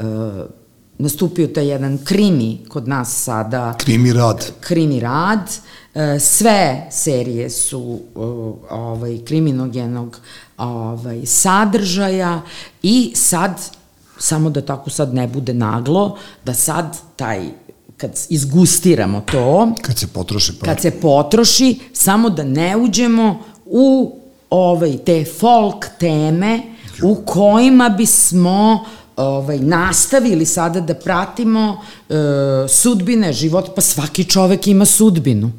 nastupio 0.98 1.48
taj 1.48 1.68
jedan 1.68 1.98
krimi 1.98 2.60
kod 2.68 2.88
nas 2.88 3.24
sada. 3.24 3.74
Krimi 3.78 4.13
rad. 4.13 4.52
Krimi 4.60 5.00
rad. 5.00 5.52
E, 5.96 6.20
sve 6.20 6.88
serije 6.91 7.50
su 7.50 8.00
e, 8.15 8.20
ovaj, 8.70 9.20
kriminogenog 9.26 10.20
ovaj, 10.58 11.26
sadržaja 11.26 12.41
i 12.84 13.12
sad 13.15 13.62
samo 14.17 14.49
da 14.49 14.62
tako 14.62 14.89
sad 14.89 15.13
ne 15.13 15.28
bude 15.28 15.54
naglo, 15.54 16.17
da 16.45 16.54
sad 16.54 16.97
taj 17.15 17.45
kad 17.97 18.12
izgustiramo 18.30 19.21
to, 19.32 19.73
kad 19.82 19.97
se 19.97 20.08
potroši 20.08 20.54
pa. 20.60 20.65
Kad 20.65 20.82
se 20.82 20.91
potroši, 20.91 21.80
samo 21.93 22.30
da 22.30 22.43
ne 22.43 22.78
uđemo 22.78 23.39
u 23.65 24.15
ovaj 24.49 24.97
te 24.97 25.25
folk 25.39 25.86
teme 25.99 26.62
u 27.04 27.15
kojima 27.25 27.89
bismo 27.89 28.86
ovaj 29.17 29.60
nastavili 29.60 30.45
sada 30.45 30.80
da 30.80 30.93
pratimo 30.93 31.82
e, 32.10 32.13
sudbine 32.67 33.34
život 33.34 33.69
pa 33.75 33.82
svaki 33.82 34.23
čovek 34.23 34.67
ima 34.67 34.86
sudbinu. 34.86 35.51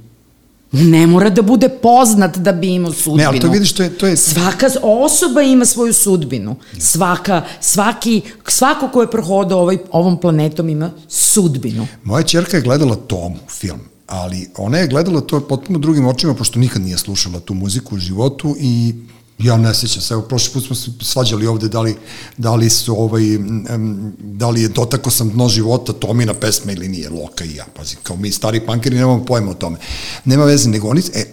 Ne 0.84 1.06
mora 1.06 1.30
da 1.30 1.42
bude 1.42 1.68
poznat 1.68 2.38
da 2.38 2.52
bi 2.52 2.74
imao 2.74 2.92
sudbinu. 2.92 3.16
Ne, 3.16 3.24
ali 3.24 3.40
to 3.40 3.48
vidiš, 3.48 3.72
to 3.72 3.82
je... 3.82 3.90
To 3.98 4.06
je... 4.06 4.16
Svaka 4.16 4.66
osoba 4.82 5.42
ima 5.42 5.64
svoju 5.64 5.92
sudbinu. 5.92 6.56
Svaka, 6.78 7.42
svaki, 7.60 8.20
svako 8.48 8.88
ko 8.88 9.00
je 9.00 9.10
prohodao 9.10 9.60
ovaj, 9.60 9.78
ovom 9.90 10.20
planetom 10.20 10.68
ima 10.68 10.90
sudbinu. 11.08 11.86
Moja 12.04 12.22
čerka 12.22 12.56
je 12.56 12.62
gledala 12.62 12.96
Tomu, 12.96 13.36
film, 13.48 13.80
ali 14.06 14.48
ona 14.56 14.78
je 14.78 14.88
gledala 14.88 15.20
to 15.20 15.40
potpuno 15.40 15.78
drugim 15.78 16.06
očima, 16.06 16.34
pošto 16.34 16.58
nikad 16.58 16.82
nije 16.82 16.98
slušala 16.98 17.40
tu 17.40 17.54
muziku 17.54 17.94
u 17.94 17.98
životu 17.98 18.56
i 18.60 18.94
Ja 19.38 19.56
ne 19.56 19.74
sećam 19.74 20.02
se, 20.02 20.14
evo, 20.14 20.22
prošli 20.22 20.52
put 20.52 20.66
smo 20.66 20.76
se 20.76 20.90
svađali 21.00 21.46
ovde 21.46 21.68
da 21.68 21.80
li, 21.80 21.96
da 22.36 22.54
li 22.54 22.70
su 22.70 23.00
ovaj, 23.00 23.22
da 24.18 24.50
li 24.50 24.62
je 24.62 24.68
dotako 24.68 25.10
sam 25.10 25.30
dno 25.30 25.48
života 25.48 25.92
Tomina 25.92 26.34
pesma 26.34 26.72
ili 26.72 26.88
nije, 26.88 27.10
Loka 27.10 27.44
i 27.44 27.54
ja, 27.54 27.64
pazi, 27.76 27.96
kao 28.02 28.16
mi 28.16 28.32
stari 28.32 28.60
pankeri 28.60 28.96
nemamo 28.96 29.24
pojma 29.24 29.50
o 29.50 29.54
tome. 29.54 29.78
Nema 30.24 30.44
veze, 30.44 30.68
nego 30.68 30.88
oni, 30.88 31.02
e, 31.14 31.24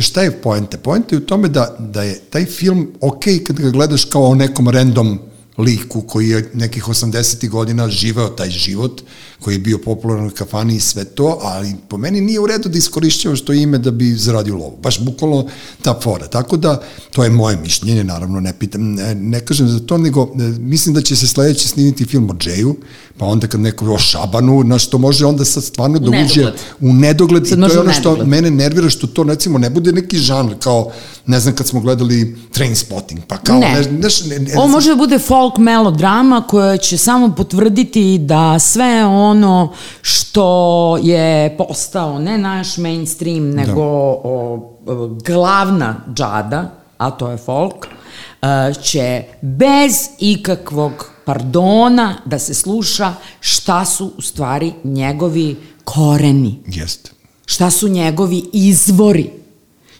šta 0.00 0.22
je 0.22 0.40
poente? 0.42 0.78
Poente 0.78 1.14
je 1.14 1.18
u 1.18 1.26
tome 1.26 1.48
da, 1.48 1.76
da 1.78 2.02
je 2.02 2.20
taj 2.20 2.46
film 2.46 2.92
ok 3.00 3.24
kad 3.46 3.60
ga 3.60 3.70
gledaš 3.70 4.04
kao 4.04 4.22
o 4.22 4.34
nekom 4.34 4.68
random 4.68 5.18
liku 5.58 6.02
koji 6.02 6.28
je 6.28 6.50
nekih 6.54 6.84
80. 6.84 7.48
godina 7.48 7.88
živeo 7.88 8.28
taj 8.28 8.50
život, 8.50 9.02
koji 9.40 9.54
je 9.54 9.58
bio 9.58 9.78
popularan 9.78 10.26
u 10.26 10.30
kafani 10.30 10.76
i 10.76 10.80
sve 10.80 11.04
to, 11.04 11.38
ali 11.42 11.74
po 11.88 11.96
meni 11.96 12.20
nije 12.20 12.40
u 12.40 12.46
redu 12.46 12.68
da 12.68 12.78
iskorišćava 12.78 13.36
što 13.36 13.52
ime 13.52 13.78
da 13.78 13.90
bi 13.90 14.14
zaradio 14.14 14.56
lovu. 14.56 14.78
Baš 14.82 15.00
bukvalno 15.00 15.48
ta 15.82 16.00
fora. 16.02 16.28
Tako 16.28 16.56
da, 16.56 16.82
to 17.10 17.24
je 17.24 17.30
moje 17.30 17.56
mišljenje, 17.56 18.04
naravno 18.04 18.40
ne 18.40 18.52
pitam, 18.58 18.92
ne, 18.94 19.14
ne 19.14 19.40
kažem 19.40 19.68
za 19.68 19.80
to, 19.80 19.98
nego 19.98 20.32
ne, 20.34 20.48
mislim 20.48 20.94
da 20.94 21.02
će 21.02 21.16
se 21.16 21.28
sledeće 21.28 21.68
snimiti 21.68 22.04
film 22.04 22.30
o 22.30 22.34
Džeju, 22.34 22.76
pa 23.22 23.26
onda 23.26 23.46
kad 23.46 23.60
neko 23.60 23.94
o 23.94 23.98
Šabanu, 23.98 24.62
na 24.64 24.78
što 24.78 24.98
može 24.98 25.26
onda 25.26 25.44
sad 25.44 25.64
stvarno 25.64 25.98
da 25.98 26.10
uđe 26.10 26.52
u 26.80 26.92
nedogled 26.92 27.48
Sad 27.48 27.58
i 27.58 27.62
to 27.62 27.72
je 27.72 27.80
ono 27.80 27.92
što 27.92 28.10
nedogled. 28.10 28.28
mene 28.28 28.50
nervira 28.50 28.90
što 28.90 29.06
to 29.06 29.22
recimo 29.22 29.58
ne 29.58 29.70
bude 29.70 29.92
neki 29.92 30.18
žanr 30.18 30.54
kao 30.58 30.90
ne 31.26 31.40
znam 31.40 31.54
kad 31.54 31.66
smo 31.66 31.80
gledali 31.80 32.36
Trainspotting 32.52 33.20
pa 33.28 33.36
kao 33.36 33.58
Ne. 33.58 33.72
ne, 33.72 33.80
ne, 33.80 34.08
ne, 34.28 34.38
ne, 34.38 34.58
Ovo 34.58 34.66
može 34.66 34.88
da 34.88 34.96
bude 34.96 35.18
folk 35.18 35.56
melodrama 35.58 36.42
koja 36.48 36.76
će 36.76 36.98
samo 36.98 37.34
potvrditi 37.36 38.18
da 38.18 38.58
sve 38.58 39.04
ono 39.04 39.72
što 40.02 40.98
je 41.02 41.56
postao 41.58 42.18
ne 42.18 42.38
naš 42.38 42.76
mainstream, 42.76 43.50
nego 43.50 43.82
o, 43.82 44.72
o, 44.86 45.18
glavna 45.26 45.96
džada, 46.14 46.70
a 46.98 47.10
to 47.10 47.30
je 47.30 47.36
folk, 47.36 47.86
e, 48.42 48.74
će 48.82 49.22
bez 49.42 49.92
ikakvog 50.18 51.12
pardona 51.24 52.16
da 52.24 52.38
se 52.38 52.54
sluša 52.54 53.14
šta 53.40 53.84
su 53.84 54.12
u 54.18 54.22
stvari 54.22 54.72
njegovi 54.84 55.56
koreni. 55.84 56.58
Jeste 56.66 57.10
šta 57.46 57.70
su 57.70 57.88
njegovi 57.88 58.44
izvori, 58.52 59.30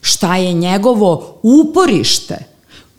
šta 0.01 0.37
je 0.37 0.53
njegovo 0.53 1.41
uporište, 1.43 2.39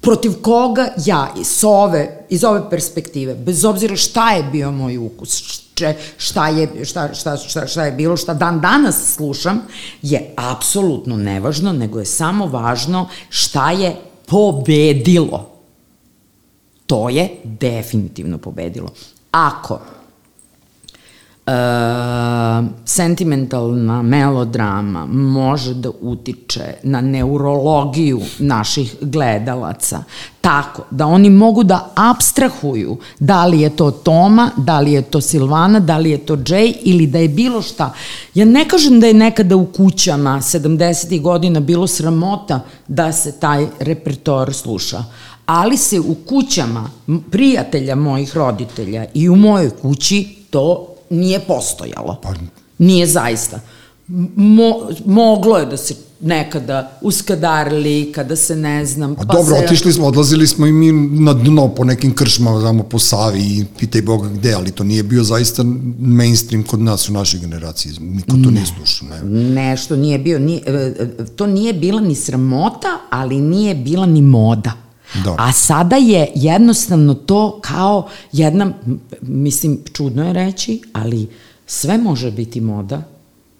protiv 0.01 0.41
koga 0.41 0.87
ja 1.05 1.33
iz 1.39 1.63
ove, 1.63 2.25
iz 2.29 2.43
ove 2.43 2.69
perspektive, 2.69 3.35
bez 3.35 3.65
obzira 3.65 3.95
šta 3.95 4.31
je 4.31 4.43
bio 4.43 4.71
moj 4.71 4.97
ukus, 4.97 5.29
šte, 5.29 5.97
šta, 6.17 6.47
je, 6.47 6.85
šta, 6.85 7.13
šta, 7.13 7.37
šta, 7.37 7.67
šta 7.67 7.85
je 7.85 7.91
bilo, 7.91 8.17
šta 8.17 8.33
dan 8.33 8.61
danas 8.61 9.15
slušam, 9.15 9.61
je 10.01 10.33
apsolutno 10.35 11.17
nevažno, 11.17 11.73
nego 11.73 11.99
je 11.99 12.05
samo 12.05 12.45
važno 12.47 13.09
šta 13.29 13.71
je 13.71 13.95
pobedilo. 14.25 15.52
To 16.93 17.09
je 17.09 17.29
definitivno 17.43 18.37
pobedilo. 18.37 18.89
Ako 19.31 19.79
e, 21.45 21.51
sentimentalna 22.85 24.01
melodrama 24.01 25.05
može 25.05 25.73
da 25.73 25.89
utiče 26.01 26.73
na 26.83 27.01
neurologiju 27.01 28.21
naših 28.39 28.95
gledalaca 29.01 30.03
tako 30.41 30.83
da 30.91 31.05
oni 31.05 31.29
mogu 31.29 31.63
da 31.63 31.91
abstrahuju 31.95 32.97
da 33.19 33.45
li 33.45 33.61
je 33.61 33.69
to 33.69 33.91
Toma, 33.91 34.49
da 34.57 34.79
li 34.79 34.91
je 34.91 35.01
to 35.01 35.21
Silvana, 35.21 35.79
da 35.79 35.97
li 35.97 36.09
je 36.09 36.17
to 36.17 36.35
Jay 36.35 36.73
ili 36.81 37.07
da 37.07 37.19
je 37.19 37.29
bilo 37.29 37.61
šta. 37.61 37.93
Ja 38.33 38.45
ne 38.45 38.67
kažem 38.67 38.99
da 38.99 39.07
je 39.07 39.13
nekada 39.13 39.55
u 39.55 39.65
kućama 39.65 40.41
70. 40.41 41.21
godina 41.21 41.59
bilo 41.59 41.87
sramota 41.87 42.59
da 42.87 43.11
se 43.11 43.39
taj 43.39 43.67
repertoar 43.79 44.53
sluša, 44.53 45.03
ali 45.45 45.77
se 45.77 45.99
u 45.99 46.15
kućama 46.15 46.89
prijatelja 47.31 47.95
mojih 47.95 48.37
roditelja 48.37 49.05
i 49.13 49.29
u 49.29 49.35
mojoj 49.35 49.69
kući 49.69 50.35
to 50.49 50.87
nije 51.09 51.39
postojalo. 51.39 52.19
Pa- 52.23 52.33
Nije 52.77 53.07
zaista. 53.07 53.59
Mo, 54.35 54.73
moglo 55.05 55.57
je 55.57 55.65
da 55.65 55.77
se 55.77 55.95
nekada 56.21 56.99
uskadarili, 57.01 58.11
kada 58.11 58.35
se 58.35 58.55
ne 58.55 58.85
znam... 58.85 59.15
A 59.19 59.23
dobro, 59.23 59.55
se... 59.55 59.65
otišli 59.65 59.93
smo, 59.93 60.07
odlazili 60.07 60.47
smo 60.47 60.65
i 60.67 60.71
mi 60.71 60.91
na 61.19 61.33
dno 61.33 61.67
po 61.67 61.83
nekim 61.83 62.15
kršmama, 62.15 62.61
tamo 62.61 62.83
po 62.83 62.99
Savi 62.99 63.39
i 63.39 63.65
pitaj 63.79 64.01
Boga 64.01 64.29
gde, 64.29 64.53
ali 64.53 64.71
to 64.71 64.83
nije 64.83 65.03
bio 65.03 65.23
zaista 65.23 65.63
mainstream 65.99 66.63
kod 66.63 66.79
nas 66.79 67.09
u 67.09 67.13
našoj 67.13 67.39
generaciji. 67.39 67.93
Niko 67.99 68.31
to 68.43 68.51
nije 68.51 68.65
slušao. 68.65 69.07
Ne. 69.07 69.39
Nešto 69.53 69.95
nije 69.95 70.19
bio, 70.19 70.39
nije, 70.39 70.61
e, 70.65 70.71
e, 70.99 71.25
to 71.25 71.47
nije 71.47 71.73
bila 71.73 72.01
ni 72.01 72.15
sramota, 72.15 72.87
ali 73.09 73.41
nije 73.41 73.75
bila 73.75 74.05
ni 74.05 74.21
moda. 74.21 74.82
Da. 75.23 75.35
A 75.39 75.51
sada 75.51 75.95
je 75.95 76.31
jednostavno 76.35 77.13
to 77.13 77.59
kao 77.61 78.09
jedna, 78.31 78.73
mislim, 79.21 79.79
čudno 79.93 80.27
je 80.27 80.33
reći, 80.33 80.81
ali 80.93 81.27
sve 81.67 81.97
može 81.97 82.31
biti 82.31 82.61
moda, 82.61 83.03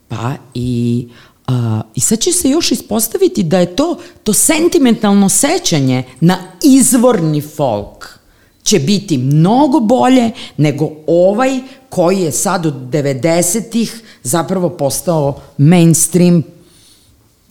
pa 0.07 0.33
i 0.53 1.07
A, 1.47 1.81
I 1.95 1.99
sad 1.99 2.19
će 2.19 2.31
se 2.31 2.49
još 2.49 2.71
ispostaviti 2.71 3.43
da 3.43 3.59
je 3.59 3.75
to, 3.75 3.97
to 4.23 4.33
sentimentalno 4.33 5.29
sećanje 5.29 6.03
na 6.19 6.37
izvorni 6.63 7.41
folk 7.41 8.19
će 8.63 8.79
biti 8.79 9.17
mnogo 9.17 9.79
bolje 9.79 10.31
nego 10.57 10.89
ovaj 11.07 11.59
koji 11.89 12.19
je 12.19 12.31
sad 12.31 12.65
od 12.65 12.73
90-ih 12.73 14.01
zapravo 14.23 14.69
postao 14.69 15.39
mainstream 15.57 16.43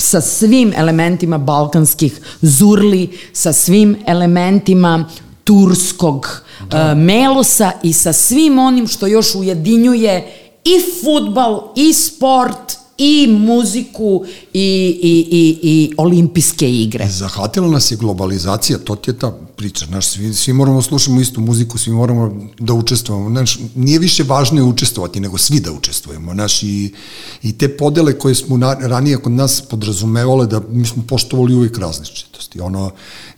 sa 0.02 0.20
svim 0.20 0.72
elementima 0.76 1.38
balkanskih 1.38 2.20
zurli, 2.40 3.18
sa 3.32 3.52
svim 3.52 3.96
elementima 4.06 5.08
turskog 5.44 6.42
da. 6.70 6.92
uh, 6.92 6.98
melosa 6.98 7.72
i 7.82 7.92
sa 7.92 8.12
svim 8.12 8.58
onim 8.58 8.86
što 8.86 9.06
još 9.06 9.34
ujedinjuje 9.34 10.32
i 10.64 11.02
futbal, 11.02 11.72
i 11.76 11.92
sport, 11.92 12.76
i 12.98 13.26
muziku, 13.30 14.24
i, 14.52 14.98
i, 15.02 15.26
i, 15.30 15.58
i 15.62 15.92
olimpijske 15.96 16.70
igre. 16.70 17.08
Zahvatila 17.08 17.68
nas 17.68 17.90
je 17.90 17.96
globalizacija, 17.96 18.78
to 18.78 18.96
ti 18.96 19.10
je 19.10 19.18
ta 19.18 19.32
priča, 19.62 19.86
znaš, 19.86 20.06
svi, 20.08 20.34
svi 20.34 20.52
moramo 20.52 20.78
da 20.78 20.82
slušamo 20.82 21.20
istu 21.20 21.40
muziku, 21.40 21.78
svi 21.78 21.92
moramo 21.92 22.32
da 22.58 22.74
učestvujemo, 22.74 23.30
znaš, 23.30 23.58
nije 23.74 23.98
više 23.98 24.24
važno 24.26 24.58
je 24.58 24.64
učestvovati, 24.64 25.20
nego 25.20 25.38
svi 25.38 25.60
da 25.60 25.72
učestvujemo, 25.72 26.32
znaš, 26.34 26.62
i, 26.62 26.94
i 27.42 27.52
te 27.58 27.68
podele 27.76 28.16
koje 28.18 28.34
smo 28.34 28.56
na, 28.56 28.74
ranije 28.74 29.20
kod 29.22 29.32
nas 29.32 29.60
podrazumevale 29.70 30.46
da 30.46 30.60
mi 30.68 30.86
smo 30.86 31.02
poštovali 31.08 31.54
uvijek 31.54 31.78
različitosti, 31.78 32.60
ono, 32.60 32.90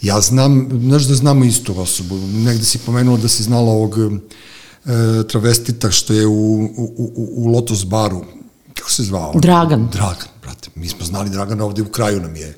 ja 0.02 0.20
znam, 0.20 0.68
znaš 0.88 1.04
da 1.12 1.14
znamo 1.14 1.44
istu 1.44 1.76
osobu, 1.80 2.16
negde 2.16 2.64
si 2.64 2.78
pomenuo 2.78 3.16
da 3.16 3.28
si 3.28 3.42
znala 3.42 3.72
ovog 3.72 3.98
e, 3.98 4.08
travestita 5.28 5.90
što 5.90 6.12
je 6.14 6.26
u, 6.26 6.32
u, 6.32 6.84
u, 6.96 7.28
u 7.36 7.52
Lotus 7.52 7.84
baru, 7.84 8.24
kako 8.74 8.90
se 8.90 9.02
zvao? 9.02 9.32
Dragan. 9.34 9.88
Dragan, 9.92 10.32
brate, 10.42 10.70
mi 10.74 10.88
smo 10.88 11.04
znali 11.04 11.30
Dragana 11.30 11.64
ovde 11.64 11.82
u 11.82 11.92
kraju 11.92 12.20
nam 12.20 12.36
je 12.36 12.56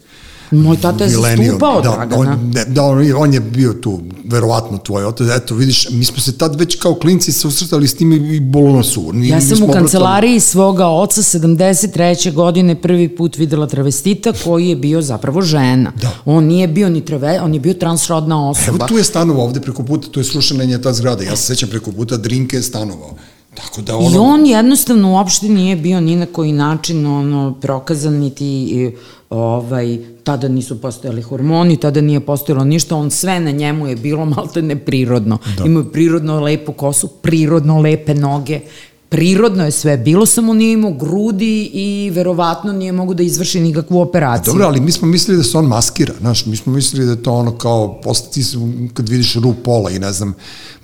Moj 0.51 0.77
tata 0.77 1.05
je 1.05 1.11
Milenijum. 1.11 1.47
zastupao 1.47 1.81
da, 1.81 1.91
Dragana. 1.91 2.21
On, 2.23 2.51
ne, 2.51 2.65
da, 2.65 2.83
on, 2.83 3.05
je- 3.05 3.15
on 3.15 3.35
je 3.35 3.41
bio 3.41 3.73
tu, 3.73 4.01
verovatno 4.25 4.79
tvoj 4.79 5.05
otac. 5.05 5.27
Eto, 5.33 5.55
vidiš, 5.55 5.89
mi 5.91 6.05
smo 6.05 6.19
se 6.19 6.39
tad 6.39 6.55
već 6.57 6.77
kao 6.77 6.95
klinci 6.95 7.33
susretali 7.33 7.89
s 7.89 7.95
tim 7.95 8.13
i, 8.13 8.41
bolo 8.41 8.77
nas 8.77 8.97
u. 8.97 9.13
Ni, 9.13 9.29
Ja 9.29 9.41
sam 9.41 9.63
u 9.63 9.69
kancelariji 9.69 10.41
svoga 10.41 10.87
oca 10.87 11.23
73. 11.23 12.33
godine 12.33 12.75
prvi 12.75 13.09
put 13.09 13.37
videla 13.37 13.67
travestita 13.67 14.33
koji 14.45 14.69
je 14.69 14.77
bio 14.77 15.03
zapravo 15.03 15.43
žena. 15.43 15.93
Da. 16.03 16.11
On 16.25 16.45
nije 16.45 16.69
bio 16.69 16.89
ni 16.89 17.01
trave, 17.01 17.41
on 17.41 17.55
je 17.55 17.61
bio 17.61 17.75
transrodna 17.75 18.51
osoba. 18.51 18.69
Evo 18.69 18.89
tu 18.89 18.97
je 18.97 19.05
stanovao 19.05 19.45
ovde 19.45 19.61
preko 19.61 19.83
puta, 19.83 20.09
to 20.09 20.21
je 20.21 20.25
srušenje 20.25 20.79
ta 20.79 20.93
zgrada. 20.93 21.23
Ja 21.23 21.37
se 21.37 21.43
sećam 21.45 21.69
preko 21.69 21.93
puta, 21.93 22.17
Drinke 22.17 22.57
je 22.57 22.63
stanovao. 22.63 23.11
Tako 23.57 23.83
da 23.83 23.97
ono... 23.97 24.11
I 24.11 24.19
on 24.19 24.47
jednostavno 24.47 25.13
uopšte 25.13 25.49
nije 25.49 25.77
bio 25.77 26.01
ni 26.01 26.17
na 26.17 26.27
koji 26.27 26.53
način 26.53 27.07
ono, 27.07 27.55
prokazan, 27.55 28.15
niti 28.15 28.47
i, 28.47 28.91
ovaj, 29.31 29.99
tada 30.25 30.49
nisu 30.49 30.81
postojali 30.81 31.23
hormoni, 31.23 31.77
tada 31.77 32.01
nije 32.01 32.21
postojalo 32.21 32.65
ništa, 32.65 32.97
on 32.97 33.11
sve 33.11 33.41
na 33.41 33.51
njemu 33.51 33.87
je 33.87 33.97
bilo 33.97 34.25
malte 34.25 34.63
neprirodno. 34.63 35.39
Da. 35.59 35.65
Imao 35.65 35.83
je 35.83 35.93
prirodno 35.93 36.41
lepu 36.41 36.73
kosu, 36.73 37.09
prirodno 37.09 37.81
lepe 37.81 38.15
noge, 38.15 38.61
prirodno 39.09 39.65
je 39.65 39.71
sve 39.71 39.97
bilo, 39.97 40.27
samo 40.27 40.55
nije 40.55 40.73
imao 40.73 40.93
grudi 40.93 41.71
i 41.73 42.11
verovatno 42.15 42.73
nije 42.73 42.93
mogu 42.93 43.15
da 43.15 43.23
izvrši 43.23 43.61
nikakvu 43.61 44.01
operaciju. 44.01 44.53
Dobro, 44.53 44.67
ali 44.67 44.81
mi 44.81 44.93
smo 44.93 45.09
mislili 45.09 45.39
da 45.39 45.45
se 45.45 45.59
on 45.59 45.67
maskira, 45.67 46.15
znaš, 46.21 46.47
mi 46.47 46.57
smo 46.57 46.73
mislili 46.73 47.07
da 47.07 47.13
je 47.13 47.23
to 47.23 47.33
ono 47.33 47.59
kao, 47.59 48.01
postati 48.01 48.43
su, 48.43 48.69
kad 48.95 49.09
vidiš 49.09 49.35
Rupola 49.35 49.91
i 49.91 49.99
ne 49.99 50.13
znam, 50.13 50.35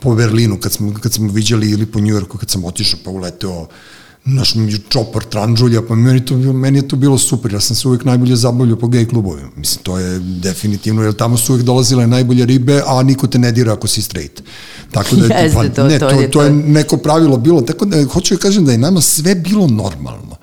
po 0.00 0.14
Berlinu, 0.14 0.58
kad 0.60 0.72
smo, 0.72 0.94
kad 1.00 1.12
smo 1.12 1.32
viđali 1.32 1.70
ili 1.70 1.86
po 1.86 2.00
Njujorku, 2.00 2.38
kad 2.38 2.50
sam 2.50 2.64
otišao 2.64 3.00
pa 3.04 3.10
uleteo, 3.10 3.66
naš 4.24 4.54
čopor 4.88 5.24
tranžulja, 5.24 5.82
pa 5.82 5.94
meni, 5.94 6.24
to, 6.24 6.34
meni 6.36 6.78
je 6.78 6.88
to 6.88 6.96
bilo 6.96 7.18
super, 7.18 7.52
ja 7.52 7.60
sam 7.60 7.76
se 7.76 7.88
uvijek 7.88 8.04
najbolje 8.04 8.36
zabavljao 8.36 8.76
po 8.76 8.88
gej 8.88 9.06
klubovima, 9.06 9.48
mislim, 9.56 9.82
to 9.82 9.98
je 9.98 10.18
definitivno, 10.18 11.02
jer 11.02 11.14
tamo 11.14 11.36
su 11.36 11.52
uvijek 11.52 11.66
dolazile 11.66 12.06
najbolje 12.06 12.46
ribe, 12.46 12.82
a 12.86 13.02
niko 13.02 13.26
te 13.26 13.38
ne 13.38 13.52
dira 13.52 13.72
ako 13.72 13.86
si 13.88 14.02
straight. 14.02 14.42
Tako 14.90 15.16
da 15.16 15.26
je, 15.34 15.44
Jeste, 15.44 15.68
to- 15.70 15.84
ne, 15.84 15.98
to 15.98 16.08
to, 16.08 16.12
je- 16.12 16.30
to 16.30 16.42
je 16.42 16.50
to 16.50 16.68
neko 16.68 16.96
pravilo 16.96 17.36
bilo, 17.36 17.60
tako 17.62 17.84
da 17.84 18.04
hoću 18.04 18.34
da 18.34 18.40
kažem 18.40 18.64
da 18.64 18.72
je 18.72 18.78
nama 18.78 19.00
sve 19.00 19.34
bilo 19.34 19.66
normalno. 19.66 20.36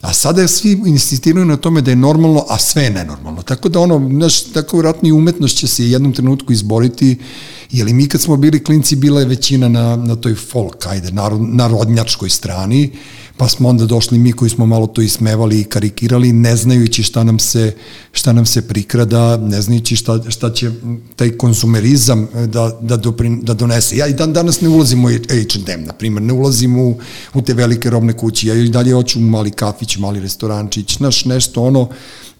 A 0.00 0.12
sada 0.12 0.42
je 0.42 0.48
svi 0.48 0.82
insistiraju 0.86 1.46
na 1.46 1.56
tome 1.56 1.80
da 1.80 1.90
je 1.90 1.96
normalno, 1.96 2.44
a 2.48 2.58
sve 2.58 2.82
je 2.82 2.90
nenormalno. 2.90 3.42
Tako 3.42 3.68
da 3.68 3.80
ono, 3.80 4.08
znaš, 4.10 4.42
tako 4.42 4.78
vratno 4.78 5.08
i 5.08 5.12
umetnost 5.12 5.56
će 5.56 5.66
se 5.66 5.88
jednom 5.88 6.12
trenutku 6.12 6.52
izboriti, 6.52 7.18
jer 7.70 7.88
i 7.88 7.92
mi 7.92 8.08
kad 8.08 8.20
smo 8.20 8.36
bili 8.36 8.64
klinci, 8.64 8.96
bila 8.96 9.20
je 9.20 9.26
većina 9.26 9.68
na, 9.68 9.96
na 9.96 10.16
toj 10.16 10.34
folk, 10.34 10.86
ajde, 10.86 11.10
narod, 11.12 11.40
narodnjačkoj 11.42 12.28
strani, 12.28 12.90
pa 13.42 13.48
smo 13.48 13.68
onda 13.68 13.86
došli 13.86 14.18
mi 14.18 14.32
koji 14.32 14.50
smo 14.50 14.66
malo 14.66 14.86
to 14.86 15.02
ismevali 15.02 15.60
i 15.60 15.64
karikirali, 15.64 16.32
ne 16.32 16.56
znajući 16.56 17.02
šta 17.02 17.24
nam 17.24 17.38
se, 17.38 17.74
šta 18.12 18.32
nam 18.32 18.46
se 18.46 18.68
prikrada, 18.68 19.36
ne 19.36 19.62
znajući 19.62 19.96
šta, 19.96 20.30
šta 20.30 20.50
će 20.52 20.70
taj 21.16 21.30
konsumerizam 21.30 22.28
da, 22.46 22.78
da, 22.80 22.96
doprin, 22.96 23.40
da 23.40 23.54
donese. 23.54 23.96
Ja 23.96 24.06
i 24.06 24.12
dan 24.12 24.32
danas 24.32 24.60
ne 24.60 24.68
ulazim 24.68 25.04
u 25.04 25.08
H&M, 25.08 25.84
na 25.84 25.92
primjer, 25.92 26.22
ne 26.22 26.32
ulazim 26.32 26.78
u, 26.78 26.98
u 27.34 27.42
te 27.42 27.54
velike 27.54 27.90
robne 27.90 28.12
kuće, 28.12 28.48
ja 28.48 28.54
i 28.54 28.68
dalje 28.68 28.94
hoću 28.94 29.18
u 29.18 29.22
mali 29.22 29.50
kafić, 29.50 29.96
mali 29.96 30.20
restorančić, 30.20 30.96
znaš, 30.96 31.24
nešto 31.24 31.62
ono, 31.62 31.88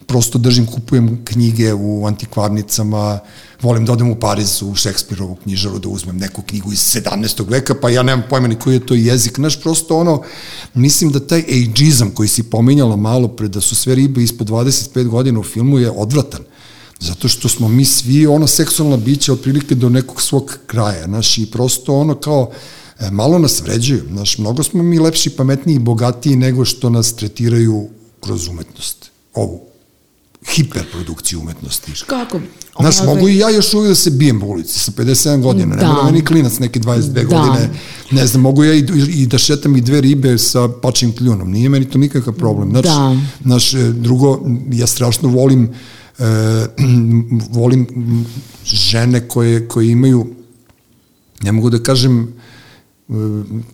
prosto 0.07 0.38
držim, 0.38 0.66
kupujem 0.66 1.24
knjige 1.24 1.74
u 1.74 2.07
antikvarnicama, 2.07 3.18
volim 3.63 3.85
da 3.85 3.93
odem 3.93 4.11
u 4.11 4.15
Pariz 4.15 4.63
u 4.63 4.75
Šekspirovu 4.75 5.35
knjižaru 5.35 5.79
da 5.79 5.89
uzmem 5.89 6.17
neku 6.17 6.43
knjigu 6.43 6.73
iz 6.73 6.79
17. 6.79 7.51
veka, 7.51 7.75
pa 7.75 7.91
ja 7.91 8.03
nemam 8.03 8.25
pojma 8.31 8.49
ni 8.49 8.59
koji 8.59 8.75
je 8.75 8.87
to 8.87 8.95
jezik, 8.95 9.37
znaš, 9.37 9.61
prosto 9.61 9.99
ono, 9.99 10.23
mislim 10.75 11.13
da 11.13 11.27
taj 11.27 11.41
ageizam 11.41 12.11
koji 12.11 12.29
si 12.29 12.43
pominjala 12.43 12.97
malo 12.97 13.29
pre, 13.29 13.49
da 13.49 13.61
su 13.61 13.75
sve 13.75 13.95
ribe 13.95 14.23
ispod 14.23 14.49
25 14.49 15.09
godina 15.09 15.41
u 15.41 15.43
filmu 15.43 15.79
je 15.79 15.91
odvratan. 15.91 16.41
Zato 17.01 17.29
što 17.29 17.49
smo 17.49 17.69
mi 17.69 17.85
svi 17.85 18.27
ono 18.27 18.47
seksualna 18.47 18.97
bića 18.97 19.33
otprilike 19.33 19.75
do 19.75 19.89
nekog 19.89 20.23
svog 20.23 20.59
kraja, 20.67 21.05
znaš, 21.05 21.39
i 21.39 21.47
prosto 21.47 21.97
ono 21.97 22.15
kao, 22.15 22.51
e, 23.01 23.11
malo 23.11 23.39
nas 23.39 23.61
vređaju, 23.61 24.03
znaš, 24.13 24.39
mnogo 24.39 24.63
smo 24.63 24.83
mi 24.83 24.99
lepši, 24.99 25.31
pametniji 25.31 25.77
i 25.77 25.79
bogatiji 25.79 26.37
nego 26.37 26.65
što 26.65 26.91
nas 26.91 27.17
tretiraju 27.17 27.89
kroz 28.21 28.49
umetnost, 28.49 29.11
ovu 29.35 29.72
hiperprodukciju 30.51 31.40
umetnosti. 31.40 31.93
Kako? 32.07 32.40
Znaš, 32.80 33.01
Ove... 33.01 33.07
mogu 33.07 33.28
i 33.28 33.38
ja 33.38 33.51
još 33.51 33.74
uvijek 33.74 33.88
da 33.88 33.95
se 33.95 34.11
bijem 34.11 34.40
po 34.40 34.47
ulici 34.47 34.78
sa 34.78 34.93
57 34.93 35.43
godina, 35.43 35.76
da. 35.76 35.82
ne 35.82 35.88
mora 35.88 36.05
meni 36.05 36.24
klinac 36.24 36.59
neke 36.59 36.80
22 36.80 37.12
da. 37.12 37.22
godine, 37.24 37.70
ne 38.11 38.26
znam, 38.26 38.43
mogu 38.43 38.64
ja 38.64 38.74
i, 38.74 38.84
i 39.09 39.26
da 39.26 39.38
šetam 39.38 39.76
i 39.76 39.80
dve 39.80 40.01
ribe 40.01 40.38
sa 40.38 40.68
pačim 40.68 41.16
kljunom, 41.16 41.51
nije 41.51 41.68
meni 41.68 41.90
to 41.90 41.99
nikakav 41.99 42.34
problem. 42.34 42.70
Znaš, 42.70 42.84
da. 42.84 43.16
znaš 43.43 43.74
e, 43.74 43.93
drugo, 43.93 44.40
ja 44.72 44.86
strašno 44.86 45.28
volim 45.28 45.70
e, 46.18 46.24
volim 47.59 47.86
žene 48.64 49.28
koje, 49.28 49.68
koje 49.68 49.90
imaju, 49.90 50.26
ne 51.43 51.53
mogu 51.53 51.70
da 51.70 51.82
kažem, 51.82 52.34
e, 53.09 53.12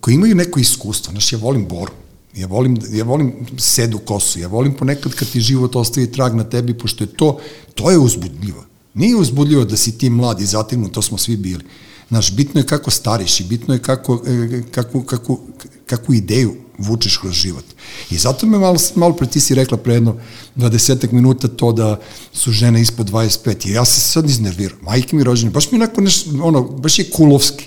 koje 0.01 0.15
imaju 0.15 0.35
neko 0.35 0.61
iskustvo, 0.61 1.13
znaš, 1.13 1.33
ja 1.33 1.39
volim 1.39 1.69
boru, 1.69 1.93
Ja 2.39 2.47
volim, 2.47 2.77
ja 2.93 3.05
volim 3.05 3.33
sedu 3.59 3.99
kosu, 3.99 4.39
ja 4.41 4.49
volim 4.49 4.75
ponekad 4.75 5.15
kad 5.15 5.29
ti 5.29 5.41
život 5.41 5.77
ostavi 5.77 6.13
trag 6.13 6.35
na 6.35 6.45
tebi, 6.45 6.75
pošto 6.79 7.05
je 7.05 7.09
to, 7.09 7.39
to 7.75 7.91
je 7.91 7.99
uzbudljivo. 7.99 8.65
Nije 8.95 9.17
uzbudljivo 9.17 9.65
da 9.65 9.77
si 9.77 9.99
ti 9.99 10.11
mlad 10.11 10.41
i 10.41 10.47
zatimno, 10.47 10.89
to 10.89 11.03
smo 11.03 11.19
svi 11.19 11.37
bili. 11.37 11.65
Znaš, 12.09 12.33
bitno 12.33 12.61
je 12.61 12.67
kako 12.67 12.91
stariš 12.91 13.41
i 13.41 13.45
bitno 13.45 13.75
je 13.75 13.83
kako, 13.83 14.23
e, 14.27 14.63
kako, 14.71 15.03
kako, 15.03 15.41
kakvu 15.87 16.15
ideju 16.15 16.55
vučeš 16.79 17.17
kroz 17.17 17.33
život. 17.33 17.65
I 18.11 18.17
zato 18.17 18.47
me 18.47 18.59
malo, 18.59 18.79
malo 18.95 19.17
pre 19.17 19.27
ti 19.27 19.41
si 19.41 19.55
rekla 19.55 19.79
pre 19.79 19.95
jedno 19.95 20.17
20 20.57 21.13
minuta 21.13 21.49
to 21.49 21.73
da 21.73 22.01
su 22.33 22.53
žene 22.53 22.81
ispod 22.81 23.11
25. 23.11 23.69
I 23.69 23.73
ja 23.73 23.85
se 23.85 24.01
sad 24.01 24.31
iznervirao. 24.31 24.79
Majke 24.83 25.17
mi 25.17 25.25
rođene, 25.25 25.51
baš 25.51 25.71
mi 25.71 25.77
onako 25.77 26.01
nešto, 26.01 26.31
ono, 26.43 26.63
baš 26.63 26.99
je 26.99 27.11
kulovski 27.11 27.67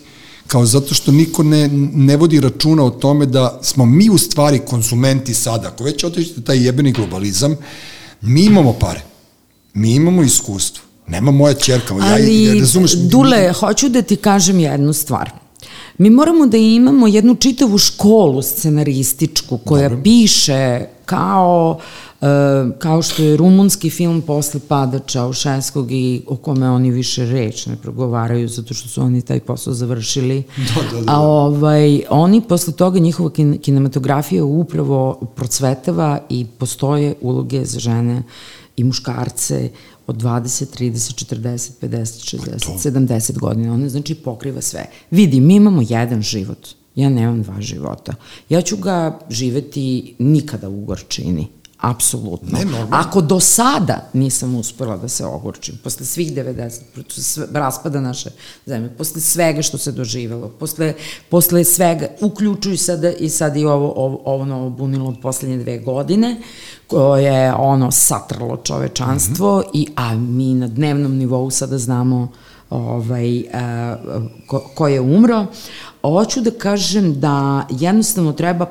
kao 0.52 0.66
zato 0.66 0.93
što 0.93 1.12
niko 1.12 1.43
ne, 1.43 1.68
ne 1.93 2.18
vodi 2.18 2.39
računa 2.39 2.84
o 2.84 2.89
tome 2.89 3.26
da 3.26 3.60
smo 3.62 3.86
mi 3.86 4.10
u 4.10 4.18
stvari 4.18 4.60
konzumenti 4.60 5.34
sada, 5.34 5.68
ako 5.68 5.84
već 5.84 6.04
otište 6.04 6.41
taj 6.41 6.66
jebeni 6.66 6.91
globalizam, 6.91 7.56
mi 8.22 8.45
imamo 8.45 8.74
pare, 8.74 9.02
mi 9.74 9.95
imamo 9.95 10.24
iskustvo, 10.24 10.84
nema 11.08 11.32
moja 11.32 11.54
čerka, 11.54 11.95
Ali, 12.02 12.43
ja, 12.43 12.54
razumeš... 12.60 12.91
Dule, 12.91 13.54
hoću 13.54 13.89
da 13.89 14.02
ti 14.02 14.16
kažem 14.16 14.60
jednu 14.60 14.93
stvar. 14.93 15.32
Mi 15.97 16.10
moramo 16.10 16.47
da 16.47 16.58
imamo 16.58 17.08
jednu 17.08 17.36
čitavu 17.36 17.78
školu 17.78 18.41
scenarističku 18.41 19.58
koja 19.58 19.89
Dobro. 19.89 20.04
piše 20.04 20.86
kao 21.12 21.78
e, 22.22 22.26
kao 22.80 23.01
što 23.01 23.24
je 23.24 23.38
rumunski 23.38 23.89
film 23.89 24.22
posle 24.22 24.59
pada 24.68 24.99
Čaušenskog 24.99 25.91
i 25.91 26.22
o 26.28 26.36
kome 26.36 26.70
oni 26.70 26.91
više 26.91 27.26
reč 27.26 27.66
ne 27.66 27.76
progovaraju 27.76 28.47
zato 28.47 28.74
što 28.74 28.89
su 28.89 29.01
oni 29.01 29.22
taj 29.22 29.39
posao 29.39 29.74
završili. 29.74 30.43
Da, 30.57 30.82
da, 30.91 30.97
da. 30.97 31.05
da. 31.05 31.12
A 31.12 31.20
ovaj, 31.20 32.01
oni 32.09 32.41
posle 32.41 32.74
toga 32.74 32.99
njihova 32.99 33.30
kin 33.30 33.57
kinematografija 33.57 34.43
upravo 34.43 35.20
procvetava 35.36 36.20
i 36.30 36.45
postoje 36.57 37.14
uloge 37.22 37.66
za 37.66 37.80
žene 37.80 38.24
i 38.78 38.84
muškarce 38.84 39.70
od 40.07 40.16
20, 40.16 40.80
30, 40.80 41.26
40, 41.36 41.72
50, 41.82 42.38
60, 42.38 42.91
70 42.91 43.39
godina. 43.39 43.74
Ona 43.74 43.89
znači 43.89 44.16
pokriva 44.16 44.62
sve. 44.62 44.86
Vidi, 45.12 45.39
mi 45.39 45.55
imamo 45.55 45.82
jedan 45.89 46.22
život. 46.22 46.81
Ja 46.96 47.10
nemam 47.10 47.44
dva 47.44 47.62
života. 47.62 48.14
Ja 48.50 48.62
ću 48.62 48.78
ga 48.78 49.20
živeti 49.30 50.16
nikada 50.20 50.70
u 50.70 50.86
gorčini. 50.86 51.48
Apsolutno. 51.82 52.60
Ne, 52.60 52.66
Ako 52.92 53.22
do 53.22 53.39
sada 53.39 54.10
nisam 54.14 54.56
uspela 54.56 54.98
da 54.98 55.08
se 55.08 55.26
ogorčim, 55.26 55.80
posle 55.84 56.06
svih 56.06 56.34
90, 56.34 56.80
sve, 57.08 57.48
raspada 57.54 58.02
naše 58.02 58.30
zemlje, 58.66 58.89
posle 58.89 59.22
svega 59.22 59.62
što 59.62 59.78
se 59.78 59.92
doživelo, 59.92 60.50
posle, 60.50 60.94
posle 61.30 61.64
svega, 61.64 62.08
uključuju 62.22 62.78
sada 62.78 63.12
i 63.12 63.30
sad 63.30 63.58
i 63.58 63.66
ovo, 63.66 63.94
ovo, 63.96 64.22
ovo 64.26 64.46
novo 64.46 64.70
bunilo 64.70 65.10
od 65.10 65.16
poslednje 65.22 65.58
dve 65.58 65.78
godine, 65.80 66.42
koje 66.88 67.24
je 67.24 67.54
ono 67.54 67.92
satrlo 67.92 68.58
čovečanstvo, 68.58 69.58
mm 69.58 69.62
-hmm. 69.62 69.70
i, 69.74 69.88
a 69.96 70.16
mi 70.16 70.54
na 70.54 70.68
dnevnom 70.68 71.16
nivou 71.16 71.50
sada 71.50 71.78
znamo 71.78 72.32
ovaj, 72.72 73.44
a, 73.54 73.96
ko, 74.48 74.60
ko 74.76 74.88
je 74.88 75.02
umro, 75.02 75.46
Hoću 76.02 76.42
da 76.42 76.52
kažem 76.52 77.20
da 77.20 77.68
jednostavno 77.70 78.34
treba 78.34 78.66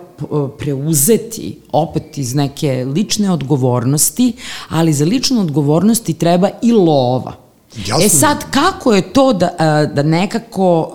preuzeti 0.59 1.59
opet 1.73 2.19
iz 2.19 2.35
neke 2.35 2.87
lične 2.95 3.31
odgovornosti, 3.31 4.33
ali 4.69 4.93
za 4.93 5.05
ličnu 5.05 5.41
odgovornosti 5.41 6.15
treba 6.15 6.49
i 6.63 6.73
lova. 6.73 7.33
Jasno. 7.77 8.05
E 8.05 8.09
sad, 8.09 8.37
kako 8.51 8.95
je 8.95 9.13
to 9.13 9.33
da, 9.33 9.49
da 9.95 10.03
nekako, 10.03 10.93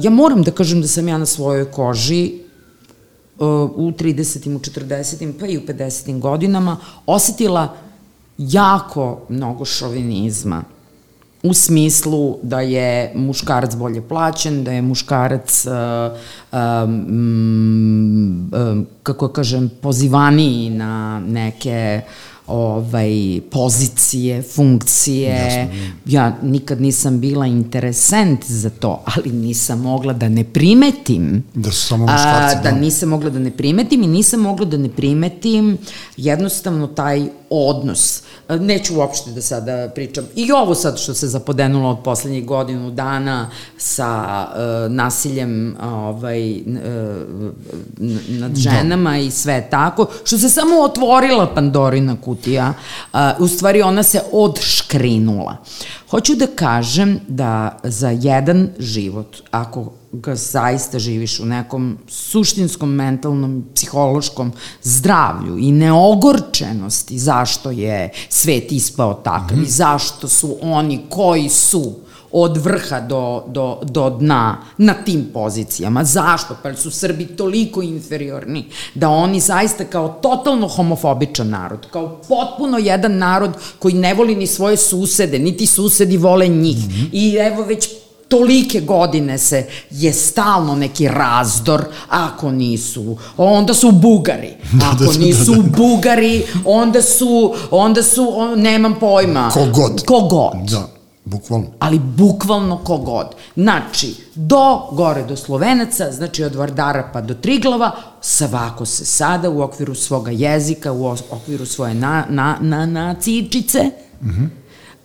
ja 0.00 0.10
moram 0.10 0.42
da 0.42 0.50
kažem 0.50 0.80
da 0.80 0.88
sam 0.88 1.08
ja 1.08 1.18
na 1.18 1.26
svojoj 1.26 1.64
koži 1.64 2.34
u 3.38 3.90
30. 3.90 4.56
u 4.56 4.58
40. 4.58 5.32
pa 5.40 5.46
i 5.46 5.58
u 5.58 5.60
50. 5.60 6.20
godinama 6.20 6.76
osetila 7.06 7.74
jako 8.38 9.20
mnogo 9.28 9.64
šovinizma 9.64 10.64
u 11.42 11.54
smislu 11.54 12.38
da 12.42 12.60
je 12.60 13.12
muškarac 13.14 13.74
bolje 13.76 14.02
plaćen, 14.02 14.64
da 14.64 14.72
je 14.72 14.82
muškarac, 14.82 15.66
uh, 15.66 15.72
um, 16.52 18.50
um, 18.52 18.86
kako 19.02 19.28
kažem, 19.28 19.70
pozivaniji 19.82 20.70
na 20.70 21.20
neke 21.20 22.02
ovaj, 22.48 23.40
pozicije, 23.50 24.42
funkcije. 24.42 25.30
Jasno. 25.30 25.94
Ja 26.06 26.36
nikad 26.42 26.80
nisam 26.80 27.20
bila 27.20 27.46
interesent 27.46 28.44
za 28.46 28.70
to, 28.70 29.02
ali 29.04 29.32
nisam 29.32 29.80
mogla 29.80 30.12
da 30.12 30.28
ne 30.28 30.44
primetim. 30.44 31.44
Da 31.54 31.72
su 31.72 31.86
samo 31.86 32.02
muškarci. 32.02 32.56
A, 32.56 32.62
da, 32.62 32.70
da 32.70 32.76
nisam 32.76 33.08
mogla 33.08 33.30
da 33.30 33.38
ne 33.38 33.50
primetim 33.50 34.02
i 34.02 34.06
nisam 34.06 34.40
mogla 34.40 34.66
da 34.66 34.76
ne 34.76 34.88
primetim 34.88 35.78
jednostavno 36.16 36.86
taj 36.86 37.28
odnos. 37.50 38.22
Neću 38.48 38.96
uopšte 38.96 39.30
da 39.30 39.42
sada 39.42 39.90
pričam. 39.94 40.24
I 40.34 40.52
ovo 40.52 40.74
sad 40.74 40.98
što 40.98 41.14
se 41.14 41.28
zapodenulo 41.28 41.90
od 41.90 41.98
poslednjih 42.04 42.46
godinu 42.46 42.90
dana 42.90 43.50
sa 43.76 44.46
uh, 44.48 44.92
nasiljem 44.92 45.76
ovaj, 45.82 46.52
uh, 46.52 46.62
nad 48.28 48.50
da. 48.50 48.60
ženama 48.60 49.10
da. 49.10 49.18
i 49.18 49.30
sve 49.30 49.68
tako, 49.70 50.06
što 50.24 50.38
se 50.38 50.48
samo 50.48 50.80
otvorila 50.80 51.54
Pandorina 51.54 52.16
kutija, 52.24 52.72
uh, 53.12 53.18
u 53.38 53.48
stvari 53.48 53.82
ona 53.82 54.02
se 54.02 54.20
odškrinula. 54.32 55.56
Hoću 56.10 56.34
da 56.34 56.46
kažem 56.46 57.20
da 57.28 57.78
za 57.82 58.10
jedan 58.10 58.68
život, 58.78 59.36
ako 59.50 59.92
ga 60.12 60.34
zaista 60.34 60.98
živiš 60.98 61.40
u 61.40 61.46
nekom 61.46 61.98
suštinskom, 62.08 62.90
mentalnom, 62.94 63.64
psihološkom 63.74 64.52
zdravlju 64.82 65.58
i 65.58 65.72
neogorčenosti 65.72 67.18
zašto 67.18 67.70
je 67.70 68.10
svet 68.28 68.72
ispao 68.72 69.14
takav 69.14 69.56
mm 69.56 69.60
-hmm. 69.60 69.66
i 69.66 69.70
zašto 69.70 70.28
su 70.28 70.56
oni 70.62 71.00
koji 71.08 71.48
su 71.48 71.94
od 72.32 72.56
vrha 72.56 73.00
do, 73.00 73.44
do, 73.46 73.80
do 73.82 74.10
dna 74.10 74.56
na 74.78 74.94
tim 74.94 75.26
pozicijama. 75.32 76.04
Zašto? 76.04 76.56
Pa 76.62 76.74
su 76.74 76.90
Srbi 76.90 77.26
toliko 77.26 77.82
inferiorni 77.82 78.64
da 78.94 79.08
oni 79.08 79.40
zaista 79.40 79.84
kao 79.84 80.08
totalno 80.08 80.68
homofobičan 80.68 81.48
narod, 81.48 81.86
kao 81.90 82.20
potpuno 82.28 82.78
jedan 82.78 83.16
narod 83.16 83.50
koji 83.78 83.94
ne 83.94 84.14
voli 84.14 84.36
ni 84.36 84.46
svoje 84.46 84.76
susede, 84.76 85.38
niti 85.38 85.66
susedi 85.66 86.16
vole 86.16 86.48
njih. 86.48 86.76
Mm 86.76 86.90
-hmm. 86.90 87.08
I 87.12 87.34
evo 87.34 87.64
već 87.64 87.88
tolike 88.28 88.80
godine 88.80 89.38
se 89.38 89.66
je 89.90 90.12
stalno 90.12 90.74
neki 90.74 91.08
razdor, 91.08 91.84
ako 92.08 92.50
nisu, 92.50 93.16
onda 93.36 93.74
su 93.74 93.92
Bugari. 93.92 94.54
Da, 94.72 94.78
da, 94.78 95.04
ako 95.04 95.12
da, 95.12 95.18
nisu 95.18 95.54
da, 95.54 95.62
da. 95.62 95.76
Bugari, 95.76 96.44
onda 96.64 97.02
su, 97.02 97.54
onda 97.70 98.02
su, 98.02 98.32
on, 98.36 98.60
nemam 98.60 98.94
pojma. 99.00 99.50
Kogod. 99.54 100.04
Kogod. 100.06 100.52
Da. 100.70 100.88
Bukvalno. 101.24 101.66
ali 101.78 101.98
bukvalno 101.98 102.76
kogod. 102.76 103.26
Znači, 103.56 104.14
do 104.34 104.88
gore 104.92 105.24
do 105.24 105.36
Slovenaca, 105.36 106.12
znači 106.12 106.44
od 106.44 106.54
Vardara 106.54 107.10
pa 107.12 107.20
do 107.20 107.34
Triglava, 107.34 107.90
svako 108.20 108.86
se 108.86 109.04
sada 109.04 109.50
u 109.50 109.62
okviru 109.62 109.94
svoga 109.94 110.30
jezika, 110.30 110.92
u 110.92 111.06
okviru 111.30 111.66
svoje 111.66 111.94
na, 111.94 112.26
na, 112.28 112.58
na, 112.60 112.86
nacičice, 112.86 113.90
mm 114.22 114.28
-hmm. 114.28 114.48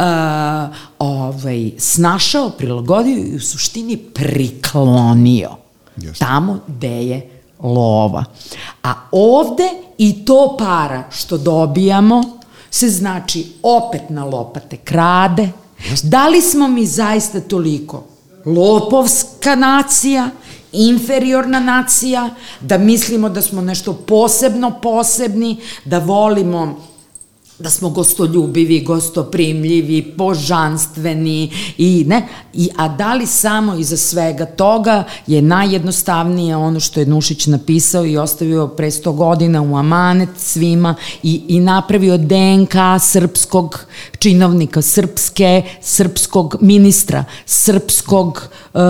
Uh, 0.04 0.76
ovaj, 0.99 1.72
snašao, 1.78 2.49
prilagodio 2.49 3.18
i 3.18 3.36
u 3.36 3.39
suštini 3.39 3.97
priklonio 3.97 5.49
Jeste. 5.97 6.26
tamo 6.26 6.60
gde 6.68 7.06
je 7.06 7.30
lova. 7.60 8.26
A 8.84 8.93
ovde 9.12 9.70
i 9.97 10.26
to 10.26 10.56
para 10.60 11.04
što 11.12 11.38
dobijamo 11.38 12.24
se 12.72 12.89
znači 12.89 13.47
opet 13.64 14.01
na 14.10 14.26
lopate 14.26 14.78
krade. 14.78 15.49
Da 16.04 16.28
li 16.28 16.41
smo 16.41 16.68
mi 16.68 16.86
zaista 16.86 17.41
toliko 17.41 18.04
lopovska 18.45 19.56
nacija, 19.56 20.30
inferiorna 20.72 21.60
nacija, 21.60 22.30
da 22.62 22.78
mislimo 22.78 23.30
da 23.30 23.41
smo 23.41 23.62
nešto 23.62 23.93
posebno 23.93 24.72
posebni, 24.82 25.58
da 25.86 25.99
volimo 25.99 26.78
da 27.60 27.70
smo 27.70 27.89
gostoljubivi, 27.89 28.82
gostoprimljivi, 28.82 30.14
božanstveni 30.18 31.51
i 31.78 32.06
ne, 32.08 32.28
i, 32.54 32.70
a 32.78 32.88
da 32.88 33.14
li 33.14 33.28
samo 33.28 33.76
iza 33.76 33.97
svega 33.97 34.45
toga 34.45 35.04
je 35.28 35.41
najjednostavnije 35.41 36.56
ono 36.56 36.80
što 36.80 36.99
je 36.99 37.06
Nušić 37.06 37.47
napisao 37.47 38.06
i 38.06 38.18
ostavio 38.18 38.68
pre 38.68 38.91
100 38.91 39.16
godina 39.16 39.62
u 39.62 39.78
amanet 39.78 40.30
svima 40.38 40.95
i, 41.24 41.41
i 41.47 41.60
napravio 41.60 42.18
DNK 42.18 42.76
srpskog 42.99 43.86
činovnika, 44.20 44.82
srpske, 44.82 45.62
srpskog 45.82 46.56
ministra, 46.62 47.26
srpskog 47.45 48.49
uh, 48.74 48.82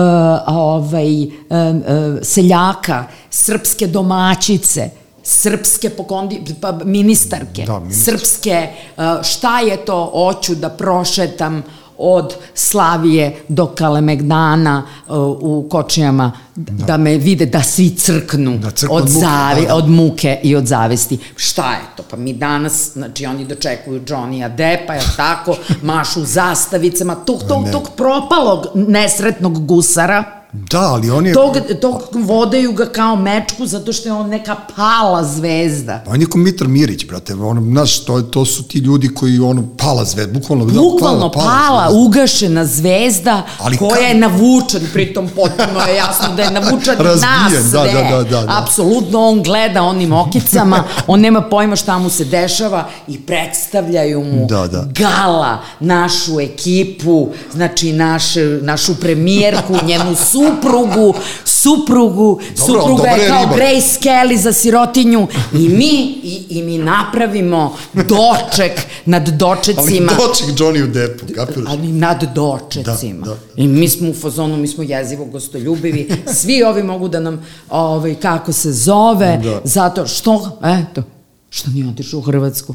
ovaj, 0.46 1.22
uh, 1.22 1.28
uh, 1.28 2.18
seljaka, 2.22 3.04
srpske 3.30 3.86
domaćice, 3.86 5.03
srpske 5.24 5.90
pokondi, 5.90 6.40
pa 6.60 6.78
ministarke, 6.84 7.64
Da, 7.66 7.78
ministar. 7.78 8.18
srpske, 8.18 8.68
uh, 8.96 9.02
šta 9.22 9.60
je 9.60 9.76
to, 9.76 10.10
hoću 10.12 10.54
da 10.54 10.68
prošetam 10.68 11.62
od 11.98 12.34
Slavije 12.54 13.36
do 13.48 13.66
Kalemegdana 13.66 14.82
uh, 15.08 15.14
u 15.40 15.66
kočijama, 15.70 16.32
da. 16.54 16.84
da 16.84 16.96
me 16.96 17.16
vide, 17.18 17.46
da 17.46 17.62
svi 17.62 17.90
crknu, 17.90 18.58
Da 18.58 18.70
crknu 18.70 18.96
od, 18.96 19.02
od 19.02 19.08
muke, 19.08 19.20
zavi, 19.20 19.66
da, 19.66 19.74
od 19.74 19.88
muke 19.88 20.40
i 20.42 20.56
od 20.56 20.66
zavesti. 20.66 21.18
Šta 21.36 21.70
je 21.72 21.80
to? 21.96 22.02
Pa 22.10 22.16
mi 22.16 22.32
danas, 22.32 22.90
znači 22.92 23.26
oni 23.26 23.44
dočekuju 23.44 24.00
Johnny 24.00 24.56
Deppa, 24.56 24.94
je 24.94 25.02
tako, 25.16 25.56
mašu 25.82 26.24
zastavicama, 26.24 27.14
tog, 27.14 27.42
tog, 27.48 27.64
tog 27.72 27.90
propalog 27.96 28.66
nesretnog 28.74 29.66
gusara, 29.66 30.43
Da, 30.54 30.80
ali 30.82 31.10
on 31.10 31.26
je... 31.26 31.32
tog, 31.34 31.52
tog 31.80 31.94
vodaju 32.12 32.72
ga 32.72 32.86
kao 32.86 33.16
mečku 33.16 33.66
zato 33.66 33.92
što 33.92 34.08
je 34.08 34.12
on 34.12 34.28
neka 34.28 34.56
pala 34.76 35.24
zvezda. 35.24 36.02
On 36.06 36.20
je 36.20 36.26
ko 36.26 36.38
Mitar 36.38 36.68
Mirić, 36.68 37.06
brate, 37.06 37.34
ono, 37.34 37.62
znaš, 37.62 37.98
to, 37.98 38.22
to 38.22 38.44
su 38.44 38.62
ti 38.62 38.78
ljudi 38.78 39.08
koji, 39.10 39.38
ono, 39.40 39.64
pala 39.78 40.04
zvezda, 40.04 40.32
bukvalno, 40.32 40.64
da, 40.64 40.72
Bukvalno 40.72 41.30
pala, 41.30 41.82
zvezda. 41.82 42.00
ugašena 42.00 42.66
zvezda 42.66 43.42
Ali 43.58 43.76
koja 43.76 43.90
ka- 43.92 44.02
je 44.02 44.14
navučen, 44.16 44.80
pritom 44.92 45.28
potpuno 45.28 45.80
je 45.80 45.96
jasno 45.96 46.34
da 46.36 46.42
je 46.42 46.50
navučen 46.50 46.94
Razbijen, 46.98 47.52
nas 47.54 47.64
da, 47.64 47.84
da, 47.84 48.02
da, 48.10 48.22
da, 48.22 48.42
da. 48.42 48.58
Apsolutno 48.58 49.20
on 49.20 49.42
gleda 49.42 49.82
onim 49.82 50.12
okicama, 50.14 50.84
on 51.06 51.20
nema 51.20 51.40
pojma 51.42 51.76
šta 51.76 51.98
mu 51.98 52.10
se 52.10 52.24
dešava 52.24 52.88
i 53.08 53.20
predstavljaju 53.20 54.20
mu 54.22 54.46
Da, 54.46 54.66
da. 54.66 54.88
gala, 54.90 55.58
našu 55.80 56.40
ekipu, 56.40 57.28
znači 57.52 57.92
naš, 57.92 58.24
našu 58.60 58.94
premijerku, 58.94 59.74
njenu 59.84 60.14
suprugu, 60.46 61.14
suprugu, 61.44 62.40
Dobro, 62.58 62.80
supruga 62.80 63.08
je 63.08 63.28
kao 63.28 63.40
riba. 63.40 63.56
Grace 63.56 63.98
Kelly 64.00 64.36
za 64.36 64.52
sirotinju 64.52 65.26
i 65.52 65.68
mi, 65.68 65.90
i, 66.22 66.46
i 66.50 66.62
mi 66.62 66.78
napravimo 66.78 67.76
doček 67.94 68.72
nad 69.04 69.22
Ali 69.22 69.36
dočecima. 69.36 70.12
doček 70.12 70.46
Johnny 70.48 70.84
u 70.84 70.86
depu, 70.86 71.26
kapiraš? 71.34 71.64
Ali 71.68 71.88
nad 71.88 72.24
dočecima. 72.34 73.26
Da, 73.26 73.30
da. 73.30 73.36
I 73.56 73.68
mi 73.68 73.88
smo 73.88 74.10
u 74.10 74.14
fazonu, 74.14 74.56
mi 74.56 74.68
smo 74.68 74.84
jezivo 74.84 75.24
gostoljubivi. 75.24 76.10
Svi 76.34 76.62
ovi 76.62 76.82
mogu 76.82 77.08
da 77.08 77.20
nam, 77.20 77.46
ovaj, 77.70 78.14
kako 78.14 78.52
se 78.52 78.72
zove, 78.72 79.40
Da. 79.42 79.60
zato 79.64 80.06
što, 80.06 80.58
eto, 80.82 81.02
što 81.50 81.70
nije 81.70 81.88
otišao 81.88 82.18
u 82.18 82.22
Hrvatsku. 82.22 82.74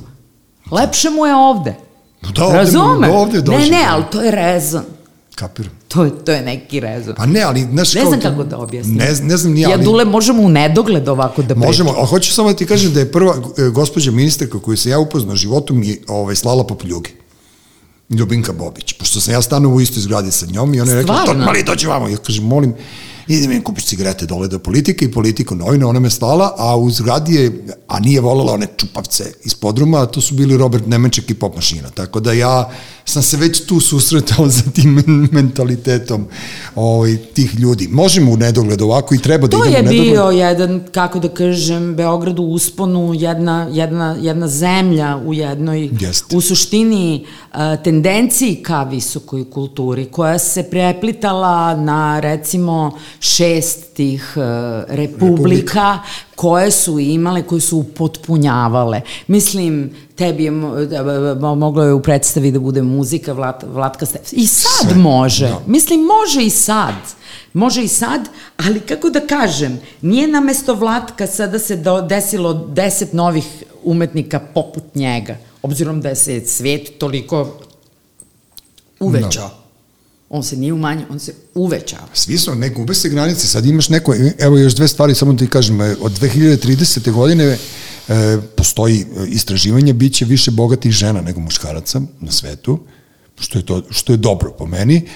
Lepše 0.71 1.09
mu 1.09 1.25
je 1.25 1.35
ovde. 1.35 1.75
Da, 2.35 2.43
ovde 2.45 2.57
Razume? 2.57 3.07
da, 3.07 3.13
ovde 3.13 3.41
dođe, 3.41 3.57
ne, 3.59 3.65
ne, 3.65 3.83
da. 3.83 3.93
ali 3.93 4.03
to 4.11 4.21
je 4.21 4.31
rezon. 4.31 4.83
Kapiram. 5.39 5.71
To 5.87 6.03
je, 6.03 6.11
to 6.25 6.31
je 6.31 6.41
neki 6.41 6.79
rezon. 6.79 7.15
Pa 7.15 7.25
ne, 7.25 7.41
ali, 7.41 7.67
znaš, 7.71 7.93
ne 7.93 8.01
kao 8.01 8.09
znam 8.09 8.21
kako 8.21 8.43
da 8.43 8.57
objasnim. 8.57 8.97
Ne, 8.97 9.13
ne 9.21 9.37
znam 9.37 9.53
ni 9.53 9.61
ja, 9.61 9.69
Ja, 9.69 9.75
ali... 9.75 9.83
Dule, 9.83 10.05
možemo 10.05 10.43
u 10.43 10.49
nedogled 10.49 11.07
ovako 11.07 11.41
da. 11.41 11.55
Možemo, 11.55 11.91
a 11.91 12.05
hoću 12.05 12.33
samo 12.33 12.49
da 12.49 12.55
ti 12.55 12.65
kažem 12.65 12.93
da 12.93 12.99
je 12.99 13.11
prva 13.11 13.35
e, 13.57 13.69
gospođa 13.69 14.11
ministarka 14.11 14.59
koju 14.59 14.77
se 14.77 14.89
ja 14.89 14.99
upoznao 14.99 15.35
životom 15.35 15.79
mi 15.79 15.97
ovaj, 16.07 16.35
slala 16.35 16.67
populjuge. 16.67 17.09
Ljubinka 18.09 18.53
Bobić, 18.53 18.93
pošto 18.93 19.21
sam 19.21 19.33
ja 19.33 19.41
stanovao 19.41 19.77
u 19.77 19.81
istoj 19.81 20.01
zgradi 20.01 20.31
sa 20.31 20.45
njom 20.45 20.73
i 20.73 20.81
ona 20.81 20.91
je 20.91 20.97
rekla, 20.97 21.25
to 21.25 21.33
mali 21.33 21.63
dođi 21.63 21.87
vamo. 21.87 22.07
Ja 22.07 22.17
kažem, 22.17 22.43
molim, 22.43 22.73
idi 23.27 23.47
mi 23.47 23.63
kupiš 23.63 23.85
cigarete 23.85 24.25
dole 24.25 24.47
do 24.47 24.59
politike 24.59 25.05
i 25.05 25.11
politiku 25.11 25.55
novine, 25.55 25.85
ona 25.85 25.99
me 25.99 26.09
slala, 26.09 26.55
a 26.57 26.75
u 26.77 26.91
zgradi 26.91 27.35
je, 27.35 27.65
a 27.87 27.99
nije 27.99 28.21
volala 28.21 28.53
one 28.53 28.67
čupavce 28.77 29.31
iz 29.43 29.55
podruma, 29.55 30.01
a 30.01 30.05
to 30.05 30.21
su 30.21 30.35
bili 30.35 30.57
Robert 30.57 30.87
Nemenček 30.87 31.29
i 31.29 31.33
pop 31.33 31.55
mašina, 31.55 31.89
tako 31.89 32.19
da 32.19 32.33
ja 32.33 32.71
sam 33.09 33.23
se 33.23 33.37
već 33.37 33.61
tu 33.61 33.79
susretao 33.79 34.47
za 34.57 34.61
tim 34.63 34.93
men- 34.95 35.27
mentalitetom 35.31 36.25
ovaj, 36.75 37.17
tih 37.17 37.55
ljudi. 37.55 37.87
Možemo 37.87 38.31
u 38.31 38.37
nedogled 38.37 38.81
ovako 38.81 39.15
i 39.15 39.19
treba 39.19 39.47
da 39.47 39.57
To 39.57 39.65
idemo 39.65 39.77
je 39.77 39.81
u 39.81 39.83
nedogled. 39.83 40.03
bio 40.05 40.23
jedan, 40.23 40.81
kako 40.91 41.19
da 41.19 41.29
kažem, 41.29 41.95
Beograd 41.95 42.39
u 42.39 42.43
usponu, 42.43 43.13
jedna, 43.15 43.67
jedna, 43.71 44.17
jedna 44.21 44.47
zemlja 44.47 45.17
u 45.17 45.33
jednoj, 45.33 45.89
Jeste. 45.99 46.37
u 46.37 46.41
suštini 46.41 47.25
tendenciji 47.77 48.55
ka 48.55 48.83
visokoj 48.83 49.49
kulturi, 49.51 50.05
koja 50.05 50.39
se 50.39 50.63
preplitala 50.63 51.75
na 51.75 52.19
recimo 52.19 52.91
šest 53.19 53.93
tih 53.93 54.33
a, 54.37 54.83
republika, 54.89 55.99
koje 56.39 56.71
su 56.71 56.99
imale, 56.99 57.43
koje 57.43 57.61
su 57.61 57.77
upotpunjavale. 57.77 59.01
Mislim, 59.27 59.91
tebi 60.15 60.43
je 60.43 60.51
da, 60.85 61.03
mo- 61.35 61.55
moglo 61.55 61.83
je 61.83 61.93
u 61.93 62.01
predstavi 62.01 62.51
da 62.51 62.59
bude 62.59 62.81
muzika 62.81 63.33
Vlat, 63.33 63.63
Vlatka 63.73 64.05
Ste... 64.05 64.19
I 64.31 64.47
sad 64.47 64.89
Sve, 64.89 64.95
može. 64.95 65.47
da. 65.47 65.59
Mislim, 65.67 65.99
može 65.99 66.43
i 66.43 66.49
sad. 66.49 66.93
Može 67.53 67.83
i 67.83 67.87
sad, 67.87 68.29
ali 68.57 68.79
kako 68.79 69.09
da 69.09 69.19
kažem, 69.19 69.79
nije 70.01 70.27
na 70.27 70.39
mesto 70.39 70.73
Vlatka 70.73 71.27
sada 71.27 71.59
se 71.59 71.83
desilo 72.07 72.53
deset 72.53 73.13
novih 73.13 73.45
umetnika 73.83 74.39
poput 74.53 74.95
njega, 74.95 75.37
obzirom 75.61 76.01
da 76.01 76.15
se 76.15 76.41
svijet 76.45 76.97
toliko 76.99 77.47
uvećao. 78.99 79.49
On 80.29 80.43
se 80.43 80.57
nije 80.57 80.73
umanjio, 80.73 81.05
on 81.09 81.19
se 81.19 81.33
uvećao. 81.55 82.07
Svi 82.13 82.37
su, 82.37 82.55
ne 82.55 82.69
gube 82.69 82.93
se 82.93 83.09
granice, 83.09 83.47
sad 83.47 83.65
imaš 83.65 83.89
neko, 83.89 84.15
evo 84.37 84.57
još 84.57 84.75
dve 84.75 84.87
stvari, 84.87 85.15
samo 85.15 85.33
da 85.33 85.45
ti 85.45 85.51
kažem, 85.51 85.81
e, 85.81 85.95
od 86.01 86.11
2030. 86.19 87.11
godine 87.11 87.45
e, 88.07 88.37
postoji 88.55 88.99
e, 89.01 89.27
istraživanje, 89.27 89.93
bit 89.93 90.13
će 90.13 90.25
više 90.25 90.51
bogatih 90.51 90.91
žena 90.91 91.21
nego 91.21 91.39
muškaraca 91.39 92.01
na 92.19 92.31
svetu, 92.31 92.79
što 93.39 93.59
je, 93.59 93.65
to, 93.65 93.83
što 93.89 94.13
je 94.13 94.17
dobro 94.17 94.51
po 94.57 94.65
meni, 94.65 95.07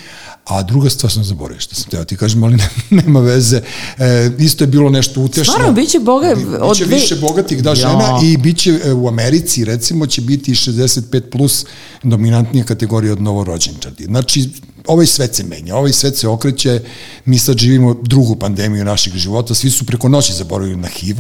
a 0.45 0.63
druga 0.63 0.89
stvar 0.89 1.11
sam 1.11 1.23
zaboravio 1.23 1.59
što 1.59 1.75
sam 1.75 1.85
teo 1.85 2.03
ti 2.03 2.17
kažem, 2.17 2.43
ali 2.43 2.55
ne, 2.57 2.69
nema 2.91 3.19
veze. 3.19 3.61
E, 3.97 4.31
isto 4.39 4.63
je 4.63 4.67
bilo 4.67 4.89
nešto 4.89 5.21
utešno. 5.21 5.53
Stvarno, 5.53 5.73
biće 5.73 5.99
boga- 5.99 6.35
Bi- 6.35 6.45
od 6.55 6.69
Biće 6.69 6.85
dve- 6.85 6.95
više 6.95 7.15
bogatih 7.17 7.63
da 7.63 7.69
Ja. 7.69 7.75
žena 7.75 8.19
i 8.23 8.37
biće 8.37 8.79
e, 8.83 8.93
u 8.93 9.07
Americi, 9.07 9.65
recimo, 9.65 10.05
će 10.07 10.21
biti 10.21 10.51
65 10.53 11.21
plus 11.21 11.65
dominantnija 12.03 12.65
kategorija 12.65 13.13
od 13.13 13.21
novorođenčadi. 13.21 14.03
Znači, 14.03 14.49
ovaj 14.87 15.05
svet 15.05 15.35
se 15.35 15.43
menja, 15.43 15.75
ovaj 15.75 15.93
svet 15.93 16.17
se 16.17 16.27
okreće, 16.27 16.81
mi 17.25 17.39
sad 17.39 17.57
živimo 17.57 17.93
drugu 17.95 18.35
pandemiju 18.35 18.85
našeg 18.85 19.13
života, 19.15 19.53
svi 19.53 19.69
su 19.69 19.85
preko 19.85 20.09
noći 20.09 20.33
zaboravili 20.33 20.75
na 20.75 20.87
HIV, 20.89 21.17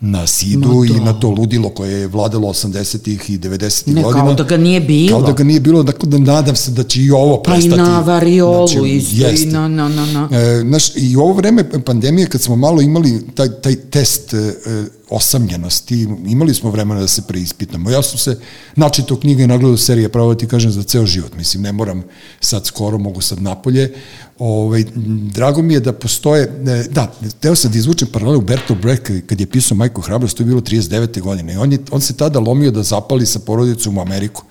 na 0.00 0.26
SIDU 0.26 0.74
Ma 0.74 0.86
i 0.86 1.00
na 1.00 1.12
to 1.12 1.28
ludilo 1.30 1.68
koje 1.68 2.00
je 2.00 2.06
vladalo 2.06 2.48
80-ih 2.48 3.30
i 3.30 3.38
90-ih 3.38 3.94
Ne, 3.94 4.02
godina. 4.02 4.24
kao 4.24 4.34
da 4.34 4.42
ga 4.44 4.56
nije 4.56 4.80
bilo. 4.80 5.18
Kao 5.18 5.26
da 5.26 5.32
ga 5.32 5.44
nije 5.44 5.60
bilo, 5.60 5.82
dakle 5.82 6.08
da 6.08 6.18
nadam 6.18 6.56
se 6.56 6.70
da 6.70 6.82
će 6.82 7.02
i 7.02 7.10
ovo 7.10 7.42
Pa 7.42 7.50
i 7.50 7.54
prestati. 7.54 7.82
na 7.82 8.00
variolu 8.00 8.86
isto, 8.86 9.28
i 9.28 9.46
na, 9.46 9.68
na, 9.68 9.88
na, 9.88 10.06
na. 10.06 10.28
E, 10.38 10.60
znaš, 10.60 10.96
i 10.96 11.16
u 11.16 11.20
ovo 11.20 11.32
vreme 11.32 11.82
pandemije, 11.84 12.26
kad 12.26 12.40
smo 12.40 12.56
malo 12.56 12.80
imali 12.82 13.26
taj, 13.34 13.48
taj 13.48 13.76
test 13.76 14.34
e, 14.34 14.36
e, 14.36 14.84
osamljenosti, 15.10 16.08
imali 16.26 16.54
smo 16.54 16.70
vremena 16.70 17.00
da 17.00 17.08
se 17.08 17.22
preispitamo. 17.22 17.90
Ja 17.90 18.02
sam 18.02 18.18
se 18.18 18.38
načito 18.76 19.20
knjiga 19.20 19.44
i 19.44 19.46
nagledao 19.46 19.76
serije, 19.76 20.08
pravo 20.08 20.34
da 20.34 20.38
ti 20.38 20.48
kažem, 20.48 20.70
za 20.70 20.82
ceo 20.82 21.06
život. 21.06 21.36
Mislim, 21.36 21.62
ne 21.62 21.72
moram 21.72 22.02
sad 22.40 22.66
skoro, 22.66 22.98
mogu 22.98 23.20
sad 23.20 23.42
napolje. 23.42 23.94
Ovaj, 24.38 24.80
m, 24.80 25.30
drago 25.34 25.62
mi 25.62 25.74
je 25.74 25.80
da 25.80 25.92
postoje, 25.92 26.42
e, 26.42 26.84
da, 26.90 27.12
teo 27.40 27.56
sam 27.56 27.72
da 27.72 27.78
izvučem 27.78 28.08
paralelu 28.12 28.40
Bertolt 28.40 28.80
Brecht 28.80 29.10
kad 29.26 29.40
je 29.40 29.46
pisao 29.46 29.76
Majku 29.76 30.00
Hrabrost, 30.00 30.36
to 30.36 30.42
je 30.42 30.46
bilo 30.46 30.60
39. 30.60 31.20
godine. 31.20 31.52
I 31.52 31.56
on, 31.56 31.72
je, 31.72 31.78
on 31.90 32.00
se 32.00 32.16
tada 32.16 32.38
lomio 32.38 32.70
da 32.70 32.82
zapali 32.82 33.26
sa 33.26 33.38
porodicom 33.38 33.98
u 33.98 34.00
Ameriku. 34.00 34.42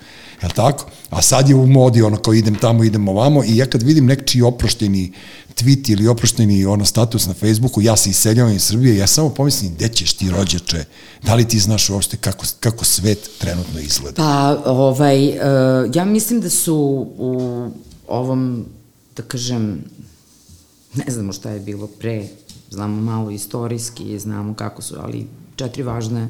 Jel 0.42 0.50
tako? 0.50 0.86
A 1.10 1.22
sad 1.22 1.48
je 1.48 1.54
u 1.54 1.66
modi 1.66 2.02
ono 2.02 2.16
kao 2.16 2.34
idem 2.34 2.54
tamo, 2.54 2.84
idem 2.84 3.08
ovamo 3.08 3.44
i 3.44 3.56
ja 3.56 3.66
kad 3.66 3.82
vidim 3.82 4.06
nekčiji 4.06 4.42
oprošteni 4.42 5.12
tweet 5.64 5.92
ili 5.92 6.08
oprošteni 6.08 6.66
ono 6.66 6.84
status 6.84 7.26
na 7.26 7.34
Facebooku, 7.34 7.80
ja 7.80 7.96
se 7.96 8.10
iseljavam 8.10 8.52
iz 8.52 8.62
Srbije, 8.62 8.96
ja 8.96 9.06
samo 9.06 9.28
pomislim, 9.28 9.74
gde 9.74 9.88
ćeš 9.88 10.12
ti 10.12 10.30
rođače? 10.30 10.84
Da 11.22 11.34
li 11.34 11.48
ti 11.48 11.58
znaš 11.58 11.90
uopšte 11.90 12.16
kako, 12.16 12.46
kako 12.60 12.84
svet 12.84 13.30
trenutno 13.38 13.80
izgleda? 13.80 14.16
Pa, 14.16 14.62
ovaj, 14.70 15.28
uh, 15.28 15.34
ja 15.94 16.04
mislim 16.04 16.40
da 16.40 16.50
su 16.50 17.06
u 17.18 17.70
ovom, 18.08 18.64
da 19.16 19.22
kažem, 19.22 19.84
ne 20.94 21.04
znamo 21.08 21.32
šta 21.32 21.50
je 21.50 21.60
bilo 21.60 21.86
pre, 21.86 22.28
znamo 22.70 23.00
malo 23.00 23.30
istorijski, 23.30 24.18
znamo 24.18 24.54
kako 24.54 24.82
su, 24.82 24.96
ali 24.98 25.26
četiri 25.56 25.82
važne 25.82 26.28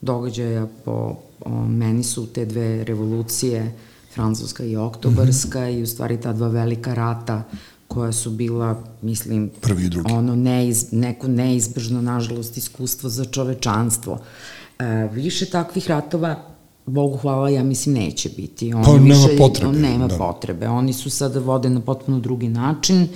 događaja 0.00 0.66
po 0.84 1.16
o, 1.40 1.50
meni 1.50 2.04
su 2.04 2.26
te 2.26 2.44
dve 2.44 2.84
revolucije, 2.84 3.72
francuska 4.14 4.64
i 4.64 4.76
oktobarska 4.76 5.60
mm 5.60 5.62
-hmm. 5.62 5.78
i 5.78 5.82
u 5.82 5.86
stvari 5.86 6.20
ta 6.20 6.32
dva 6.32 6.48
velika 6.48 6.94
rata 6.94 7.42
koja 7.88 8.12
su 8.12 8.30
bila, 8.30 8.82
mislim, 9.02 9.50
prvi 9.60 9.84
i 9.84 9.88
drugi. 9.88 10.12
Ono 10.12 10.36
neiz, 10.36 10.92
neko 10.92 11.28
neizbežno, 11.28 12.02
nažalost, 12.02 12.56
iskustvo 12.56 13.10
za 13.10 13.24
čovečanstvo. 13.24 14.18
E, 14.78 15.08
više 15.12 15.46
takvih 15.46 15.88
ratova 15.88 16.36
Bogu 16.86 17.16
hvala, 17.16 17.48
ja 17.48 17.62
mislim, 17.62 17.94
neće 17.94 18.28
biti. 18.36 18.74
Oni 18.74 18.84
pa 18.84 18.92
nema 18.92 19.26
više, 19.26 19.38
potrebe. 19.38 19.78
Nema 19.78 20.06
da. 20.06 20.16
potrebe. 20.16 20.68
Oni 20.68 20.92
su 20.92 21.10
sada 21.10 21.40
vode 21.40 21.70
na 21.70 21.80
potpuno 21.80 22.20
drugi 22.20 22.48
način 22.48 23.08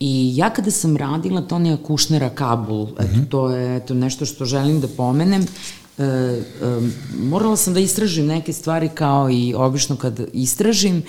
i 0.00 0.32
ja 0.36 0.50
kada 0.50 0.70
sam 0.70 0.96
radila 0.96 1.40
Tonija 1.40 1.76
Kušnera 1.86 2.30
Kabul, 2.30 2.84
mm 2.84 2.94
-hmm. 2.98 3.22
eto, 3.22 3.26
to 3.30 3.50
je 3.50 3.76
eto, 3.76 3.94
nešto 3.94 4.26
što 4.26 4.44
želim 4.44 4.80
da 4.80 4.88
pomenem, 4.88 5.42
e, 5.98 6.04
e, 6.04 6.42
morala 7.18 7.56
sam 7.56 7.74
da 7.74 7.80
istražim 7.80 8.26
neke 8.26 8.52
stvari 8.52 8.88
kao 8.88 9.30
i 9.30 9.54
obično 9.54 9.96
kad 9.96 10.20
istražim, 10.32 11.02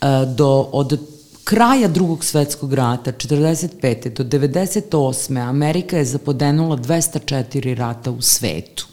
e, 0.00 0.06
do, 0.36 0.68
od 0.72 1.00
kraja 1.46 1.88
drugog 1.88 2.24
svetskog 2.24 2.72
rata, 2.72 3.12
45. 3.12 4.08
do 4.08 4.24
98. 4.24 5.48
Amerika 5.48 5.96
je 5.96 6.04
zapodenula 6.04 6.76
204 6.76 7.74
rata 7.74 8.10
u 8.10 8.22
svetu 8.22 8.86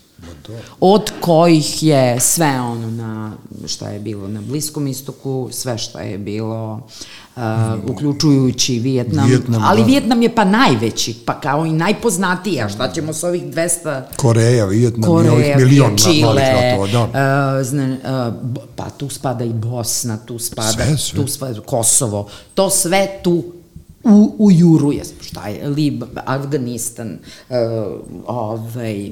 od 0.79 1.11
kojih 1.21 1.83
je 1.83 2.19
sve 2.19 2.61
ono 2.61 2.91
na 2.91 3.31
šta 3.67 3.89
je 3.89 3.99
bilo 3.99 4.27
na 4.27 4.41
Bliskom 4.41 4.87
istoku, 4.87 5.49
sve 5.51 5.77
šta 5.77 6.01
je 6.01 6.17
bilo 6.17 6.87
uh, 7.35 7.41
uključujući 7.87 8.79
Vijetnam, 8.79 9.27
Vijetnam 9.27 9.61
ali 9.63 9.81
da. 9.81 9.85
Vijetnam 9.85 10.21
je 10.21 10.35
pa 10.35 10.45
najveći, 10.45 11.15
pa 11.25 11.39
kao 11.39 11.65
i 11.65 11.71
najpoznatiji, 11.71 12.61
a 12.61 12.69
šta 12.69 12.91
ćemo 12.91 13.13
s 13.13 13.23
ovih 13.23 13.43
200... 13.43 14.01
Koreja, 14.15 14.65
Vijetnam 14.65 15.11
Koreja, 15.11 15.31
i 15.31 15.35
ovih 15.35 15.57
milion 15.57 15.97
Čile, 15.97 16.41
ratova, 16.41 16.87
da. 16.87 17.03
Uh, 17.03 17.65
zna, 17.65 17.97
uh, 18.03 18.65
pa 18.75 18.89
tu 18.89 19.09
spada 19.09 19.43
i 19.43 19.53
Bosna, 19.53 20.17
tu 20.25 20.39
spada, 20.39 20.71
sve, 20.71 20.97
sve. 20.97 21.19
tu 21.19 21.27
spada 21.27 21.61
Kosovo, 21.61 22.27
to 22.53 22.69
sve 22.69 23.19
tu 23.23 23.43
u, 24.03 24.35
u 24.39 24.51
Juru 24.51 24.91
je, 24.91 25.03
šta 25.21 25.47
je, 25.47 25.67
Lib, 25.67 26.03
Afganistan, 26.25 27.19
uh, 27.49 27.55
ovaj, 28.27 29.11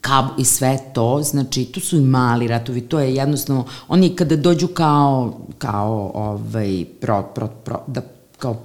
Kab 0.00 0.24
i 0.38 0.44
sve 0.44 0.78
to, 0.94 1.22
znači 1.22 1.64
tu 1.64 1.80
su 1.80 1.96
i 1.96 2.00
mali 2.00 2.48
ratovi, 2.48 2.80
to 2.80 3.00
je 3.00 3.14
jednostavno, 3.14 3.64
oni 3.88 4.16
kada 4.16 4.36
dođu 4.36 4.66
kao, 4.66 5.38
kao 5.58 6.10
ovaj, 6.14 6.84
pro, 7.00 7.22
pro, 7.34 7.48
pro, 7.64 7.80
da, 7.86 8.02
kao, 8.38 8.56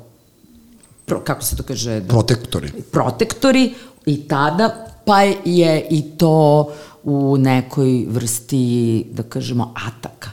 pro, 1.06 1.20
kako 1.20 1.44
se 1.44 1.56
to 1.56 1.64
kaže? 1.64 2.00
Da, 2.00 2.08
protektori. 2.08 2.72
Protektori 2.92 3.74
i 4.06 4.28
tada, 4.28 4.88
pa 5.06 5.22
je 5.46 5.88
i 5.90 6.02
to 6.18 6.70
u 7.04 7.38
nekoj 7.38 8.06
vrsti, 8.10 9.06
da 9.12 9.24
kažemo, 9.24 9.74
ataka. 9.88 10.30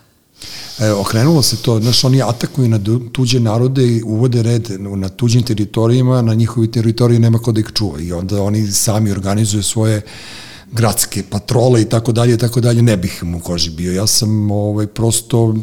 E, 0.80 0.92
okrenulo 0.92 1.42
se 1.42 1.56
to, 1.56 1.80
znaš, 1.80 2.04
oni 2.04 2.22
atakuju 2.22 2.68
na 2.68 2.78
tuđe 3.12 3.40
narode 3.40 3.86
i 3.86 4.02
uvode 4.02 4.42
red 4.42 4.68
na 4.78 5.08
tuđim 5.08 5.42
teritorijima, 5.42 6.22
na 6.22 6.34
njihovi 6.34 6.70
teritoriji 6.70 7.18
nema 7.18 7.38
ko 7.38 7.52
da 7.52 7.60
ih 7.60 7.70
čuva 7.74 8.00
i 8.00 8.12
onda 8.12 8.42
oni 8.42 8.66
sami 8.66 9.10
organizuju 9.10 9.62
svoje 9.62 9.96
uh, 9.96 10.02
gradske 10.72 11.22
patrole 11.22 11.82
i 11.82 11.84
tako 11.84 12.12
dalje 12.12 12.34
i 12.34 12.38
tako 12.38 12.60
dalje, 12.60 12.82
ne 12.82 12.96
bih 12.96 13.24
mu 13.24 13.40
koži 13.40 13.70
bio. 13.70 13.92
Ja 13.92 14.06
sam 14.06 14.50
ovaj, 14.50 14.86
prosto 14.86 15.54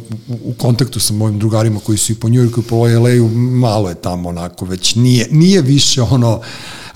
u 0.44 0.54
kontaktu 0.58 1.00
sa 1.00 1.14
mojim 1.14 1.40
drugarima 1.40 1.80
koji 1.80 1.98
su 1.98 2.12
i 2.12 2.16
po 2.16 2.30
Njujorku 2.30 2.60
i 2.60 2.64
po 2.64 2.76
LA-u, 2.76 3.30
malo 3.36 3.90
je 3.90 3.96
tamo 3.96 4.30
onako 4.30 4.66
već, 4.66 4.96
nije, 4.96 5.28
nije 5.32 5.62
više 5.62 6.02
ono 6.02 6.42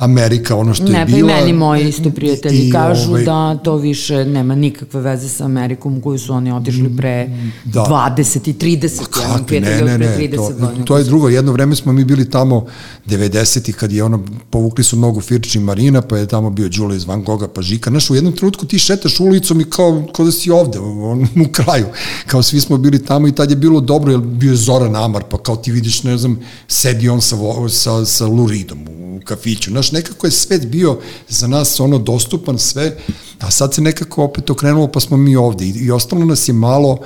Amerika, 0.01 0.55
ono 0.55 0.73
što 0.73 0.85
ne, 0.85 0.99
je 0.99 1.05
bila. 1.05 1.27
Ne, 1.27 1.33
pa 1.33 1.39
i 1.39 1.41
meni 1.41 1.53
moji 1.53 1.89
isto 1.89 2.09
prijatelji 2.09 2.67
i, 2.67 2.71
kažu 2.71 3.09
ovaj, 3.09 3.23
da 3.23 3.57
to 3.63 3.75
više 3.75 4.25
nema 4.25 4.55
nikakve 4.55 5.01
veze 5.01 5.29
sa 5.29 5.45
Amerikom 5.45 6.01
koju 6.01 6.19
su 6.19 6.33
oni 6.33 6.51
otišli 6.51 6.97
pre 6.97 7.29
da. 7.63 7.85
20 8.17 8.49
i 8.49 8.53
30. 8.53 8.99
Pa 8.99 9.05
kakvi, 9.05 9.59
ne, 9.59 9.81
ne, 9.81 9.97
ne, 9.97 10.17
30 10.17 10.35
to, 10.35 10.83
to 10.85 10.97
je 10.97 11.03
drugo. 11.03 11.29
Jedno 11.29 11.51
vreme 11.51 11.75
smo 11.75 11.93
mi 11.93 12.05
bili 12.05 12.29
tamo 12.29 12.65
90. 13.07 13.71
kad 13.71 13.91
je 13.91 14.03
ono, 14.03 14.23
povukli 14.49 14.83
su 14.83 14.97
mnogo 14.97 15.21
Firči 15.21 15.59
Marina, 15.59 16.01
pa 16.01 16.17
je 16.17 16.27
tamo 16.27 16.49
bio 16.49 16.69
Đula 16.69 16.95
iz 16.95 17.05
Van 17.05 17.23
Gogha, 17.23 17.47
pa 17.47 17.61
Žika. 17.61 17.89
Znaš, 17.89 18.09
u 18.09 18.15
jednom 18.15 18.33
trenutku 18.33 18.65
ti 18.65 18.79
šetaš 18.79 19.19
ulicom 19.19 19.61
i 19.61 19.69
kao, 19.69 20.03
kao 20.15 20.25
da 20.25 20.31
si 20.31 20.51
ovde, 20.51 20.79
on, 20.79 21.23
u 21.23 21.51
kraju. 21.51 21.85
Kao 22.27 22.43
svi 22.43 22.61
smo 22.61 22.77
bili 22.77 23.05
tamo 23.05 23.27
i 23.27 23.35
tad 23.35 23.49
je 23.49 23.55
bilo 23.55 23.79
dobro, 23.81 24.11
jer 24.11 24.21
bio 24.21 24.51
je 24.51 24.57
Zoran 24.57 24.95
Amar, 24.95 25.23
pa 25.29 25.37
kao 25.37 25.55
ti 25.55 25.71
vidiš, 25.71 26.03
ne 26.03 26.17
znam, 26.17 26.39
sedi 26.67 27.09
on 27.09 27.21
sa, 27.21 27.35
sa, 27.69 28.05
sa 28.05 28.27
Luridom 28.27 28.79
u 28.87 29.19
kafiću. 29.25 29.71
Znaš, 29.71 29.90
nekako 29.91 30.27
je 30.27 30.31
svet 30.31 30.67
bio 30.67 30.99
za 31.29 31.47
nas 31.47 31.79
ono 31.79 31.97
dostupan 31.97 32.59
sve, 32.59 32.97
a 33.39 33.51
sad 33.51 33.73
se 33.73 33.81
nekako 33.81 34.23
opet 34.23 34.49
okrenulo 34.49 34.87
pa 34.87 34.99
smo 34.99 35.17
mi 35.17 35.35
ovde 35.35 35.65
i, 35.65 35.69
i 35.69 35.91
ostalo 35.91 36.25
nas 36.25 36.47
je 36.47 36.53
malo 36.53 36.99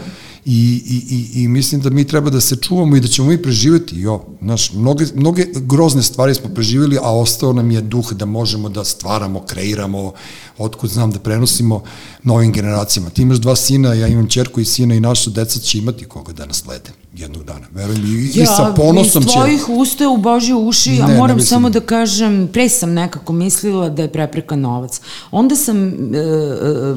i, 0.45 0.83
i, 0.85 1.15
i, 1.15 1.43
i 1.43 1.47
mislim 1.47 1.81
da 1.81 1.89
mi 1.89 2.07
treba 2.07 2.29
da 2.29 2.41
se 2.41 2.55
čuvamo 2.55 2.95
i 2.95 2.99
da 2.99 3.07
ćemo 3.07 3.27
mi 3.27 3.41
preživeti. 3.41 3.99
Jo, 3.99 4.21
znaš, 4.41 4.73
mnoge, 4.73 5.05
mnoge 5.15 5.45
grozne 5.55 6.03
stvari 6.03 6.35
smo 6.35 6.49
preživjeli, 6.49 6.97
a 6.97 7.15
ostao 7.15 7.53
nam 7.53 7.71
je 7.71 7.81
duh 7.81 8.13
da 8.13 8.25
možemo 8.25 8.69
da 8.69 8.83
stvaramo, 8.83 9.39
kreiramo, 9.45 10.13
otkud 10.57 10.89
znam 10.89 11.11
da 11.11 11.19
prenosimo 11.19 11.83
novim 12.23 12.51
generacijama. 12.51 13.09
Ti 13.09 13.21
imaš 13.21 13.37
dva 13.37 13.55
sina, 13.55 13.93
ja 13.93 14.07
imam 14.07 14.27
čerku 14.27 14.61
i 14.61 14.65
sina 14.65 14.95
i 14.95 14.99
naša 14.99 15.29
deca 15.29 15.59
će 15.59 15.77
imati 15.77 16.05
koga 16.05 16.33
da 16.33 16.45
nas 16.45 16.57
slede 16.57 16.91
jednog 17.17 17.43
dana. 17.43 17.67
Verujem 17.71 18.05
i, 18.05 18.37
ja, 18.37 18.43
i 18.43 18.45
sa 18.45 18.73
ponosom 18.75 19.23
će... 19.23 19.29
Ja, 19.39 19.47
iz 19.47 19.61
tvojih 19.61 19.81
usta 19.81 20.09
u 20.09 20.17
Božje 20.17 20.55
uši, 20.55 20.91
ne, 20.91 21.01
a 21.01 21.17
moram 21.17 21.39
samo 21.39 21.69
da 21.69 21.79
kažem, 21.79 22.49
pre 22.53 22.69
sam 22.69 22.93
nekako 22.93 23.33
mislila 23.33 23.89
da 23.89 24.01
je 24.01 24.11
prepreka 24.11 24.55
novac. 24.55 25.01
Onda 25.31 25.55
sam, 25.55 25.87
e, 25.87 26.17
e, 26.17 26.95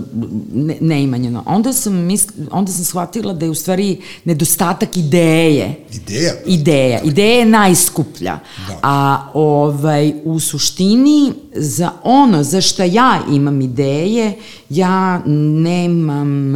ne, 0.54 0.76
neimanjeno, 0.80 1.42
onda 1.46 1.72
sam, 1.72 1.94
misl, 1.94 2.28
onda 2.50 2.72
sam 2.72 2.84
shvatila 2.84 3.32
da 3.32 3.44
je 3.44 3.50
u 3.50 3.54
stvari 3.54 4.00
nedostatak 4.24 4.96
ideje. 4.96 5.84
Ideja? 5.92 6.32
Ideja. 6.46 7.00
Ideja 7.02 7.38
je 7.38 7.44
najskuplja. 7.44 8.38
Da. 8.68 8.78
A 8.82 9.26
ovaj, 9.34 10.14
u 10.24 10.40
suštini, 10.40 11.32
za 11.54 11.90
ono 12.02 12.42
za 12.42 12.60
šta 12.60 12.84
ja 12.84 13.20
imam 13.30 13.47
ideje, 13.62 14.32
ja 14.70 15.22
nemam 15.26 16.54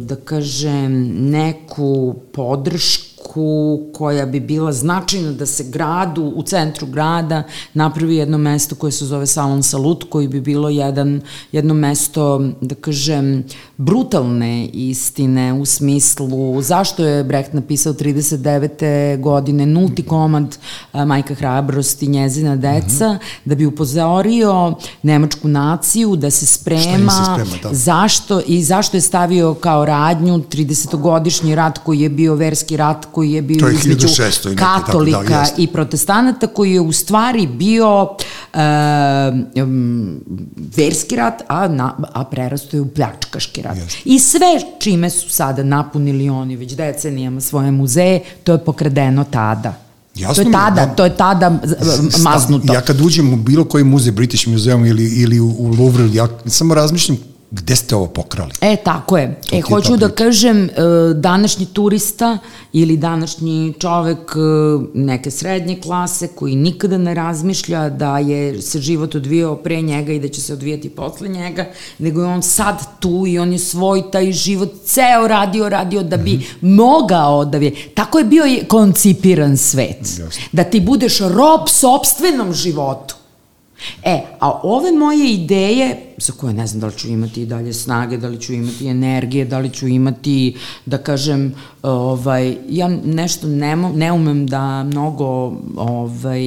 da 0.00 0.16
kažem, 0.16 0.92
neku 1.30 2.14
podršku 2.32 3.15
parku 3.36 3.80
koja 3.92 4.26
bi 4.26 4.40
bila 4.40 4.72
značajna 4.72 5.32
da 5.32 5.46
se 5.46 5.64
gradu, 5.64 6.22
u 6.22 6.42
centru 6.42 6.86
grada, 6.86 7.42
napravi 7.74 8.16
jedno 8.16 8.38
mesto 8.38 8.74
koje 8.74 8.92
se 8.92 9.06
zove 9.06 9.26
Salon 9.26 9.62
Salut, 9.62 10.04
koji 10.10 10.28
bi 10.28 10.40
bilo 10.40 10.68
jedan, 10.68 11.20
jedno 11.52 11.74
mesto, 11.74 12.40
da 12.60 12.74
kažem, 12.74 13.44
brutalne 13.76 14.66
istine 14.66 15.52
u 15.52 15.64
smislu 15.64 16.62
zašto 16.62 17.04
je 17.04 17.24
Brecht 17.24 17.52
napisao 17.52 17.92
39. 17.92 19.20
godine 19.20 19.66
nulti 19.66 20.02
komad 20.02 20.58
Majka 20.92 21.34
hrabrosti, 21.34 22.06
njezina 22.06 22.56
deca, 22.56 23.12
mm 23.12 23.16
-hmm. 23.16 23.40
da 23.44 23.54
bi 23.54 23.66
upozorio 23.66 24.74
nemačku 25.02 25.48
naciju 25.48 26.16
da 26.16 26.30
se 26.30 26.46
sprema, 26.46 27.10
se 27.10 27.22
sprema 27.24 27.62
da. 27.62 27.74
zašto 27.74 28.40
i 28.46 28.62
zašto 28.62 28.96
je 28.96 29.00
stavio 29.00 29.54
kao 29.54 29.84
radnju 29.84 30.38
30-godišnji 30.38 31.54
rat 31.54 31.78
koji 31.78 32.00
je 32.00 32.08
bio 32.08 32.34
verski 32.34 32.76
rat 32.76 33.04
koji 33.12 33.25
je 33.32 33.42
bio 33.42 33.68
između 33.68 34.08
katolika 34.56 35.18
tako, 35.18 35.28
da, 35.28 35.46
i 35.58 35.66
protestanata, 35.66 36.46
koji 36.46 36.72
je 36.72 36.80
u 36.80 36.92
stvari 36.92 37.46
bio 37.46 38.08
um, 38.54 40.20
verski 40.76 41.16
rat, 41.16 41.42
a, 41.48 41.68
na, 41.68 41.96
a 42.12 42.24
prerasto 42.24 42.76
je 42.76 42.80
u 42.80 42.88
pljačkaški 42.88 43.62
rat. 43.62 43.76
Yes. 43.76 43.96
I 44.04 44.18
sve 44.18 44.60
čime 44.78 45.10
su 45.10 45.30
sada 45.30 45.62
napunili 45.62 46.28
oni 46.28 46.56
već 46.56 46.72
decenijama 46.72 47.40
svoje 47.40 47.70
muzeje, 47.70 48.20
to 48.44 48.52
je 48.52 48.64
pokradeno 48.64 49.24
tada. 49.24 49.74
Jasno 50.14 50.44
to 50.44 50.48
je 50.48 50.52
tada, 50.52 50.86
da, 50.86 50.94
to 50.94 51.04
je 51.04 51.16
tada 51.16 51.58
maznuto. 52.22 52.72
Ja 52.72 52.80
kad 52.80 53.00
uđem 53.00 53.32
u 53.32 53.36
bilo 53.36 53.64
koji 53.64 53.84
muzej, 53.84 54.12
British 54.12 54.48
Museum 54.48 54.86
ili, 54.86 55.04
ili 55.04 55.40
u 55.40 55.74
Louvre, 55.78 56.08
ja 56.12 56.28
samo 56.46 56.74
razmišljam 56.74 57.18
gde 57.50 57.76
ste 57.76 57.96
ovo 57.96 58.06
pokrali? 58.06 58.50
E, 58.60 58.76
tako 58.76 59.18
je. 59.18 59.40
To 59.46 59.56
e, 59.56 59.58
je 59.58 59.62
hoću 59.62 59.90
ta 59.90 59.96
da 59.96 60.08
kažem, 60.08 60.64
e, 60.64 60.70
današnji 61.14 61.66
turista 61.66 62.38
ili 62.72 62.96
današnji 62.96 63.74
čovek 63.78 64.18
e, 64.36 64.38
neke 64.94 65.30
srednje 65.30 65.80
klase 65.80 66.28
koji 66.28 66.56
nikada 66.56 66.98
ne 66.98 67.14
razmišlja 67.14 67.88
da 67.88 68.18
je 68.18 68.62
se 68.62 68.80
život 68.80 69.14
odvijao 69.14 69.56
pre 69.56 69.82
njega 69.82 70.12
i 70.12 70.20
da 70.20 70.28
će 70.28 70.40
se 70.40 70.52
odvijati 70.52 70.88
posle 70.88 71.28
njega, 71.28 71.66
nego 71.98 72.20
je 72.20 72.26
on 72.26 72.42
sad 72.42 73.00
tu 73.00 73.24
i 73.26 73.38
on 73.38 73.52
je 73.52 73.58
svoj 73.58 74.10
taj 74.10 74.32
život 74.32 74.72
ceo 74.84 75.28
radio, 75.28 75.68
radio 75.68 76.02
da 76.02 76.16
bi 76.16 76.36
Mhm. 76.36 76.74
mogao 76.74 77.44
da 77.44 77.58
bi... 77.58 77.90
Tako 77.94 78.18
je 78.18 78.24
bio 78.24 78.44
koncipiran 78.68 79.56
svet. 79.56 80.20
Da 80.52 80.64
ti 80.64 80.80
budeš 80.80 81.18
rob 81.20 81.60
sobstvenom 81.68 82.52
životu. 82.54 83.14
E, 84.02 84.22
a 84.40 84.60
ove 84.62 84.92
moje 84.92 85.32
ideje, 85.32 86.14
za 86.18 86.32
koje 86.32 86.54
ne 86.54 86.66
znam 86.66 86.80
da 86.80 86.86
li 86.86 86.92
ću 86.96 87.08
imati 87.08 87.42
i 87.42 87.46
dalje 87.46 87.72
snage, 87.72 88.18
da 88.18 88.28
li 88.28 88.40
ću 88.40 88.52
imati 88.52 88.86
energije, 88.86 89.44
da 89.44 89.58
li 89.58 89.70
ću 89.70 89.88
imati, 89.88 90.56
da 90.86 90.98
kažem, 90.98 91.54
ovaj, 91.82 92.56
ja 92.68 92.88
nešto 92.88 93.46
ne, 93.46 93.76
ne 93.76 94.12
umem 94.12 94.46
da 94.46 94.82
mnogo 94.82 95.52
ovaj, 95.76 96.42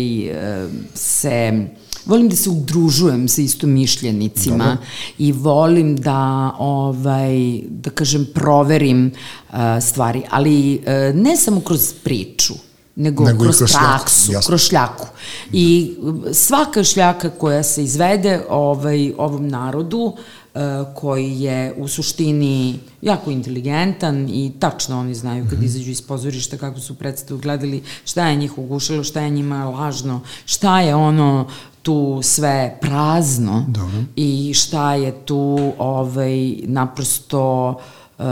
se 0.94 1.68
volim 2.06 2.30
da 2.30 2.36
se 2.36 2.50
udružujem 2.50 3.28
sa 3.28 3.42
istomišljenicima 3.42 4.66
Dobro. 4.66 4.78
i 5.18 5.32
volim 5.32 5.96
da 5.96 6.52
ovaj 6.60 7.62
da 7.70 7.90
kažem 7.90 8.28
proverim 8.34 9.12
uh, 9.50 9.58
stvari, 9.82 10.22
ali 10.30 10.76
uh, 10.76 11.16
ne 11.16 11.38
samo 11.38 11.62
kroz 11.62 11.94
priču, 12.04 12.54
nego, 13.00 13.24
Nego 13.24 13.44
kroz, 13.44 13.58
kroz 13.58 13.70
šljaku, 13.70 13.86
praksu, 13.86 14.32
jasno. 14.32 14.48
kroz 14.48 14.62
šljaku. 14.62 15.08
I 15.52 15.96
svaka 16.34 16.84
šljaka 16.84 17.30
koja 17.30 17.64
se 17.64 17.84
izvede 17.84 18.42
ovaj 18.50 19.14
ovom 19.18 19.48
narodu 19.48 19.98
uh, 20.00 20.62
koji 20.96 21.42
je 21.42 21.74
u 21.78 21.88
suštini 21.88 22.80
jako 23.02 23.32
inteligentan 23.32 24.30
i 24.30 24.52
tačno 24.60 25.00
oni 25.00 25.16
znaju 25.16 25.46
kad 25.50 25.64
izađu 25.64 25.92
iz 25.92 26.02
pozorišta 26.02 26.58
kako 26.58 26.80
su 26.80 26.96
predstavu 26.96 27.40
gledali, 27.40 27.84
šta 28.06 28.28
je 28.28 28.36
njih 28.36 28.58
ugušilo, 28.58 29.04
šta 29.04 29.22
je 29.22 29.30
njima 29.30 29.70
lažno, 29.70 30.22
šta 30.46 30.82
je 30.82 30.96
ono 30.96 31.48
tu 31.82 32.20
sve 32.24 32.78
prazno 32.82 33.66
Dobro. 33.68 34.04
i 34.16 34.54
šta 34.54 34.94
je 34.94 35.12
tu 35.26 35.74
ovaj, 35.78 36.56
naprosto 36.64 37.76
uh, 38.18 38.26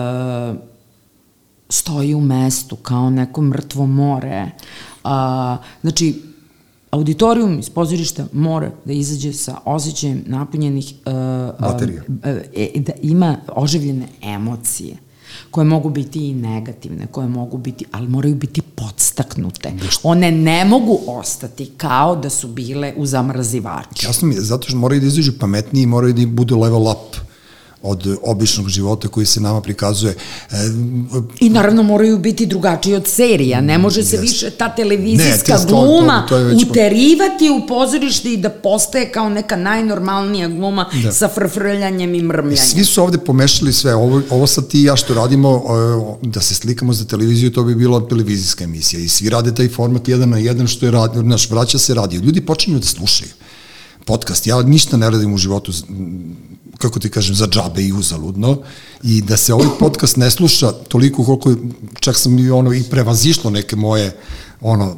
stoji 1.70 2.16
u 2.16 2.22
mestu 2.22 2.76
kao 2.76 3.10
neko 3.10 3.42
mrtvo 3.42 3.86
more. 3.86 4.52
A, 5.04 5.58
znači, 5.82 6.22
auditorijum 6.92 7.60
iz 7.60 7.70
pozorišta 7.70 8.26
mora 8.34 8.72
da 8.86 8.94
izađe 8.94 9.34
sa 9.34 9.58
osjećajem 9.66 10.24
napunjenih 10.26 10.94
uh, 11.06 11.14
Baterija. 11.60 12.04
e, 12.56 12.80
da 12.80 12.92
ima 13.02 13.38
oživljene 13.56 14.08
emocije 14.22 14.98
koje 15.52 15.66
mogu 15.66 15.90
biti 15.90 16.30
i 16.30 16.34
negativne, 16.34 17.08
koje 17.08 17.28
mogu 17.28 17.58
biti, 17.58 17.86
ali 17.92 18.08
moraju 18.08 18.36
biti 18.36 18.62
podstaknute. 18.62 19.74
One 20.04 20.32
ne 20.32 20.66
mogu 20.66 21.00
ostati 21.08 21.72
kao 21.78 22.16
da 22.16 22.30
su 22.30 22.48
bile 22.48 22.94
u 22.98 23.06
zamrzivaču. 23.06 24.08
Jasno 24.08 24.28
mi 24.28 24.36
je, 24.36 24.42
zato 24.42 24.68
što 24.68 24.78
moraju 24.78 25.02
da 25.02 25.08
izađu 25.08 25.32
pametniji 25.40 25.86
moraju 25.86 26.14
da 26.14 26.26
budu 26.26 26.60
level 26.60 26.88
up 26.88 27.27
od 27.88 28.18
običnog 28.24 28.70
života 28.70 29.08
koji 29.08 29.26
se 29.26 29.42
nama 29.42 29.62
prikazuje. 29.62 30.16
E, 30.52 30.56
I 31.40 31.50
naravno 31.50 31.84
moraju 31.84 32.18
biti 32.20 32.46
drugačiji 32.46 32.96
od 32.96 33.08
serija. 33.08 33.62
Ne 33.62 33.78
može 33.78 34.04
se 34.04 34.16
Jeste. 34.16 34.22
više 34.22 34.50
ta 34.52 34.68
Ne, 34.68 34.74
televizijska 34.76 35.58
to- 35.58 35.66
gluma 35.68 36.26
to 36.30 36.38
je 36.38 36.44
već- 36.46 36.64
uterivati 36.64 37.50
u 37.54 37.68
pozorište 37.68 38.34
i 38.34 38.38
da 38.38 38.50
postaje 38.52 39.12
kao 39.12 39.30
neka 39.30 39.56
najnormalnija 39.58 40.48
gluma 40.48 40.90
Da. 41.04 41.12
sa 41.12 41.28
frfrljanjem 41.28 42.16
i 42.16 42.22
mrmljanjem. 42.22 42.66
Svi 42.66 42.86
su 42.86 43.04
ovde 43.04 43.18
pomešali 43.18 43.74
sve, 43.74 43.96
ovo, 43.96 44.22
ovo 44.30 44.48
sad 44.48 44.68
ti 44.68 44.80
i 44.80 44.84
ja 44.84 44.96
što 44.96 45.14
radimo, 45.14 45.62
e, 46.22 46.28
da 46.28 46.42
se 46.42 46.56
slikamo 46.56 46.94
za 46.94 47.06
televiziju, 47.06 47.52
to 47.52 47.64
bi 47.64 47.76
bila 47.76 48.08
televizijska 48.08 48.64
emisija 48.64 49.00
i 49.00 49.08
svi 49.08 49.30
rade 49.30 49.56
taj 49.56 49.70
format 49.70 50.08
jedan 50.08 50.30
na 50.30 50.38
jedan 50.38 50.68
što 50.68 50.86
je 50.86 50.92
radio, 50.92 51.22
naš, 51.22 51.50
vraća 51.50 51.78
se 51.80 51.94
radio. 51.94 52.22
Ljudi 52.22 52.42
počinju 52.42 52.80
da 52.80 52.86
slušaju 52.86 53.32
podcast. 54.06 54.48
Ja 54.48 54.62
ništa 54.62 54.98
ne 54.98 55.10
radim 55.10 55.34
u 55.34 55.38
životu, 55.38 55.72
kako 56.78 57.00
ti 57.00 57.10
kažem, 57.10 57.36
za 57.36 57.48
džabe 57.48 57.84
i 57.84 57.94
uzaludno 57.94 58.58
i 59.04 59.22
da 59.22 59.38
se 59.38 59.54
ovaj 59.54 59.68
podcast 59.80 60.18
ne 60.18 60.32
sluša 60.32 60.72
toliko 60.72 61.24
koliko, 61.24 61.56
čak 62.00 62.18
sam 62.18 62.40
i 62.40 62.50
ono 62.52 62.74
i 62.74 62.84
prevazišlo 62.84 63.50
neke 63.50 63.76
moje 63.76 64.18
ono, 64.62 64.98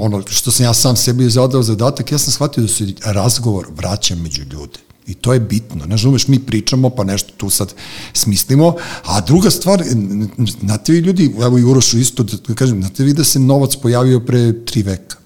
ono 0.00 0.22
što 0.26 0.50
sam 0.50 0.64
ja 0.64 0.74
sam 0.74 0.96
sebi 0.96 1.30
zadao 1.30 1.62
zadatak, 1.62 2.12
ja 2.12 2.18
sam 2.18 2.32
shvatio 2.32 2.62
da 2.62 2.68
se 2.68 2.86
razgovor 3.04 3.66
vraća 3.76 4.14
među 4.14 4.42
ljude. 4.42 4.78
I 5.06 5.14
to 5.14 5.32
je 5.32 5.40
bitno. 5.40 5.84
Ne 5.86 5.90
razumeš, 5.90 6.28
mi 6.28 6.38
pričamo, 6.38 6.90
pa 6.90 7.04
nešto 7.04 7.32
tu 7.36 7.50
sad 7.50 7.74
smislimo. 8.12 8.74
A 9.04 9.20
druga 9.20 9.50
stvar, 9.50 9.84
znate 10.60 10.92
vi 10.92 10.98
ljudi, 10.98 11.34
evo 11.40 11.58
i 11.58 11.64
Urošu 11.64 11.98
isto, 11.98 12.22
da 12.22 12.54
kažem, 12.54 12.80
znate 12.80 13.04
vi 13.04 13.12
da 13.12 13.24
se 13.24 13.38
novac 13.38 13.76
pojavio 13.76 14.20
pre 14.20 14.64
tri 14.64 14.82
veka? 14.82 15.16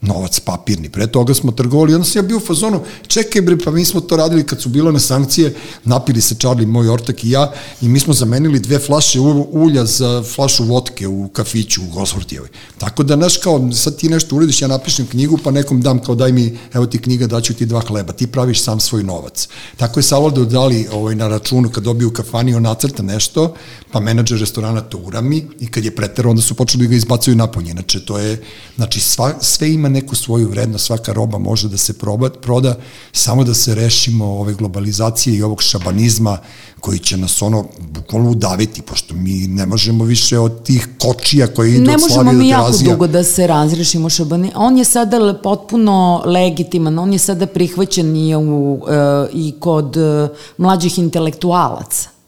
Novac 0.00 0.40
papirni. 0.40 0.88
Pre 0.88 1.06
toga 1.06 1.34
smo 1.34 1.52
trgovali, 1.52 1.94
onda 1.94 2.04
sam 2.04 2.22
ja 2.22 2.28
bio 2.28 2.36
u 2.36 2.40
fazonu, 2.40 2.80
čekaj 3.06 3.42
bre, 3.42 3.58
pa 3.58 3.70
mi 3.70 3.84
smo 3.84 4.00
to 4.00 4.16
radili 4.16 4.46
kad 4.46 4.60
su 4.60 4.68
bile 4.68 4.92
na 4.92 4.98
sankcije, 4.98 5.54
napili 5.84 6.20
se 6.20 6.34
Charlie, 6.34 6.66
moj 6.66 6.88
ortak 6.88 7.24
i 7.24 7.30
ja, 7.30 7.52
i 7.82 7.88
mi 7.88 8.00
smo 8.00 8.14
zamenili 8.14 8.60
dve 8.60 8.78
flaše 8.78 9.20
ulja 9.50 9.84
za 9.84 10.22
flašu 10.34 10.64
vodke 10.64 11.08
u 11.08 11.28
kafiću 11.28 11.82
u 11.82 11.90
Gosfortijevoj. 11.94 12.48
Tako 12.78 13.02
da, 13.02 13.16
znaš, 13.16 13.36
kao, 13.36 13.72
sad 13.72 13.96
ti 13.96 14.08
nešto 14.08 14.36
urediš, 14.36 14.62
ja 14.62 14.68
napišem 14.68 15.06
knjigu, 15.06 15.38
pa 15.44 15.50
nekom 15.50 15.80
dam, 15.80 15.98
kao 15.98 16.14
daj 16.14 16.32
mi, 16.32 16.58
evo 16.72 16.86
ti 16.86 16.98
knjiga, 16.98 17.26
daću 17.26 17.54
ti 17.54 17.66
dva 17.66 17.80
hleba, 17.80 18.12
ti 18.12 18.26
praviš 18.26 18.62
sam 18.62 18.80
svoj 18.80 19.02
novac. 19.02 19.48
Tako 19.76 20.00
je 20.00 20.04
Salvador 20.04 20.46
Dali 20.46 20.86
ovaj, 20.92 21.14
na 21.14 21.28
računu, 21.28 21.70
kad 21.70 21.84
dobiju 21.84 22.08
u 22.08 22.12
kafani, 22.12 22.54
on 22.54 22.62
nacrta 22.62 23.02
nešto, 23.02 23.54
pa 23.92 24.00
menadžer 24.00 24.40
restorana 24.40 24.80
to 24.80 24.98
urami 24.98 25.46
i 25.60 25.66
kad 25.66 25.84
je 25.84 25.96
preterao, 25.96 26.30
onda 26.30 26.42
su 26.42 26.54
počeli 26.54 26.86
da 26.86 26.90
ga 26.90 26.96
izbacuju 26.96 27.36
napolje. 27.36 27.70
Inače, 27.70 28.04
to 28.04 28.18
je, 28.18 28.42
znači, 28.76 29.00
sva, 29.00 29.34
sve 29.40 29.72
ima 29.72 29.89
neku 29.90 30.16
svoju 30.16 30.48
vrednost, 30.48 30.86
svaka 30.86 31.12
roba 31.12 31.38
može 31.38 31.68
da 31.68 31.76
se 31.76 31.92
proba, 31.92 32.30
proda, 32.30 32.74
samo 33.12 33.44
da 33.44 33.54
se 33.54 33.74
rešimo 33.74 34.24
ove 34.24 34.54
globalizacije 34.54 35.36
i 35.36 35.42
ovog 35.42 35.62
šabanizma 35.62 36.38
koji 36.80 36.98
će 36.98 37.16
nas 37.16 37.42
ono 37.42 37.64
bukvalno 37.94 38.30
udaviti, 38.30 38.82
pošto 38.82 39.14
mi 39.14 39.46
ne 39.46 39.66
možemo 39.66 40.04
više 40.04 40.38
od 40.38 40.62
tih 40.62 40.88
kočija 40.98 41.46
koje 41.46 41.74
idu 41.74 41.84
Ne 41.84 41.94
od 41.94 42.00
možemo 42.00 42.22
Slavije 42.22 42.38
mi 42.38 42.44
do 42.44 42.50
jako 42.50 42.64
Terazija. 42.64 42.92
dugo 42.92 43.06
da 43.06 43.24
se 43.24 43.46
razrešimo 43.46 44.10
Šabani. 44.10 44.52
On 44.54 44.78
je 44.78 44.84
sada 44.84 45.34
potpuno 45.42 46.22
legitiman, 46.26 46.98
on 46.98 47.12
je 47.12 47.18
sada 47.18 47.46
prihvaćen 47.46 48.16
i, 48.16 48.36
u, 48.36 48.80
e, 48.88 49.28
i 49.32 49.54
kod 49.60 49.96
e, 49.96 50.28
mlađih 50.58 50.98
intelektualaca. 50.98 52.19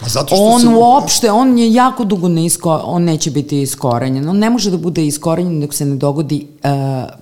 Pa 0.00 0.08
zato 0.08 0.26
što 0.26 0.44
On 0.44 0.60
se... 0.60 0.68
uopšte, 0.68 1.30
on 1.30 1.58
je 1.58 1.72
jako 1.72 2.04
dugo 2.04 2.28
ne 2.28 2.44
isko, 2.44 2.80
on 2.84 3.04
neće 3.04 3.30
biti 3.30 3.62
iskorenjen. 3.62 4.28
On 4.28 4.38
ne 4.38 4.50
može 4.50 4.70
da 4.70 4.76
bude 4.78 5.06
iskorenjen 5.06 5.60
dok 5.60 5.74
se 5.74 5.86
ne 5.86 5.96
dogodi 5.96 6.46
uh, 6.54 6.70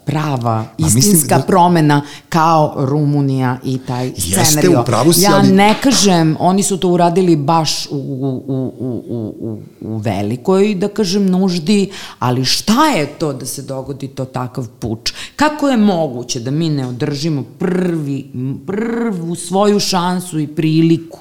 prava, 0.04 0.64
mislim 0.78 0.98
istinska 0.98 1.36
da- 1.36 1.42
promena 1.42 1.96
kao 2.28 2.74
Rumunija 2.78 3.58
i 3.64 3.78
taj 3.78 4.06
Jeste, 4.06 4.44
scenario. 4.44 4.80
u 4.80 4.84
pravu 4.84 5.12
si, 5.12 5.22
ja 5.22 5.34
ali- 5.34 5.48
ne 5.48 5.74
kažem, 5.82 6.36
oni 6.40 6.62
su 6.62 6.76
to 6.76 6.88
uradili 6.88 7.36
baš 7.36 7.86
u, 7.86 7.96
u, 7.96 8.42
u, 8.46 8.72
u, 8.78 9.34
u, 9.40 9.58
u 9.82 9.96
velikoj, 9.96 10.74
da 10.74 10.88
kažem, 10.88 11.26
nuždi, 11.26 11.90
ali 12.18 12.44
šta 12.44 12.86
je 12.86 13.06
to 13.08 13.32
da 13.32 13.46
se 13.46 13.62
dogodi 13.62 14.08
to 14.08 14.24
takav 14.24 14.68
puč? 14.70 15.12
Kako 15.36 15.68
je 15.68 15.76
moguće 15.76 16.40
da 16.40 16.50
mi 16.50 16.68
ne 16.70 16.86
održimo 16.86 17.44
prvi, 17.58 18.30
prvu 18.66 19.34
svoju 19.36 19.80
šansu 19.80 20.38
i 20.38 20.46
priliku 20.48 21.18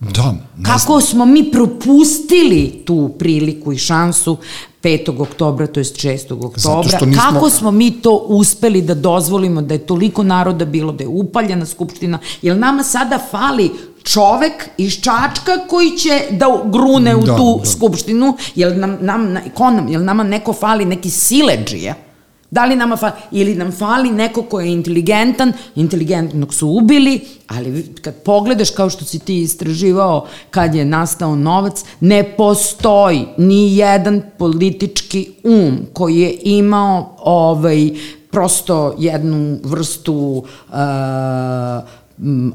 Da, 0.00 0.34
Kako 0.64 1.00
smo 1.00 1.24
mi 1.26 1.50
propustili 1.50 2.82
tu 2.84 3.10
priliku 3.10 3.72
i 3.72 3.78
šansu 3.78 4.36
5. 4.82 4.98
oktobra, 5.18 5.66
to 5.66 5.80
je 5.80 5.84
6. 5.84 6.32
oktobra, 6.36 6.52
nismo- 7.02 7.22
kako 7.24 7.50
smo 7.50 7.70
mi 7.70 7.90
to 7.92 8.16
uspeli 8.18 8.82
da 8.82 8.94
dozvolimo 8.94 9.62
da 9.62 9.74
je 9.74 9.80
toliko 9.80 10.22
naroda 10.22 10.64
bilo, 10.64 10.92
da 10.92 11.04
je 11.04 11.08
upaljena 11.08 11.66
skupština, 11.66 12.18
jer 12.42 12.56
nama 12.56 12.82
sada 12.84 13.18
fali 13.30 13.70
čovek 14.04 14.52
iz 14.78 14.92
Čačka 14.94 15.66
koji 15.68 15.90
će 15.92 16.10
da 16.30 16.46
grune 16.66 17.16
u 17.16 17.22
Da, 17.22 17.36
tu 17.36 17.58
da. 17.58 17.66
skupštinu, 17.66 18.36
jel 18.54 18.78
nam, 18.78 18.98
nam, 19.00 19.32
na- 19.32 19.42
ko 19.50 19.70
nam, 19.70 19.88
jel 19.88 20.04
nama 20.04 20.22
neko 20.24 20.52
fali 20.52 20.84
neki 20.84 21.10
sileđija, 21.10 21.94
Da 22.56 22.64
li 22.64 22.76
nama 22.76 22.96
fali, 22.96 23.12
ili 23.30 23.54
nam 23.54 23.72
fali 23.72 24.10
neko 24.10 24.42
ko 24.42 24.60
je 24.60 24.72
inteligentan, 24.72 25.52
inteligentnog 25.74 26.54
su 26.54 26.68
ubili, 26.68 27.20
ali 27.46 27.94
kad 28.02 28.14
pogledaš 28.22 28.70
kao 28.70 28.90
što 28.90 29.04
si 29.04 29.18
ti 29.18 29.40
istraživao 29.40 30.26
kad 30.50 30.74
je 30.74 30.84
nastao 30.84 31.36
novac, 31.36 31.84
ne 32.00 32.22
postoji 32.36 33.26
ni 33.38 33.76
jedan 33.76 34.22
politički 34.38 35.30
um 35.44 35.78
koji 35.92 36.16
je 36.16 36.38
imao 36.42 37.16
ovaj, 37.18 37.90
prosto 38.30 38.94
jednu 38.98 39.58
vrstu 39.64 40.14
uh, 40.68 40.74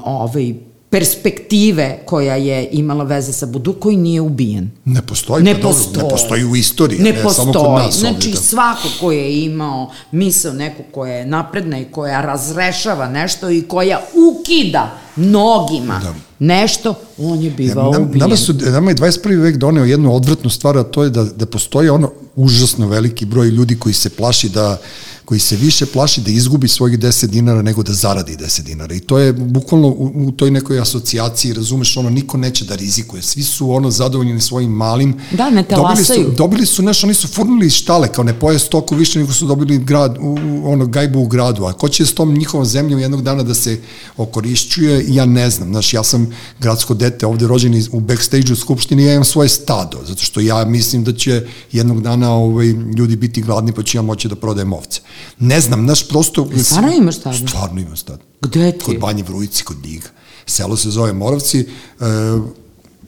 ovaj, 0.04 0.54
perspektive 0.92 1.98
koja 2.04 2.34
je 2.36 2.68
imala 2.72 3.04
veze 3.04 3.32
sa 3.32 3.46
Budu 3.46 3.72
koji 3.72 3.96
nije 3.96 4.20
ubijen. 4.20 4.70
Ne 4.84 5.02
postoji, 5.02 5.44
Ne 5.44 5.54
pa 5.54 5.60
dobro, 5.60 5.76
postoji. 5.76 6.04
ne 6.04 6.10
postoji 6.10 6.44
u 6.44 6.56
istoriji, 6.56 6.98
Ne, 6.98 7.12
ne, 7.12 7.22
postoji. 7.22 7.52
samo 7.52 7.64
kod 7.64 7.72
nas 7.72 7.94
znači, 7.94 8.14
ovdje. 8.14 8.32
da. 8.32 8.36
svako 8.38 8.88
ko 9.00 9.12
je 9.12 9.44
imao 9.44 9.90
misao 10.12 10.52
neko 10.52 10.82
koja 10.92 11.12
je 11.14 11.26
napredna 11.26 11.78
i 11.78 11.84
koja 11.84 12.20
razrešava 12.20 13.08
nešto 13.08 13.50
i 13.50 13.62
koja 13.62 14.00
ukida 14.30 14.90
nogima 15.16 15.98
Da. 16.02 16.14
nešto, 16.38 16.94
on 17.18 17.40
je 17.42 17.50
bivao 17.50 17.92
Nam, 17.92 18.02
ubijen. 18.02 18.18
nama, 18.18 18.36
su, 18.36 18.52
nama 18.52 18.90
je 18.90 18.96
21. 18.96 19.42
vek 19.42 19.56
doneo 19.56 19.84
jednu 19.84 20.14
odvratnu 20.14 20.50
stvar, 20.50 20.78
a 20.78 20.82
to 20.82 21.04
je 21.04 21.10
da, 21.10 21.24
da 21.24 21.46
postoji 21.46 21.88
ono 21.88 22.10
užasno 22.36 22.88
veliki 22.88 23.24
broj 23.26 23.48
ljudi 23.48 23.78
koji 23.78 23.92
se 23.94 24.10
plaši 24.10 24.48
da 24.48 24.78
koji 25.24 25.40
se 25.40 25.56
više 25.56 25.86
plaši 25.86 26.20
da 26.20 26.30
izgubi 26.30 26.68
svojih 26.68 26.98
10 26.98 27.26
dinara 27.26 27.62
nego 27.62 27.82
da 27.82 27.92
zaradi 27.92 28.36
10 28.36 28.62
dinara. 28.62 28.94
I 28.94 29.00
to 29.00 29.18
je 29.18 29.32
bukvalno 29.32 29.88
u, 29.88 30.12
u 30.26 30.32
toj 30.32 30.50
nekoj 30.50 30.80
asocijaciji, 30.80 31.52
razumeš, 31.52 31.96
ono, 31.96 32.10
niko 32.10 32.36
neće 32.36 32.64
da 32.64 32.74
rizikuje. 32.74 33.22
Svi 33.22 33.42
su 33.42 33.70
ono 33.70 33.90
zadovoljni 33.90 34.40
svojim 34.40 34.70
malim. 34.70 35.14
Da, 35.32 35.50
ne 35.50 35.62
dobili 35.62 36.04
su, 36.04 36.12
talasaju. 36.12 36.34
dobili 36.38 36.66
su, 36.66 36.82
znaš, 36.82 37.04
oni 37.04 37.14
su 37.14 37.28
furnuli 37.28 37.66
iz 37.66 37.72
štale, 37.72 38.08
kao 38.08 38.24
ne 38.24 38.38
poje 38.40 38.58
stoku 38.58 38.94
više 38.94 39.18
nego 39.18 39.32
su 39.32 39.46
dobili 39.46 39.78
grad, 39.78 40.18
u, 40.20 40.38
u, 40.46 40.72
ono, 40.72 40.86
gajbu 40.86 41.20
u 41.20 41.26
gradu. 41.26 41.64
A 41.64 41.72
ko 41.72 41.88
će 41.88 42.06
s 42.06 42.14
tom 42.14 42.34
njihovom 42.38 42.66
zemljom 42.66 43.00
jednog 43.00 43.22
dana 43.22 43.42
da 43.42 43.54
se 43.54 43.80
okorišćuje, 44.16 45.01
ja 45.08 45.26
ne 45.26 45.50
znam. 45.50 45.68
Znaš, 45.68 45.94
ja 45.94 46.04
sam 46.04 46.30
gradsko 46.60 46.94
dete 46.94 47.26
ovde 47.26 47.46
rođen 47.46 47.82
u 47.92 48.00
backstage-u 48.00 48.56
Skupštine, 48.56 49.04
ja 49.04 49.12
imam 49.12 49.24
svoje 49.24 49.48
stado, 49.48 50.00
zato 50.04 50.22
što 50.22 50.40
ja 50.40 50.64
mislim 50.64 51.04
da 51.04 51.12
će 51.12 51.46
jednog 51.72 52.02
dana 52.02 52.32
ovaj, 52.32 52.66
ljudi 52.66 53.16
biti 53.16 53.42
gladni, 53.42 53.72
pa 53.72 53.82
ću 53.82 53.98
ja 53.98 54.02
moći 54.02 54.28
da 54.28 54.36
prodajem 54.36 54.72
ovce. 54.72 55.00
Ne 55.38 55.60
znam, 55.60 55.84
znaš, 55.84 56.08
prosto... 56.08 56.48
Stvarno 56.62 56.92
imaš 56.92 57.16
stado? 57.16 57.36
Stvarno 57.48 57.80
imam 57.80 57.96
stado. 57.96 58.22
Gde 58.40 58.72
ti? 58.72 58.84
Kod 58.84 58.98
Banje 58.98 59.22
Vrujici, 59.22 59.64
kod 59.64 59.76
Diga. 59.76 60.08
Selo 60.46 60.76
se 60.76 60.90
zove 60.90 61.12
Moravci, 61.12 61.60
e, 61.60 61.64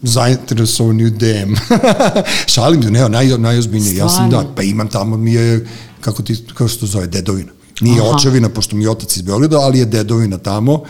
zainteresovani 0.03 1.05
u 1.05 1.11
DM. 1.11 1.55
Šalim 2.55 2.83
se, 2.83 2.91
ne, 2.91 3.09
naj, 3.09 3.39
najozbiljnije. 3.39 3.97
Ja 3.97 4.09
sam, 4.09 4.31
da, 4.31 4.53
pa 4.57 4.63
imam 4.63 4.89
tamo 4.89 5.17
mi 5.17 5.33
je, 5.33 5.69
kako 6.01 6.23
ti, 6.23 6.45
kako 6.55 6.69
se 6.69 6.79
to 6.79 6.87
zove, 6.87 7.07
dedovina. 7.07 7.53
Nije 7.81 8.01
Aha. 8.01 8.11
očevina, 8.17 8.49
pošto 8.49 8.77
mi 8.77 8.83
je 8.83 8.91
otac 8.91 9.17
iz 9.17 9.23
Beograda, 9.23 9.59
ali 9.59 9.79
je 9.79 9.85
dedovina 9.85 10.39
tamo 10.39 10.83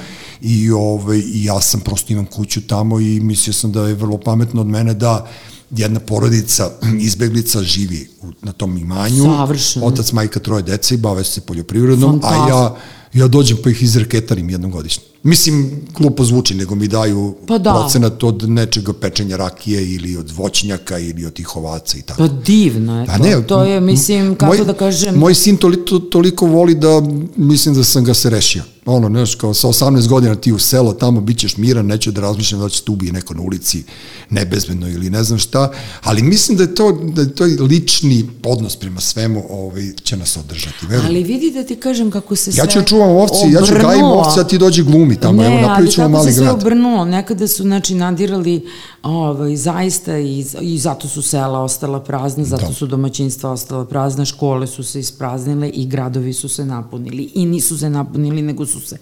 i, 0.44 0.70
ovaj, 0.70 1.18
i 1.18 1.44
ja 1.44 1.60
sam 1.60 1.80
prosto 1.80 2.12
imam 2.12 2.26
kuću 2.26 2.60
tamo 2.66 3.00
i 3.00 3.20
mislio 3.20 3.54
sam 3.54 3.72
da 3.72 3.86
je 3.86 3.94
vrlo 3.94 4.18
pametno 4.18 4.60
od 4.60 4.66
mene 4.66 4.94
da 4.94 5.26
jedna 5.70 6.00
porodica 6.00 6.70
izbeglica 7.08 7.62
živi 7.62 8.08
u, 8.22 8.26
na 8.42 8.52
tom 8.52 8.78
imanju. 8.78 9.24
Savršeno. 9.24 9.86
Otac, 9.86 10.12
majka, 10.12 10.40
troje 10.40 10.62
dece 10.62 10.94
i 10.94 10.98
bave 10.98 11.24
se 11.24 11.40
poljoprivredom, 11.40 12.20
a 12.24 12.48
ja. 12.48 12.76
Ja 13.14 13.28
dođem 13.28 13.58
pa 13.64 13.70
ih 13.70 13.82
izreketarim 13.82 14.50
jednom 14.50 14.70
godišnje. 14.70 15.02
Mislim, 15.22 15.80
glupo 15.98 16.24
zvuči, 16.24 16.54
nego 16.54 16.74
mi 16.74 16.88
daju 16.88 17.34
Pa 17.46 17.58
da. 17.58 17.72
procenat 17.72 18.22
od 18.22 18.50
nečega 18.50 18.92
pečenja 18.92 19.36
rakije 19.36 19.92
ili 19.94 20.16
od 20.16 20.30
voćnjaka 20.30 20.98
ili 20.98 21.26
od 21.26 21.32
tih 21.32 21.56
ovaca 21.56 21.98
i 21.98 22.02
tako. 22.02 22.18
Pa 22.18 22.28
divno 22.28 23.00
je 23.00 23.06
Pa 23.06 23.18
to. 23.18 23.24
ne, 23.24 23.46
to 23.46 23.64
je, 23.64 23.80
mislim, 23.80 24.34
kako 24.34 24.56
moj, 24.56 24.64
da 24.64 24.74
kažem... 24.74 25.14
Moj 25.14 25.34
sin 25.34 25.56
toliko, 25.56 25.98
toliko 25.98 26.46
voli 26.46 26.74
da 26.74 27.02
mislim 27.36 27.74
da 27.74 27.84
sam 27.84 28.04
ga 28.04 28.14
se 28.14 28.30
rešio. 28.30 28.62
Ono, 28.86 29.08
znaš, 29.08 29.34
kao 29.34 29.54
sa 29.54 29.68
18 29.68 30.08
godina 30.08 30.34
ti 30.34 30.52
u 30.52 30.58
selo, 30.58 30.92
tamo 30.92 31.20
bit 31.20 31.38
ćeš 31.38 31.56
miran, 31.56 31.86
neće 31.86 32.12
da 32.12 32.20
razmišljam 32.20 32.60
da 32.60 32.68
će 32.68 32.82
te 32.84 32.90
ubije 32.90 33.12
neko 33.12 33.34
na 33.34 33.42
ulici 33.42 33.82
nebezbedno 34.30 34.88
ili 34.88 35.10
ne 35.10 35.24
znam 35.24 35.38
šta, 35.38 35.72
ali 36.02 36.22
mislim 36.22 36.56
da 36.58 36.62
je 36.62 36.74
to, 36.74 36.92
da 36.92 37.22
je 37.22 37.34
to 37.34 37.44
lični 37.44 38.28
odnos 38.44 38.76
prema 38.76 39.00
svemu 39.00 39.44
ovaj, 39.50 39.92
će 40.02 40.16
nas 40.16 40.36
održati. 40.36 40.86
Verujem. 40.86 41.06
Ali 41.06 41.22
vidi 41.22 41.50
da 41.50 41.64
ti 41.64 41.76
kažem 41.76 42.10
kako 42.10 42.36
se 42.36 42.52
sve 42.52 42.62
Ja 42.62 42.66
ću 42.66 42.78
čuvam 43.04 43.16
ovci, 43.16 43.50
ja 43.50 43.62
ću 43.62 43.74
gajim 43.82 44.04
ovce, 44.04 44.40
a 44.40 44.44
ti 44.44 44.58
dođi 44.58 44.82
glumi 44.82 45.16
tamo, 45.16 45.42
ne, 45.42 45.48
evo 45.48 45.60
napravit 45.60 45.92
ćemo 45.92 46.04
ali 46.04 46.12
kako 46.12 46.18
mali 46.18 46.32
se 46.32 46.36
sve 46.36 46.44
grad. 46.44 46.56
obrnulo, 46.56 47.04
nekada 47.04 47.48
su 47.48 47.62
znači 47.62 47.94
nadirali 47.94 48.66
ovaj, 49.02 49.56
zaista 49.56 50.18
i, 50.18 50.44
i 50.60 50.78
zato 50.78 51.08
su 51.08 51.22
sela 51.22 51.60
ostala 51.60 52.00
prazna, 52.00 52.44
zato 52.44 52.66
Da. 52.66 52.72
su 52.72 52.86
domaćinstva 52.86 53.50
ostala 53.50 53.84
prazna, 53.84 54.24
škole 54.24 54.66
su 54.66 54.82
se 54.82 55.00
ispraznile 55.00 55.68
i 55.68 55.86
gradovi 55.86 56.32
su 56.32 56.48
se 56.48 56.64
napunili 56.64 57.30
i 57.34 57.46
nisu 57.46 57.78
se 57.78 57.90
napunili 57.90 58.42
nego 58.42 58.66
su 58.66 58.80
se 58.80 58.96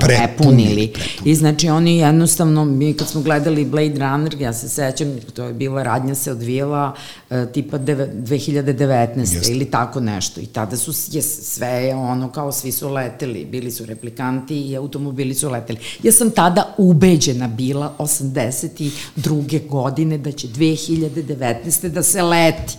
Prepunili. 0.00 0.92
I 1.24 1.34
znači 1.34 1.68
oni 1.68 1.98
jednostavno, 1.98 2.64
mi 2.64 2.94
kad 2.94 3.08
smo 3.08 3.20
gledali 3.20 3.64
Blade 3.64 3.98
Runner, 3.98 4.40
ja 4.40 4.52
se 4.52 4.68
sećam, 4.68 5.16
to 5.34 5.44
je 5.44 5.52
bila 5.52 5.82
radnja 5.82 6.14
se 6.14 6.32
odvijela 6.32 6.94
e, 7.30 7.46
tipa 7.52 7.78
deve, 7.78 8.12
2019. 8.14 9.18
Jeste. 9.18 9.52
ili 9.52 9.64
tako 9.64 10.00
nešto. 10.00 10.40
I 10.40 10.46
tada 10.46 10.76
su, 10.76 10.92
je, 11.10 11.22
sve 11.22 11.68
je 11.68 11.94
ono 11.94 12.32
kao 12.32 12.52
svi 12.52 12.72
su 12.72 12.88
leteli, 12.88 13.44
bili 13.44 13.70
su 13.70 13.86
replikanti 13.86 14.60
i 14.60 14.76
automobili 14.76 15.34
su 15.34 15.50
leteli. 15.50 15.78
Ja 16.02 16.12
sam 16.12 16.30
tada 16.30 16.74
ubeđena 16.78 17.48
bila 17.48 17.94
82. 17.98 19.68
godine 19.68 20.18
da 20.18 20.32
će 20.32 20.48
2019. 20.48 21.88
da 21.88 22.02
se 22.02 22.22
leti. 22.22 22.74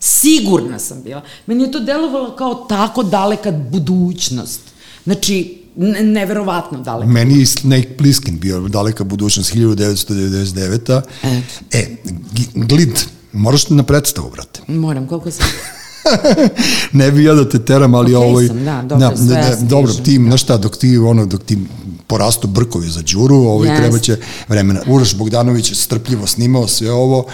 Sigurna 0.00 0.78
sam 0.78 1.02
bila. 1.02 1.22
Meni 1.46 1.64
je 1.64 1.72
to 1.72 1.80
delovalo 1.80 2.36
kao 2.36 2.54
tako 2.54 3.02
daleka 3.02 3.50
budućnost. 3.52 4.60
Znači, 5.04 5.65
neverovatno 6.02 6.78
daleka. 6.80 7.12
Meni 7.12 7.38
je 7.38 7.46
Snake 7.46 7.96
Plissken 7.96 8.38
bio 8.38 8.60
daleka 8.60 9.04
budućnost 9.04 9.54
1999. 9.54 10.74
Eto. 10.74 11.02
E, 11.72 11.96
G- 12.04 12.64
Glid, 12.66 12.98
moraš 13.32 13.68
na 13.68 13.82
predstavu, 13.82 14.30
brate. 14.30 14.60
Moram, 14.68 15.06
koliko 15.06 15.30
sam... 15.30 15.46
ne 16.92 17.10
bi 17.10 17.24
ja 17.24 17.34
da 17.34 17.48
te 17.48 17.64
teram, 17.64 17.94
ali 17.94 18.14
Okej 18.14 18.28
ovaj... 18.28 18.46
sam, 18.46 18.64
da, 18.64 18.82
dobro, 18.82 19.16
sve 19.16 19.36
ja 19.36 19.42
stižem, 19.52 19.68
dobro, 19.68 19.92
ti, 19.92 20.18
da. 20.18 20.24
znaš 20.24 20.42
šta, 20.42 20.56
dok 20.56 20.76
ti, 20.76 20.98
ono, 20.98 21.26
dok 21.26 21.42
ti 21.42 21.58
porastu 22.06 22.46
brkovi 22.48 22.88
za 22.88 23.02
đuru, 23.12 23.36
ovaj, 23.36 23.68
Jeste. 23.68 23.82
treba 23.82 23.98
će 23.98 24.16
vremena. 24.48 24.80
Uroš 24.86 25.16
Bogdanović 25.16 25.70
je 25.70 25.74
strpljivo 25.74 26.26
snimao 26.26 26.68
sve 26.68 26.92
ovo. 26.92 27.26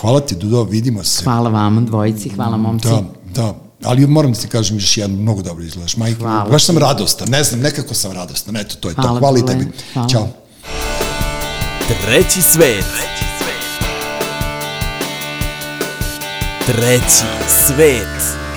Hvala 0.00 0.20
ti, 0.20 0.34
Dudo, 0.34 0.64
vidimo 0.64 1.04
se. 1.04 1.24
Hvala 1.24 1.50
vama 1.50 1.80
dvojici, 1.80 2.28
hvala 2.28 2.56
momci. 2.56 2.88
Da, 2.88 3.04
da. 3.34 3.67
Ali 3.84 4.06
moram 4.06 4.32
da 4.32 4.40
ti 4.40 4.48
kažem 4.48 4.76
još 4.76 4.96
jedno, 4.96 5.16
mnogo 5.16 5.42
dobro 5.42 5.64
izgledaš, 5.64 5.96
majke. 5.96 6.18
Hvala 6.18 6.50
Baš 6.50 6.64
sam 6.64 6.78
radostan, 6.78 7.28
ne 7.28 7.44
znam, 7.44 7.60
nekako 7.60 7.94
sam 7.94 8.12
radostan. 8.12 8.56
Eto, 8.56 8.74
to 8.80 8.88
je 8.88 8.94
to. 8.94 9.02
Hvala, 9.02 9.18
Hvala 9.18 9.38
i 9.38 9.46
tebi. 9.46 9.66
Hvala. 9.92 10.08
Ćao. 10.08 10.28
Treći 12.04 12.42
svet. 12.42 12.84
Treći 16.66 17.24
svet. 17.48 18.47